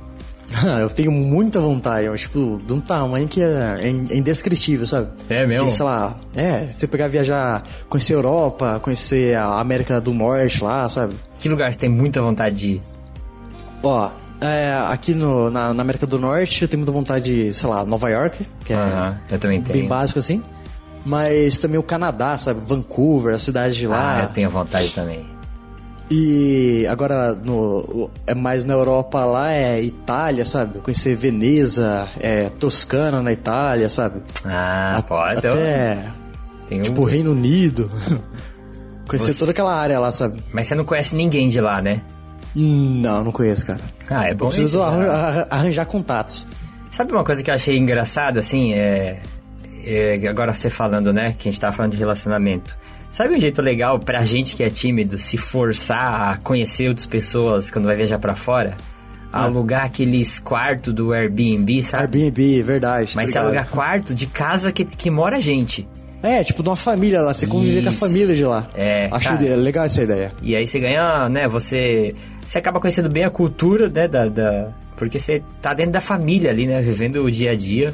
Eu 0.82 0.90
tenho 0.90 1.12
muita 1.12 1.60
vontade, 1.60 2.10
mas, 2.10 2.22
tipo, 2.22 2.60
de 2.66 2.74
um 2.74 2.82
tamanho 2.82 3.28
que 3.28 3.42
é, 3.42 3.88
in- 3.88 4.08
indescritível, 4.18 4.88
sabe? 4.88 5.10
É 5.30 5.46
mesmo? 5.46 5.68
De, 5.68 5.74
sei 5.74 5.86
lá, 5.86 6.16
é, 6.36 6.66
você 6.72 6.88
pegar 6.88 7.08
viajar, 7.08 7.62
conhecer 7.88 8.14
a 8.14 8.18
Europa, 8.18 8.80
conhecer 8.82 9.36
a 9.38 9.60
América 9.60 10.02
do 10.02 10.14
Norte 10.14 10.64
lá, 10.64 10.90
sabe? 10.90 11.14
Que 11.40 11.48
lugar 11.50 11.72
você 11.72 11.78
tem 11.80 11.90
muita 11.90 12.22
vontade 12.22 12.56
de 12.56 12.68
ir? 12.74 12.82
Ó, 13.84 14.10
é, 14.42 14.74
aqui 14.90 15.14
no, 15.14 15.50
na, 15.50 15.74
na 15.74 15.82
América 15.84 16.06
do 16.08 16.18
Norte 16.20 16.62
eu 16.64 16.68
tenho 16.68 16.80
muita 16.80 16.92
vontade 16.92 17.26
de, 17.26 17.54
sei 17.54 17.70
lá, 17.70 17.86
Nova 17.86 18.10
York, 18.10 18.46
que 18.66 18.74
é 18.74 19.60
bem 19.72 19.88
básico 19.88 20.20
assim. 20.20 20.44
Mas 21.06 21.60
também 21.60 21.80
o 21.80 21.84
Canadá, 21.84 22.38
sabe? 22.38 22.60
Vancouver, 22.66 23.34
a 23.34 23.40
cidade 23.40 23.76
de 23.76 23.86
Ah, 23.86 23.90
lá. 23.90 24.22
eu 24.24 24.30
tenho 24.30 24.50
vontade 24.50 24.90
também. 24.92 25.26
E 26.12 26.88
agora 26.90 27.34
no, 27.36 28.10
é 28.26 28.34
mais 28.34 28.66
na 28.66 28.74
Europa 28.74 29.24
lá 29.26 29.52
é 29.52 29.80
Itália, 29.82 30.44
sabe? 30.44 30.80
Conhecer 30.80 31.16
Veneza, 31.16 32.08
é, 32.20 32.50
Toscana 32.50 33.22
na 33.22 33.32
Itália, 33.32 33.90
sabe? 33.90 34.22
Ah, 34.44 34.98
A- 34.98 35.02
pode. 35.04 35.38
Até 35.46 36.12
Tem 36.68 36.80
um- 36.80 36.84
tipo 36.84 37.04
Reino 37.04 37.32
Unido. 37.32 37.92
Conhecer 39.08 39.34
Você- 39.34 39.40
toda 39.40 39.52
aquela 39.52 39.76
área 39.76 40.00
lá, 40.00 40.12
sabe? 40.12 40.42
Mas 40.52 40.68
você 40.68 40.76
não 40.76 40.84
conhece 40.86 41.16
ninguém 41.16 41.48
de 41.48 41.62
lá, 41.62 41.82
né? 41.82 42.02
Não, 42.56 43.24
não 43.24 43.32
conheço, 43.32 43.66
cara. 43.66 43.80
Ah, 44.10 44.28
é 44.28 44.32
Eu 44.32 44.36
bom 44.36 44.48
preciso 44.48 44.68
isso, 44.68 44.78
já. 44.80 44.86
arran- 44.88 45.12
arran- 45.12 45.48
arranjar 45.50 45.86
contatos. 45.86 46.48
Sabe 46.92 47.12
uma 47.14 47.24
coisa 47.24 47.44
que 47.44 47.50
eu 47.52 47.54
achei 47.56 47.78
engraçado, 47.78 48.38
assim, 48.40 48.74
é, 48.74 49.20
é, 49.86 50.28
Agora 50.28 50.54
você 50.54 50.70
falando, 50.72 51.14
né, 51.14 51.36
que 51.38 51.48
a 51.48 51.52
gente 51.52 51.62
tava 51.62 51.76
falando 51.76 51.92
de 51.92 51.98
relacionamento. 52.00 52.76
Sabe 53.20 53.36
um 53.36 53.40
jeito 53.40 53.62
legal 53.62 54.00
pra 54.00 54.24
gente 54.24 54.56
que 54.56 54.64
é 54.64 54.70
tímido 54.70 55.20
se 55.20 55.36
forçar 55.36 56.32
a 56.32 56.38
conhecer 56.38 56.88
outras 56.88 57.06
pessoas 57.06 57.70
quando 57.70 57.84
vai 57.84 57.98
viajar 57.98 58.18
pra 58.18 58.34
fora? 58.34 58.78
Ah. 59.30 59.44
Alugar 59.44 59.84
aqueles 59.84 60.40
quartos 60.40 60.94
do 60.94 61.12
Airbnb, 61.12 61.84
sabe? 61.84 62.24
Airbnb, 62.24 62.64
verdade. 62.64 63.12
Mas 63.18 63.32
se 63.32 63.38
alugar 63.38 63.68
quarto 63.68 64.16
de 64.16 64.26
casa 64.26 64.72
que, 64.72 64.86
que 64.86 65.12
mora 65.12 65.42
gente. 65.42 65.86
É, 66.24 66.42
tipo 66.46 66.64
de 66.64 66.70
uma 66.70 66.78
família 66.78 67.22
lá, 67.22 67.34
você 67.34 67.46
conviver 67.46 67.82
com 67.82 67.90
a 67.90 67.92
Isso. 67.92 68.00
família 68.00 68.34
de 68.34 68.46
lá. 68.46 68.66
É, 68.74 69.10
Acho 69.12 69.32
cara. 69.32 69.56
legal 69.58 69.84
essa 69.84 70.02
ideia. 70.02 70.32
E 70.42 70.56
aí 70.56 70.66
você 70.66 70.80
ganha, 70.80 71.28
né, 71.28 71.46
você... 71.46 72.16
Você 72.48 72.58
acaba 72.58 72.80
conhecendo 72.80 73.10
bem 73.10 73.26
a 73.26 73.30
cultura, 73.30 73.90
né, 73.90 74.08
da... 74.08 74.30
da 74.30 74.70
porque 74.96 75.20
você 75.20 75.44
tá 75.62 75.74
dentro 75.74 75.92
da 75.92 76.02
família 76.02 76.52
ali, 76.52 76.66
né, 76.66 76.80
vivendo 76.80 77.22
o 77.22 77.30
dia 77.30 77.52
a 77.52 77.56
dia. 77.56 77.94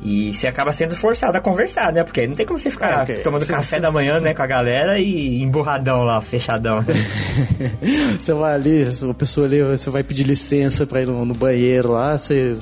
E 0.00 0.32
você 0.32 0.46
acaba 0.46 0.72
sendo 0.72 0.94
forçado 0.96 1.36
a 1.36 1.40
conversar, 1.40 1.92
né? 1.92 2.04
Porque 2.04 2.24
não 2.26 2.34
tem 2.34 2.46
como 2.46 2.58
você 2.58 2.70
ficar 2.70 3.00
É, 3.00 3.02
ok. 3.02 3.16
tomando 3.16 3.44
Você- 3.44 3.52
café 3.52 3.76
você- 3.76 3.80
da 3.80 3.90
manhã, 3.90 4.20
né, 4.20 4.32
com 4.32 4.42
a 4.42 4.46
galera 4.46 4.98
e 4.98 5.42
emburradão 5.42 6.04
lá, 6.04 6.20
fechadão. 6.20 6.84
você 8.20 8.32
vai 8.32 8.54
ali, 8.54 8.86
a 9.10 9.14
pessoa 9.14 9.46
ali, 9.46 9.62
você 9.62 9.90
vai 9.90 10.02
pedir 10.02 10.24
licença 10.24 10.86
pra 10.86 11.02
ir 11.02 11.06
no, 11.06 11.24
no 11.24 11.34
banheiro 11.34 11.92
lá, 11.92 12.16
você, 12.16 12.56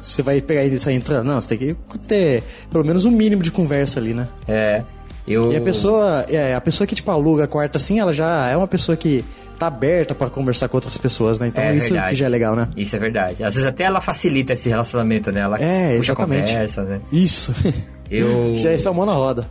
você 0.00 0.22
vai 0.22 0.40
pegar 0.40 0.64
e 0.64 0.78
sair 0.78 0.94
entrando. 0.96 1.26
Não, 1.26 1.40
você 1.40 1.56
tem 1.56 1.58
que 1.74 1.98
ter 2.00 2.42
pelo 2.70 2.84
menos 2.84 3.04
um 3.04 3.10
mínimo 3.10 3.42
de 3.42 3.50
conversa 3.50 3.98
ali, 4.00 4.14
né? 4.14 4.28
é. 4.46 4.82
Eu... 5.24 5.52
E 5.52 5.56
a 5.56 5.60
pessoa, 5.60 6.26
é, 6.28 6.52
a 6.52 6.60
pessoa 6.60 6.84
que 6.84 6.96
tipo 6.96 7.08
aluga 7.08 7.46
quarto 7.46 7.76
assim, 7.76 8.00
ela 8.00 8.12
já 8.12 8.48
é 8.48 8.56
uma 8.56 8.66
pessoa 8.66 8.96
que 8.96 9.24
tá 9.62 9.76
aberta 9.76 10.14
pra 10.14 10.28
conversar 10.30 10.68
com 10.68 10.76
outras 10.76 10.96
pessoas, 10.98 11.38
né? 11.38 11.48
Então 11.48 11.62
É 11.62 11.76
isso 11.76 11.88
verdade. 11.92 12.10
que 12.10 12.16
já 12.16 12.26
é 12.26 12.28
legal, 12.28 12.54
né? 12.56 12.68
Isso 12.76 12.94
é 12.96 12.98
verdade. 12.98 13.44
Às 13.44 13.54
vezes 13.54 13.66
até 13.68 13.84
ela 13.84 14.00
facilita 14.00 14.52
esse 14.52 14.68
relacionamento, 14.68 15.30
né? 15.32 15.40
Ela 15.40 15.56
É, 15.60 15.96
puxa 15.96 16.12
exatamente. 16.12 16.50
conversa, 16.52 16.82
né? 16.84 17.00
Isso. 17.12 17.54
Eu... 18.10 18.54
já 18.58 18.70
é 18.70 18.78
salmão 18.78 19.06
na 19.06 19.12
roda. 19.12 19.48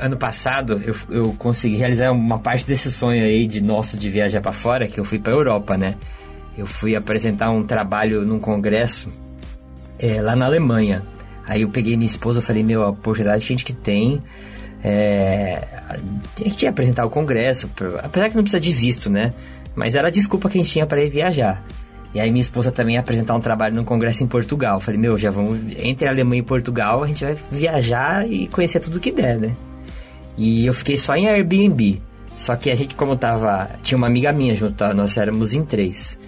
ano 0.00 0.16
passado 0.16 0.80
eu, 0.84 0.94
eu 1.10 1.32
consegui 1.38 1.76
realizar 1.76 2.10
uma 2.12 2.38
parte 2.38 2.64
desse 2.64 2.90
sonho 2.90 3.24
aí 3.24 3.46
de 3.46 3.60
nosso 3.60 3.96
de 3.96 4.08
viajar 4.08 4.40
pra 4.40 4.52
fora, 4.52 4.86
que 4.86 4.98
eu 5.00 5.04
fui 5.04 5.18
pra 5.18 5.32
Europa, 5.32 5.76
né? 5.76 5.94
Eu 6.56 6.66
fui 6.66 6.94
apresentar 6.94 7.50
um 7.50 7.64
trabalho 7.64 8.22
num 8.22 8.38
congresso 8.38 9.08
é, 9.98 10.20
lá 10.22 10.36
na 10.36 10.46
Alemanha. 10.46 11.02
Aí 11.46 11.62
eu 11.62 11.68
peguei 11.70 11.96
minha 11.96 12.06
esposa 12.06 12.38
e 12.38 12.42
falei, 12.42 12.62
meu, 12.62 12.82
a 12.84 12.90
oportunidade 12.90 13.44
que 13.44 13.52
a 13.52 13.56
gente 13.56 13.64
que 13.64 13.72
tem 13.72 14.22
é, 14.82 15.62
a 15.88 16.42
gente 16.42 16.62
ia 16.62 16.70
apresentar 16.70 17.04
o 17.04 17.10
congresso, 17.10 17.68
apesar 18.02 18.30
que 18.30 18.36
não 18.36 18.42
precisa 18.42 18.60
de 18.60 18.72
visto, 18.72 19.10
né? 19.10 19.32
Mas 19.74 19.94
era 19.94 20.08
a 20.08 20.10
desculpa 20.10 20.48
que 20.48 20.58
a 20.58 20.60
gente 20.60 20.72
tinha 20.72 20.86
para 20.86 21.02
ir 21.02 21.10
viajar. 21.10 21.62
E 22.12 22.18
aí 22.18 22.30
minha 22.30 22.42
esposa 22.42 22.72
também 22.72 22.94
ia 22.94 23.00
apresentar 23.00 23.34
um 23.34 23.40
trabalho 23.40 23.74
num 23.74 23.84
congresso 23.84 24.24
em 24.24 24.26
Portugal. 24.26 24.80
Falei, 24.80 24.98
meu, 24.98 25.16
já 25.16 25.30
vamos 25.30 25.58
entre 25.76 26.08
a 26.08 26.10
Alemanha 26.10 26.40
e 26.40 26.44
Portugal, 26.44 27.04
a 27.04 27.06
gente 27.06 27.24
vai 27.24 27.36
viajar 27.50 28.28
e 28.28 28.48
conhecer 28.48 28.80
tudo 28.80 28.98
que 28.98 29.12
der, 29.12 29.38
né? 29.38 29.52
E 30.36 30.66
eu 30.66 30.74
fiquei 30.74 30.98
só 30.98 31.14
em 31.14 31.28
Airbnb. 31.28 32.00
Só 32.36 32.56
que 32.56 32.70
a 32.70 32.74
gente, 32.74 32.94
como 32.94 33.16
tava. 33.16 33.68
Tinha 33.82 33.98
uma 33.98 34.06
amiga 34.06 34.32
minha 34.32 34.54
junto, 34.54 34.82
nós 34.94 35.16
éramos 35.16 35.52
em 35.52 35.62
três. 35.62 36.18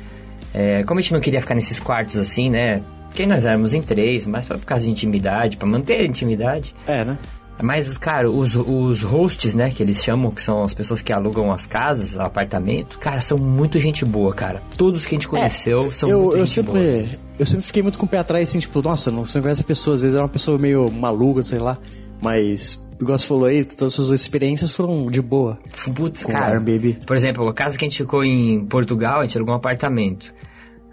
É, 0.52 0.82
como 0.84 1.00
a 1.00 1.02
gente 1.02 1.14
não 1.14 1.20
queria 1.20 1.40
ficar 1.40 1.54
nesses 1.54 1.80
quartos 1.80 2.16
assim, 2.16 2.50
né? 2.50 2.82
Porque 3.08 3.26
nós 3.26 3.46
éramos 3.46 3.72
em 3.74 3.82
três, 3.82 4.26
mas 4.26 4.44
por 4.44 4.58
causa 4.60 4.84
de 4.84 4.90
intimidade, 4.90 5.56
pra 5.56 5.66
manter 5.66 6.00
a 6.00 6.04
intimidade. 6.04 6.74
É, 6.86 7.04
né? 7.04 7.18
Mas, 7.60 7.96
cara, 7.96 8.30
os, 8.30 8.56
os 8.56 9.02
hosts, 9.02 9.54
né, 9.54 9.70
que 9.70 9.82
eles 9.82 10.02
chamam, 10.02 10.30
que 10.30 10.42
são 10.42 10.62
as 10.62 10.74
pessoas 10.74 11.00
que 11.00 11.12
alugam 11.12 11.52
as 11.52 11.66
casas, 11.66 12.18
apartamento, 12.18 12.98
cara, 12.98 13.20
são 13.20 13.38
muito 13.38 13.78
gente 13.78 14.04
boa, 14.04 14.32
cara. 14.32 14.62
Todos 14.76 15.04
que 15.04 15.14
a 15.14 15.16
gente 15.16 15.28
conheceu 15.28 15.92
são 15.92 16.08
É, 16.08 16.12
eu, 16.12 16.22
muito 16.22 16.36
eu 16.38 16.46
gente 16.46 16.62
boa. 16.62 16.78
sempre, 16.78 17.18
eu 17.38 17.46
sempre 17.46 17.66
fiquei 17.66 17.82
muito 17.82 17.98
com 17.98 18.06
o 18.06 18.08
pé 18.08 18.18
atrás, 18.18 18.48
assim, 18.48 18.58
tipo, 18.58 18.82
nossa, 18.82 19.10
não, 19.10 19.24
conhece 19.24 19.60
a 19.60 19.64
pessoa, 19.64 19.94
às 19.96 20.02
vezes 20.02 20.16
é 20.16 20.20
uma 20.20 20.28
pessoa 20.28 20.58
meio 20.58 20.90
maluca, 20.90 21.42
sei 21.42 21.58
lá. 21.58 21.78
Mas, 22.20 22.80
igual 23.00 23.18
você 23.18 23.26
falou 23.26 23.44
aí, 23.44 23.64
todas 23.64 23.98
as 23.98 24.06
suas 24.06 24.20
experiências 24.20 24.70
foram 24.72 25.06
de 25.08 25.20
boa. 25.20 25.58
Putz, 25.94 26.24
cara. 26.24 26.54
Airbnb. 26.54 26.98
Por 27.06 27.16
exemplo, 27.16 27.46
a 27.48 27.54
casa 27.54 27.76
que 27.76 27.84
a 27.84 27.88
gente 27.88 27.98
ficou 27.98 28.24
em 28.24 28.64
Portugal, 28.66 29.20
a 29.20 29.22
gente 29.22 29.36
alugou 29.36 29.54
um 29.54 29.58
apartamento. 29.58 30.32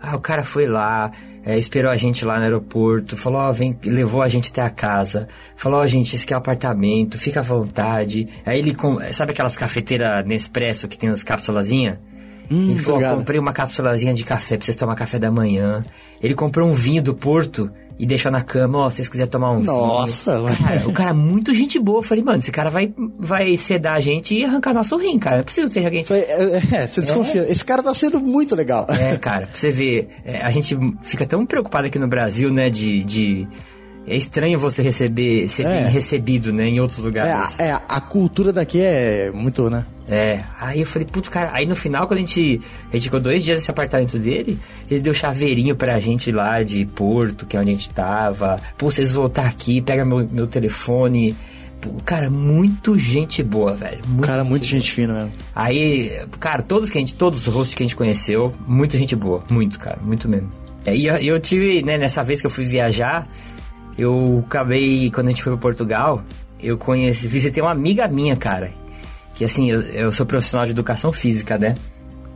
Ah, 0.01 0.15
o 0.15 0.19
cara 0.19 0.43
foi 0.43 0.65
lá, 0.65 1.11
é, 1.45 1.57
esperou 1.57 1.91
a 1.91 1.97
gente 1.97 2.23
lá 2.23 2.37
no 2.37 2.43
aeroporto, 2.43 3.17
falou, 3.17 3.41
ó, 3.41 3.51
vem, 3.51 3.77
levou 3.83 4.21
a 4.21 4.29
gente 4.29 4.51
até 4.51 4.61
a 4.61 4.69
casa. 4.69 5.27
Falou, 5.55 5.79
ó, 5.79 5.87
gente, 5.87 6.15
esse 6.15 6.23
aqui 6.23 6.33
é 6.33 6.37
o 6.37 6.39
apartamento, 6.39 7.17
fica 7.17 7.39
à 7.39 7.43
vontade. 7.43 8.27
Aí 8.45 8.59
ele, 8.59 8.73
com, 8.73 8.97
sabe 9.11 9.31
aquelas 9.31 9.55
cafeteiras 9.55 10.25
Nespresso 10.25 10.87
que 10.87 10.97
tem 10.97 11.09
as 11.09 11.23
cápsulazinhas? 11.23 11.97
Hum, 12.49 12.71
ele 12.71 12.79
falou, 12.79 13.03
ó, 13.03 13.15
comprei 13.15 13.39
uma 13.39 13.53
cápsulazinha 13.53 14.13
de 14.13 14.23
café 14.23 14.57
pra 14.57 14.65
vocês 14.65 14.77
tomar 14.77 14.95
café 14.95 15.19
da 15.19 15.31
manhã. 15.31 15.83
Ele 16.21 16.33
comprou 16.33 16.67
um 16.67 16.73
vinho 16.73 17.01
do 17.01 17.13
Porto 17.13 17.71
e 17.99 18.05
deixou 18.05 18.31
na 18.31 18.41
cama, 18.41 18.77
ó, 18.79 18.89
se 18.89 18.95
vocês 18.95 19.09
quiserem 19.09 19.29
tomar 19.29 19.51
um 19.51 19.61
Nossa, 19.61 20.31
vinho. 20.39 20.43
mano. 20.45 20.57
Cara, 20.57 20.87
o 20.87 20.93
cara 20.93 21.09
é 21.09 21.13
muito 21.13 21.53
gente 21.53 21.77
boa. 21.77 21.99
Eu 21.99 22.03
falei, 22.03 22.23
mano, 22.23 22.37
esse 22.37 22.49
cara 22.51 22.69
vai, 22.69 22.93
vai 23.19 23.57
sedar 23.57 23.95
a 23.95 23.99
gente 23.99 24.33
e 24.33 24.45
arrancar 24.45 24.73
nosso 24.73 24.95
rim, 24.97 25.19
cara. 25.19 25.37
Não 25.37 25.43
precisa 25.43 25.69
ter 25.69 25.83
alguém... 25.83 26.05
Falei, 26.05 26.23
é, 26.23 26.61
é, 26.75 26.87
você 26.87 27.01
desconfia. 27.01 27.45
Esse 27.51 27.65
cara 27.65 27.83
tá 27.83 27.93
sendo 27.93 28.17
muito 28.19 28.55
legal. 28.55 28.87
É, 28.89 29.17
cara, 29.17 29.47
pra 29.47 29.55
você 29.55 29.69
ver, 29.69 30.07
é, 30.23 30.41
a 30.41 30.49
gente 30.49 30.77
fica 31.03 31.25
tão 31.25 31.45
preocupado 31.45 31.87
aqui 31.87 31.99
no 31.99 32.07
Brasil, 32.07 32.49
né, 32.49 32.69
de... 32.69 33.03
de- 33.03 33.47
É 34.07 34.15
estranho 34.15 34.57
você 34.57 34.81
receber, 34.81 35.47
ser 35.49 35.63
É. 35.67 35.83
bem 35.83 35.91
recebido, 35.91 36.51
né, 36.51 36.67
em 36.67 36.79
outros 36.79 36.99
É, 36.99 37.01
lugares. 37.03 37.59
a- 37.59 37.63
é, 37.63 37.71
a 37.87 38.01
cultura 38.01 38.51
daqui 38.51 38.81
é 38.81 39.29
muito, 39.31 39.69
né? 39.69 39.85
É, 40.07 40.39
aí 40.59 40.79
eu 40.79 40.85
falei, 40.87 41.07
puto, 41.11 41.29
cara, 41.29 41.51
aí 41.53 41.67
no 41.67 41.75
final, 41.75 42.07
quando 42.07 42.17
a 42.17 42.21
gente, 42.21 42.59
a 42.91 42.95
gente 42.97 43.03
ficou 43.03 43.19
dois 43.19 43.43
dias 43.43 43.57
nesse 43.57 43.69
apartamento 43.69 44.17
dele, 44.17 44.57
ele 44.89 44.99
deu 45.01 45.13
chaveirinho 45.13 45.75
pra 45.75 45.99
gente 45.99 46.31
lá 46.31 46.63
de 46.63 46.83
Porto, 46.87 47.45
que 47.45 47.55
é 47.55 47.59
onde 47.59 47.69
a 47.69 47.73
gente 47.73 47.89
tava. 47.91 48.59
Pô, 48.77 48.89
vocês 48.89 49.11
voltar 49.11 49.45
aqui, 49.45 49.79
pega 49.81 50.03
meu, 50.03 50.27
meu 50.31 50.47
telefone, 50.47 51.35
cara, 52.03 52.31
muito 52.31 52.97
gente 52.97 53.43
boa, 53.43 53.75
velho. 53.75 53.99
Muito 54.07 54.25
Cara, 54.25 54.43
muita 54.43 54.65
gente 54.65 54.91
fina 54.91 55.13
mesmo. 55.13 55.33
Aí, 55.55 56.11
cara, 56.39 56.63
todos 56.63 56.89
que 56.89 56.97
a 56.97 57.01
gente, 57.01 57.13
todos 57.13 57.47
os 57.47 57.53
hosts 57.53 57.75
que 57.75 57.83
a 57.83 57.85
gente 57.85 57.95
conheceu, 57.95 58.55
muita 58.67 58.97
gente 58.97 59.15
boa, 59.15 59.43
muito, 59.47 59.77
cara, 59.77 59.99
muito 60.01 60.27
mesmo. 60.27 60.49
É, 60.85 60.95
E 60.95 61.05
eu, 61.05 61.17
eu 61.17 61.39
tive, 61.39 61.83
né, 61.83 61.97
nessa 61.99 62.23
vez 62.23 62.41
que 62.41 62.47
eu 62.47 62.51
fui 62.51 62.65
viajar, 62.65 63.27
eu 63.99 64.43
acabei, 64.47 65.11
quando 65.11 65.27
a 65.27 65.29
gente 65.31 65.43
foi 65.43 65.51
pra 65.53 65.61
Portugal, 65.61 66.23
eu 66.61 66.77
conheci, 66.77 67.27
visitei 67.27 67.61
uma 67.61 67.71
amiga 67.71 68.07
minha, 68.07 68.35
cara. 68.35 68.71
Que 69.35 69.45
assim, 69.45 69.69
eu, 69.69 69.81
eu 69.81 70.11
sou 70.11 70.25
profissional 70.25 70.65
de 70.65 70.71
educação 70.71 71.11
física, 71.11 71.57
né? 71.57 71.75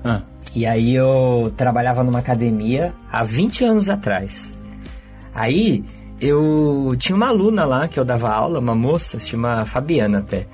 Ah, 0.03 0.21
E 0.55 0.65
aí 0.65 0.93
eu 0.93 1.53
trabalhava 1.57 2.03
numa 2.03 2.19
academia 2.19 2.93
há 3.11 3.23
20 3.23 3.63
anos 3.63 3.89
atrás. 3.89 4.57
Aí 5.33 5.83
eu 6.21 6.93
tinha 6.97 7.15
uma 7.15 7.27
aluna 7.27 7.65
lá 7.65 7.87
que 7.87 7.99
eu 7.99 8.05
dava 8.05 8.29
aula, 8.29 8.59
uma 8.59 8.75
moça, 8.75 9.19
se 9.19 9.29
chama 9.29 9.65
Fabiana 9.65 10.19
até. 10.19 10.45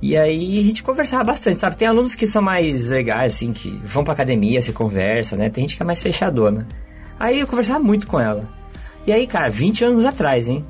E 0.00 0.16
aí 0.16 0.58
a 0.60 0.64
gente 0.64 0.82
conversava 0.82 1.24
bastante, 1.24 1.58
sabe? 1.60 1.76
Tem 1.76 1.86
alunos 1.86 2.14
que 2.14 2.26
são 2.26 2.42
mais 2.42 2.88
legais, 2.90 3.34
assim, 3.34 3.52
que 3.52 3.70
vão 3.84 4.02
pra 4.02 4.14
academia, 4.14 4.60
se 4.60 4.72
conversa, 4.72 5.36
né? 5.36 5.48
Tem 5.48 5.62
gente 5.62 5.76
que 5.76 5.82
é 5.82 5.86
mais 5.86 6.02
fechadona. 6.02 6.66
Aí 7.20 7.40
eu 7.40 7.46
conversava 7.46 7.78
muito 7.78 8.06
com 8.06 8.18
ela. 8.18 8.44
E 9.06 9.12
aí, 9.12 9.26
cara, 9.26 9.48
20 9.50 9.84
anos 9.84 10.04
atrás, 10.04 10.48
hein? 10.48 10.64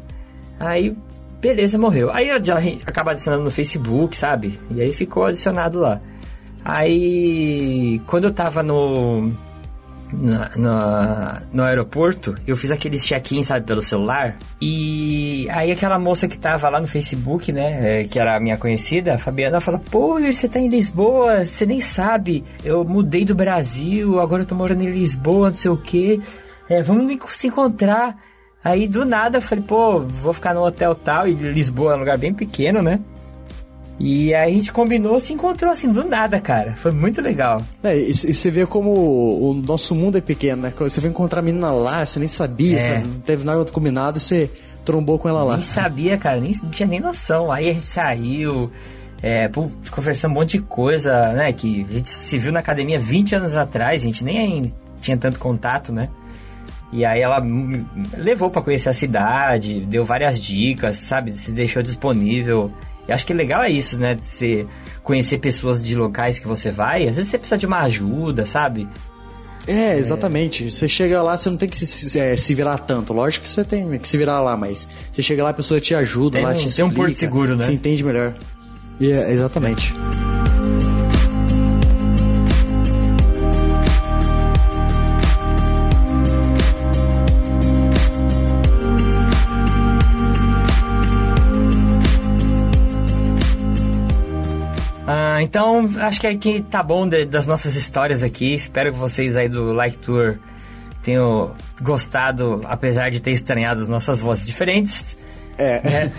Aí, 0.58 0.96
beleza, 1.40 1.76
morreu. 1.76 2.10
Aí 2.12 2.28
eu 2.28 2.42
já 2.42 2.58
acaba 2.86 3.10
adicionando 3.10 3.44
no 3.44 3.50
Facebook, 3.50 4.16
sabe? 4.16 4.58
E 4.70 4.80
aí 4.80 4.92
ficou 4.92 5.26
adicionado 5.26 5.80
lá. 5.80 6.00
Aí, 6.64 8.00
quando 8.06 8.24
eu 8.24 8.32
tava 8.32 8.62
no. 8.62 9.30
No 11.50 11.62
aeroporto, 11.62 12.34
eu 12.46 12.54
fiz 12.54 12.70
aquele 12.70 12.98
check-in, 12.98 13.42
sabe, 13.42 13.64
pelo 13.64 13.80
celular. 13.80 14.36
E 14.60 15.48
aí 15.50 15.72
aquela 15.72 15.98
moça 15.98 16.28
que 16.28 16.38
tava 16.38 16.68
lá 16.68 16.78
no 16.78 16.86
Facebook, 16.86 17.50
né, 17.50 18.02
é, 18.02 18.04
que 18.04 18.18
era 18.18 18.36
a 18.36 18.40
minha 18.40 18.58
conhecida, 18.58 19.14
a 19.14 19.18
Fabiana, 19.18 19.58
falou: 19.58 19.80
Pô, 19.90 20.20
você 20.20 20.46
tá 20.46 20.60
em 20.60 20.68
Lisboa, 20.68 21.46
você 21.46 21.64
nem 21.64 21.80
sabe. 21.80 22.44
Eu 22.62 22.84
mudei 22.84 23.24
do 23.24 23.34
Brasil, 23.34 24.20
agora 24.20 24.42
eu 24.42 24.46
tô 24.46 24.54
morando 24.54 24.82
em 24.82 24.90
Lisboa, 24.90 25.48
não 25.48 25.56
sei 25.56 25.70
o 25.70 25.78
quê. 25.78 26.20
É, 26.72 26.82
vamos 26.82 27.18
se 27.32 27.48
encontrar. 27.48 28.16
Aí 28.64 28.86
do 28.86 29.04
nada 29.04 29.38
eu 29.38 29.42
falei, 29.42 29.62
pô, 29.62 30.00
vou 30.00 30.32
ficar 30.32 30.54
no 30.54 30.64
hotel 30.64 30.94
tal, 30.94 31.26
e 31.28 31.32
Lisboa 31.32 31.92
é 31.92 31.96
um 31.96 31.98
lugar 31.98 32.16
bem 32.16 32.32
pequeno, 32.32 32.80
né? 32.80 33.00
E 34.00 34.32
aí 34.34 34.54
a 34.54 34.56
gente 34.56 34.72
combinou, 34.72 35.20
se 35.20 35.32
encontrou 35.32 35.70
assim, 35.70 35.88
do 35.88 36.04
nada, 36.04 36.40
cara. 36.40 36.74
Foi 36.76 36.90
muito 36.90 37.20
legal. 37.20 37.62
É, 37.82 37.96
e, 37.96 38.10
e 38.10 38.14
você 38.34 38.50
vê 38.50 38.64
como 38.64 38.90
o 38.90 39.52
nosso 39.54 39.94
mundo 39.94 40.16
é 40.16 40.20
pequeno, 40.20 40.62
né? 40.62 40.72
Você 40.78 41.00
vai 41.00 41.10
encontrar 41.10 41.40
a 41.40 41.42
menina 41.42 41.70
lá, 41.72 42.04
você 42.04 42.18
nem 42.18 42.28
sabia, 42.28 42.78
É. 42.78 42.94
sabe? 42.94 43.06
não 43.08 43.20
teve 43.20 43.44
nada 43.44 43.64
combinado 43.66 44.16
e 44.18 44.20
você 44.20 44.50
trombou 44.84 45.18
com 45.18 45.28
ela 45.28 45.44
lá. 45.44 45.54
Nem 45.54 45.62
sabia, 45.64 46.16
cara, 46.16 46.40
nem 46.40 46.52
tinha 46.70 46.88
nem 46.88 47.00
noção. 47.00 47.52
Aí 47.52 47.68
a 47.68 47.72
gente 47.72 47.86
saiu, 47.86 48.70
é, 49.22 49.50
conversando 49.90 50.30
um 50.32 50.34
monte 50.34 50.58
de 50.58 50.62
coisa, 50.64 51.32
né? 51.32 51.52
Que 51.52 51.86
a 51.88 51.92
gente 51.92 52.10
se 52.10 52.38
viu 52.38 52.50
na 52.50 52.60
academia 52.60 52.98
20 52.98 53.34
anos 53.36 53.56
atrás, 53.56 54.02
a 54.02 54.06
gente 54.06 54.24
nem 54.24 54.72
tinha 55.00 55.16
tanto 55.16 55.38
contato, 55.38 55.92
né? 55.92 56.08
E 56.92 57.06
aí 57.06 57.22
ela 57.22 57.42
levou 58.16 58.50
pra 58.50 58.60
conhecer 58.60 58.90
a 58.90 58.92
cidade, 58.92 59.80
deu 59.80 60.04
várias 60.04 60.38
dicas, 60.38 60.98
sabe? 60.98 61.32
Se 61.32 61.50
deixou 61.50 61.82
disponível. 61.82 62.70
E 63.08 63.12
acho 63.12 63.26
que 63.26 63.32
legal 63.32 63.62
é 63.62 63.70
isso, 63.70 63.98
né? 63.98 64.14
De 64.14 64.22
você 64.22 64.66
conhecer 65.02 65.38
pessoas 65.38 65.82
de 65.82 65.96
locais 65.96 66.38
que 66.38 66.46
você 66.46 66.70
vai. 66.70 67.08
Às 67.08 67.16
vezes 67.16 67.30
você 67.30 67.38
precisa 67.38 67.58
de 67.58 67.66
uma 67.66 67.80
ajuda, 67.80 68.44
sabe? 68.44 68.86
É, 69.66 69.96
exatamente. 69.96 70.70
Você 70.70 70.88
chega 70.88 71.22
lá, 71.22 71.36
você 71.36 71.48
não 71.48 71.56
tem 71.56 71.68
que 71.68 71.76
se, 71.76 72.18
é, 72.18 72.36
se 72.36 72.54
virar 72.54 72.78
tanto. 72.78 73.12
Lógico 73.12 73.44
que 73.44 73.48
você 73.48 73.64
tem 73.64 73.98
que 73.98 74.08
se 74.08 74.16
virar 74.16 74.40
lá, 74.40 74.56
mas 74.56 74.88
você 75.10 75.22
chega 75.22 75.42
lá, 75.42 75.50
a 75.50 75.54
pessoa 75.54 75.80
te 75.80 75.94
ajuda, 75.94 76.38
Tem 76.38 76.46
lá 76.46 76.52
te 76.52 76.60
tem 76.60 76.84
um 76.84 76.88
explica, 76.88 76.94
porto 76.94 77.14
seguro, 77.14 77.56
né? 77.56 77.64
Você 77.64 77.72
entende 77.72 78.04
melhor. 78.04 78.34
E 79.00 79.10
é, 79.10 79.32
exatamente. 79.32 79.94
Ah, 79.96 80.31
então, 95.52 95.86
acho 96.00 96.18
que 96.18 96.26
aqui 96.26 96.62
tá 96.62 96.82
bom 96.82 97.06
de- 97.06 97.26
das 97.26 97.46
nossas 97.46 97.76
histórias 97.76 98.22
aqui. 98.22 98.54
Espero 98.54 98.90
que 98.90 98.98
vocês 98.98 99.36
aí 99.36 99.50
do 99.50 99.70
Like 99.74 99.98
Tour 99.98 100.38
tenham 101.02 101.52
gostado, 101.82 102.62
apesar 102.64 103.10
de 103.10 103.20
ter 103.20 103.32
estranhado 103.32 103.82
as 103.82 103.88
nossas 103.88 104.18
vozes 104.18 104.46
diferentes. 104.46 105.14
É. 105.58 105.82
né? 105.82 106.12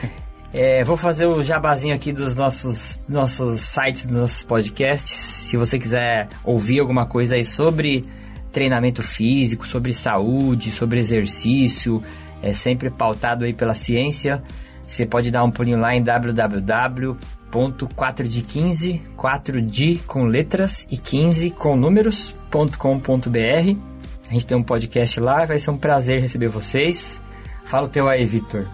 É, 0.53 0.83
vou 0.83 0.95
fazer 0.95 1.25
o 1.25 1.41
jabazinho 1.41 1.95
aqui 1.95 2.13
dos 2.13 2.35
nossos, 2.35 3.01
nossos 3.09 3.61
sites, 3.61 4.05
dos 4.05 4.15
nossos 4.15 4.43
podcasts. 4.43 5.11
Se 5.11 5.57
você 5.57 5.79
quiser 5.79 6.27
ouvir 6.43 6.79
alguma 6.79 7.07
coisa 7.07 7.33
aí 7.33 7.43
sobre 7.43 8.05
treinamento 8.51 9.01
físico, 9.01 9.65
sobre 9.65 9.95
saúde, 9.95 10.69
sobre 10.69 10.99
exercício, 10.99 12.03
é 12.43 12.53
sempre 12.53 12.91
pautado 12.91 13.45
aí 13.45 13.53
pela 13.53 13.73
ciência. 13.73 14.43
Você 14.87 15.07
pode 15.07 15.31
dar 15.31 15.43
um 15.43 15.49
pulinho 15.49 15.79
lá 15.79 15.95
em 15.95 16.03
www.4de15, 17.53 19.01
4de 19.15 19.99
com 20.07 20.25
letras 20.25 20.87
e 20.89 20.97
15 20.97 21.51
com 21.51 21.75
números.com.br. 21.75 23.77
A 24.27 24.33
gente 24.33 24.45
tem 24.47 24.57
um 24.57 24.63
podcast 24.63 25.19
lá, 25.19 25.45
vai 25.45 25.59
ser 25.59 25.69
um 25.69 25.77
prazer 25.77 26.19
receber 26.19 26.47
vocês. 26.47 27.21
Fala 27.65 27.85
o 27.85 27.89
teu 27.89 28.07
aí, 28.07 28.25
Vitor. 28.25 28.67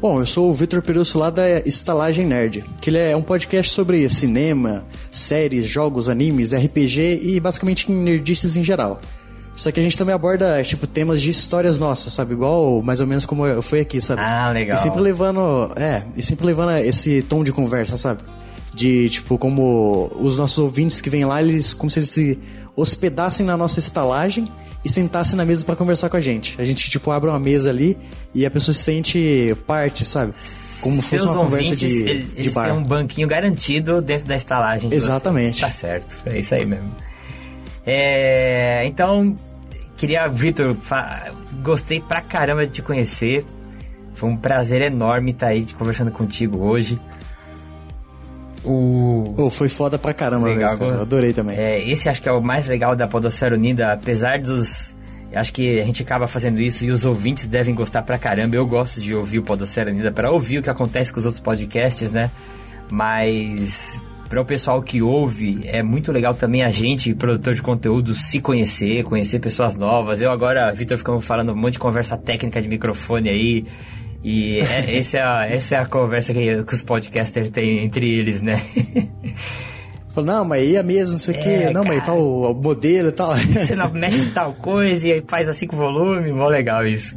Bom, 0.00 0.18
eu 0.18 0.26
sou 0.26 0.50
o 0.50 0.52
Vitor 0.52 0.82
Perusso 0.82 1.16
lá 1.16 1.30
da 1.30 1.60
Estalagem 1.60 2.26
Nerd, 2.26 2.64
que 2.80 2.90
ele 2.90 2.98
é 2.98 3.16
um 3.16 3.22
podcast 3.22 3.72
sobre 3.72 4.08
cinema, 4.08 4.84
séries, 5.12 5.68
jogos, 5.68 6.08
animes, 6.08 6.52
RPG 6.52 7.20
e 7.22 7.38
basicamente 7.38 7.92
nerdices 7.92 8.56
em 8.56 8.64
geral. 8.64 9.00
Só 9.54 9.70
que 9.70 9.78
a 9.78 9.82
gente 9.82 9.98
também 9.98 10.14
aborda, 10.14 10.62
tipo, 10.62 10.86
temas 10.86 11.20
de 11.20 11.30
histórias 11.30 11.78
nossas, 11.78 12.12
sabe? 12.12 12.32
Igual 12.32 12.80
mais 12.82 13.00
ou 13.00 13.06
menos 13.06 13.26
como 13.26 13.46
eu 13.46 13.60
fui 13.62 13.80
aqui, 13.80 14.00
sabe? 14.00 14.22
Ah, 14.22 14.50
legal. 14.50 14.78
E 14.78 14.80
sempre 14.80 15.00
levando, 15.00 15.70
é, 15.76 16.02
e 16.16 16.22
sempre 16.22 16.46
levando 16.46 16.72
esse 16.78 17.20
tom 17.22 17.44
de 17.44 17.52
conversa, 17.52 17.98
sabe? 17.98 18.22
De, 18.74 19.10
tipo, 19.10 19.36
como 19.36 20.10
os 20.18 20.38
nossos 20.38 20.56
ouvintes 20.58 21.02
que 21.02 21.10
vêm 21.10 21.26
lá, 21.26 21.42
eles, 21.42 21.74
como 21.74 21.90
se 21.90 21.98
eles 21.98 22.10
se 22.10 22.38
hospedassem 22.74 23.44
na 23.44 23.54
nossa 23.56 23.78
estalagem 23.78 24.50
e 24.82 24.88
sentassem 24.90 25.36
na 25.36 25.44
mesa 25.44 25.62
pra 25.64 25.76
conversar 25.76 26.08
com 26.08 26.16
a 26.16 26.20
gente. 26.20 26.54
A 26.58 26.64
gente, 26.64 26.88
tipo, 26.90 27.10
abre 27.10 27.28
uma 27.28 27.38
mesa 27.38 27.68
ali 27.68 27.96
e 28.34 28.46
a 28.46 28.50
pessoa 28.50 28.74
se 28.74 28.82
sente 28.82 29.54
parte, 29.66 30.04
sabe? 30.06 30.32
Como 30.80 30.96
fosse 30.96 31.10
Seus 31.18 31.24
uma 31.26 31.34
conversa 31.44 31.76
de, 31.76 31.86
ele- 31.86 32.22
de 32.24 32.40
eles 32.40 32.54
bar. 32.54 32.64
têm 32.64 32.72
um 32.72 32.82
banquinho 32.82 33.28
garantido 33.28 34.00
dentro 34.00 34.26
da 34.26 34.36
estalagem. 34.36 34.88
Exatamente. 34.92 35.60
Tá 35.60 35.70
certo, 35.70 36.16
é 36.24 36.38
isso 36.38 36.54
aí 36.54 36.64
mesmo. 36.64 36.90
É, 37.84 38.84
então, 38.86 39.34
queria, 39.96 40.28
Vitor, 40.28 40.76
gostei 41.62 42.00
pra 42.00 42.20
caramba 42.20 42.66
de 42.66 42.72
te 42.72 42.82
conhecer. 42.82 43.44
Foi 44.14 44.28
um 44.28 44.36
prazer 44.36 44.82
enorme 44.82 45.32
estar 45.32 45.48
aí 45.48 45.64
te 45.64 45.74
conversando 45.74 46.10
contigo 46.10 46.58
hoje. 46.58 47.00
O, 48.64 49.34
Pô, 49.36 49.50
foi 49.50 49.68
foda 49.68 49.98
pra 49.98 50.14
caramba, 50.14 50.46
Legal, 50.46 50.78
cara. 50.78 51.02
adorei 51.02 51.32
também. 51.32 51.56
É, 51.58 51.82
esse 51.88 52.08
acho 52.08 52.22
que 52.22 52.28
é 52.28 52.32
o 52.32 52.40
mais 52.40 52.68
legal 52.68 52.94
da 52.94 53.08
Podosfera 53.08 53.54
Unida, 53.56 53.92
apesar 53.92 54.38
dos. 54.40 54.94
Acho 55.34 55.52
que 55.52 55.80
a 55.80 55.84
gente 55.84 56.02
acaba 56.02 56.28
fazendo 56.28 56.60
isso 56.60 56.84
e 56.84 56.90
os 56.90 57.04
ouvintes 57.04 57.48
devem 57.48 57.74
gostar 57.74 58.02
pra 58.02 58.18
caramba. 58.18 58.54
Eu 58.54 58.66
gosto 58.66 59.00
de 59.00 59.14
ouvir 59.14 59.38
o 59.38 59.42
Podosfera 59.42 59.90
Unida 59.90 60.12
para 60.12 60.30
ouvir 60.30 60.58
o 60.58 60.62
que 60.62 60.70
acontece 60.70 61.12
com 61.12 61.18
os 61.18 61.26
outros 61.26 61.42
podcasts, 61.42 62.12
né? 62.12 62.30
Mas 62.90 64.00
para 64.32 64.40
o 64.40 64.46
pessoal 64.46 64.82
que 64.82 65.02
ouve, 65.02 65.60
é 65.64 65.82
muito 65.82 66.10
legal 66.10 66.32
também 66.32 66.62
a 66.62 66.70
gente, 66.70 67.14
produtor 67.14 67.52
de 67.52 67.60
conteúdo, 67.60 68.14
se 68.14 68.40
conhecer, 68.40 69.04
conhecer 69.04 69.38
pessoas 69.40 69.76
novas. 69.76 70.22
Eu 70.22 70.30
agora, 70.30 70.72
Vitor, 70.72 70.96
ficamos 70.96 71.22
falando 71.22 71.52
um 71.52 71.54
monte 71.54 71.74
de 71.74 71.78
conversa 71.78 72.16
técnica 72.16 72.62
de 72.62 72.66
microfone 72.66 73.28
aí. 73.28 73.64
E 74.24 74.60
é- 74.60 74.86
esse 74.96 75.18
é 75.18 75.22
a- 75.22 75.44
essa 75.46 75.74
é 75.74 75.78
a 75.80 75.84
conversa 75.84 76.32
que, 76.32 76.64
que 76.64 76.74
os 76.74 76.82
podcasters 76.82 77.50
têm 77.50 77.84
entre 77.84 78.08
eles, 78.10 78.40
né? 78.40 78.62
Falou, 80.14 80.26
não, 80.30 80.44
mas 80.46 80.66
ia 80.66 80.82
mesmo, 80.82 81.12
não 81.12 81.18
sei 81.18 81.34
o 81.34 81.36
É, 81.38 81.42
quê. 81.42 81.70
Não, 81.70 81.84
mas 81.84 81.96
cara. 81.98 82.06
tal 82.06 82.18
o 82.18 82.54
modelo 82.54 83.08
e 83.10 83.12
tal. 83.12 83.36
Você 83.36 83.74
não 83.76 83.92
mexe 83.92 84.18
em 84.22 84.30
tal 84.30 84.54
coisa 84.54 85.08
e 85.08 85.12
aí 85.12 85.22
faz 85.28 85.46
assim 85.46 85.66
com 85.66 85.76
volume, 85.76 86.32
mó 86.32 86.48
legal 86.48 86.86
isso. 86.86 87.14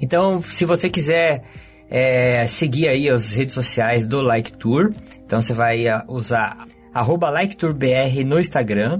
Então, 0.00 0.42
se 0.42 0.64
você 0.64 0.90
quiser 0.90 1.42
é, 1.88 2.44
seguir 2.48 2.88
aí 2.88 3.08
as 3.08 3.34
redes 3.34 3.54
sociais 3.54 4.04
do 4.04 4.20
Like 4.20 4.52
Tour, 4.54 4.90
então 5.30 5.40
você 5.40 5.54
vai 5.54 5.86
ah, 5.86 6.04
usar 6.08 6.66
arroba 6.92 7.30
LikeTourBR 7.30 8.24
no 8.24 8.40
Instagram, 8.40 8.98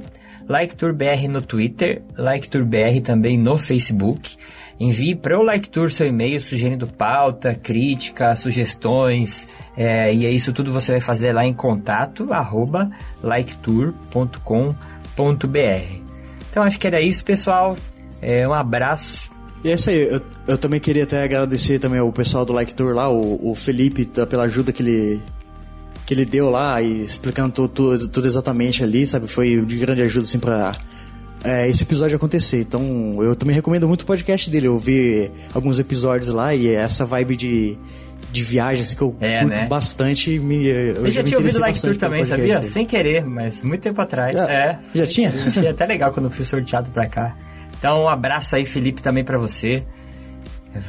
LikeTourBR 0.49 1.27
no 1.27 1.43
Twitter, 1.43 2.03
LikeTourBR 2.17 3.01
também 3.03 3.37
no 3.37 3.59
Facebook. 3.59 4.37
Envie 4.79 5.17
para 5.17 5.37
o 5.37 5.43
Like 5.43 5.69
Tour 5.69 5.91
seu 5.91 6.07
e-mail 6.07 6.41
sugerindo 6.41 6.87
pauta, 6.87 7.53
crítica, 7.53 8.37
sugestões, 8.37 9.49
é, 9.77 10.15
e 10.15 10.25
é 10.25 10.31
isso 10.31 10.53
tudo 10.53 10.73
você 10.73 10.93
vai 10.93 11.01
fazer 11.01 11.33
lá 11.33 11.45
em 11.45 11.53
contato, 11.53 12.33
arroba 12.33 12.89
liketour.com.br. 13.25 14.41
Então 16.49 16.63
acho 16.63 16.79
que 16.79 16.87
era 16.87 17.03
isso, 17.03 17.25
pessoal. 17.25 17.77
É, 18.23 18.47
um 18.47 18.55
abraço 18.55 19.33
E 19.65 19.71
é 19.71 19.75
isso 19.75 19.91
aí, 19.91 20.01
eu, 20.01 20.21
eu 20.47 20.57
também 20.57 20.79
queria 20.79 21.03
até 21.03 21.25
agradecer 21.25 21.81
também 21.81 21.99
ao 21.99 22.13
pessoal 22.13 22.45
do 22.45 22.53
Like 22.53 22.73
Tour 22.73 22.95
lá, 22.95 23.11
o, 23.11 23.51
o 23.51 23.55
Felipe, 23.57 24.07
tá, 24.07 24.25
pela 24.25 24.45
ajuda 24.45 24.73
que 24.73 24.81
ele, 24.81 25.21
que 26.11 26.15
ele 26.15 26.25
deu 26.25 26.51
lá 26.51 26.83
e 26.83 27.05
explicando 27.05 27.53
tudo, 27.53 27.69
tudo, 27.69 28.09
tudo 28.09 28.27
exatamente 28.27 28.83
ali, 28.83 29.07
sabe? 29.07 29.29
Foi 29.29 29.61
de 29.65 29.77
grande 29.79 30.03
ajuda, 30.03 30.25
assim, 30.27 30.41
pra 30.41 30.75
é, 31.45 31.69
esse 31.69 31.85
episódio 31.85 32.17
acontecer. 32.17 32.63
Então, 32.63 33.23
eu 33.23 33.37
também 33.37 33.55
recomendo 33.55 33.87
muito 33.87 34.03
o 34.03 34.07
podcast 34.07 34.51
dele. 34.51 34.67
Eu 34.67 34.77
vi 34.77 35.31
alguns 35.55 35.79
episódios 35.79 36.29
lá 36.35 36.53
e 36.53 36.67
essa 36.75 37.05
vibe 37.05 37.37
de, 37.37 37.79
de 38.33 38.43
viagem, 38.43 38.83
assim, 38.83 38.97
que 38.97 39.03
eu 39.03 39.15
É, 39.21 39.39
curto 39.43 39.55
né? 39.55 39.67
bastante. 39.67 40.37
Me, 40.41 40.67
eu, 40.67 41.05
Eu 41.07 41.11
já 41.13 41.23
tinha 41.23 41.39
ouvido 41.39 41.61
Like 41.61 41.81
Tour 41.81 41.97
também, 41.97 42.25
sabia? 42.25 42.59
dele. 42.59 42.73
Sem 42.73 42.85
querer, 42.85 43.25
mas 43.25 43.63
muito 43.63 43.81
tempo 43.83 44.01
atrás. 44.03 44.35
Ah, 44.35 44.53
é. 44.53 44.79
já 44.93 45.07
tinha? 45.07 45.31
Achei 45.47 45.69
até 45.69 45.87
legal 45.87 46.13
quando 46.13 46.27
eu 46.27 46.33
fui 46.33 46.45
sorteado 46.45 46.91
pra 46.91 47.07
cá. 47.07 47.37
Então, 47.79 48.03
um 48.03 48.09
abraço 48.09 48.57
aí, 48.57 48.65
Felipe, 48.65 49.01
também 49.01 49.23
pra 49.23 49.39
você. 49.39 49.85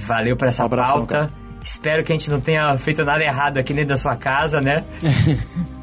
Valeu 0.08 0.36
por 0.36 0.48
essa 0.48 0.64
Um 0.64 0.66
abração, 0.66 0.98
pauta. 1.06 1.14
cara. 1.14 1.41
Espero 1.64 2.03
que 2.03 2.12
a 2.12 2.16
gente 2.16 2.30
não 2.30 2.39
tenha 2.39 2.78
feito 2.78 3.03
nada 3.05 3.24
errado 3.24 3.57
aqui 3.57 3.74
dentro 3.74 3.89
da 3.89 3.97
sua 3.97 4.16
casa, 4.16 4.59
né? 4.59 4.84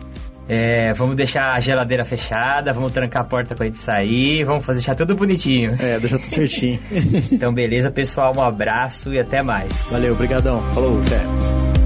É, 0.51 0.95
vamos 0.95 1.15
deixar 1.15 1.53
a 1.53 1.61
geladeira 1.61 2.07
fechada, 2.07 2.73
vamos 2.73 2.91
trancar 2.91 3.21
a 3.21 3.25
porta 3.27 3.55
quando 3.55 3.63
a 3.63 3.67
gente 3.67 3.79
sair, 3.79 4.45
vamos 4.45 4.65
fazer 4.65 4.79
deixar 4.79 4.95
tudo 4.95 5.15
bonitinho. 5.15 5.77
É, 5.79 6.01
deixa 6.01 6.19
tudo 6.19 6.31
certinho. 6.31 6.81
Então, 7.31 7.53
beleza, 7.53 7.91
pessoal, 7.91 8.35
um 8.35 8.43
abraço 8.43 9.13
e 9.13 9.21
até 9.21 9.43
mais. 9.43 9.89
Valeu, 9.91 10.15
brigadão. 10.15 10.63
Falou, 10.73 10.99
até. 11.03 11.78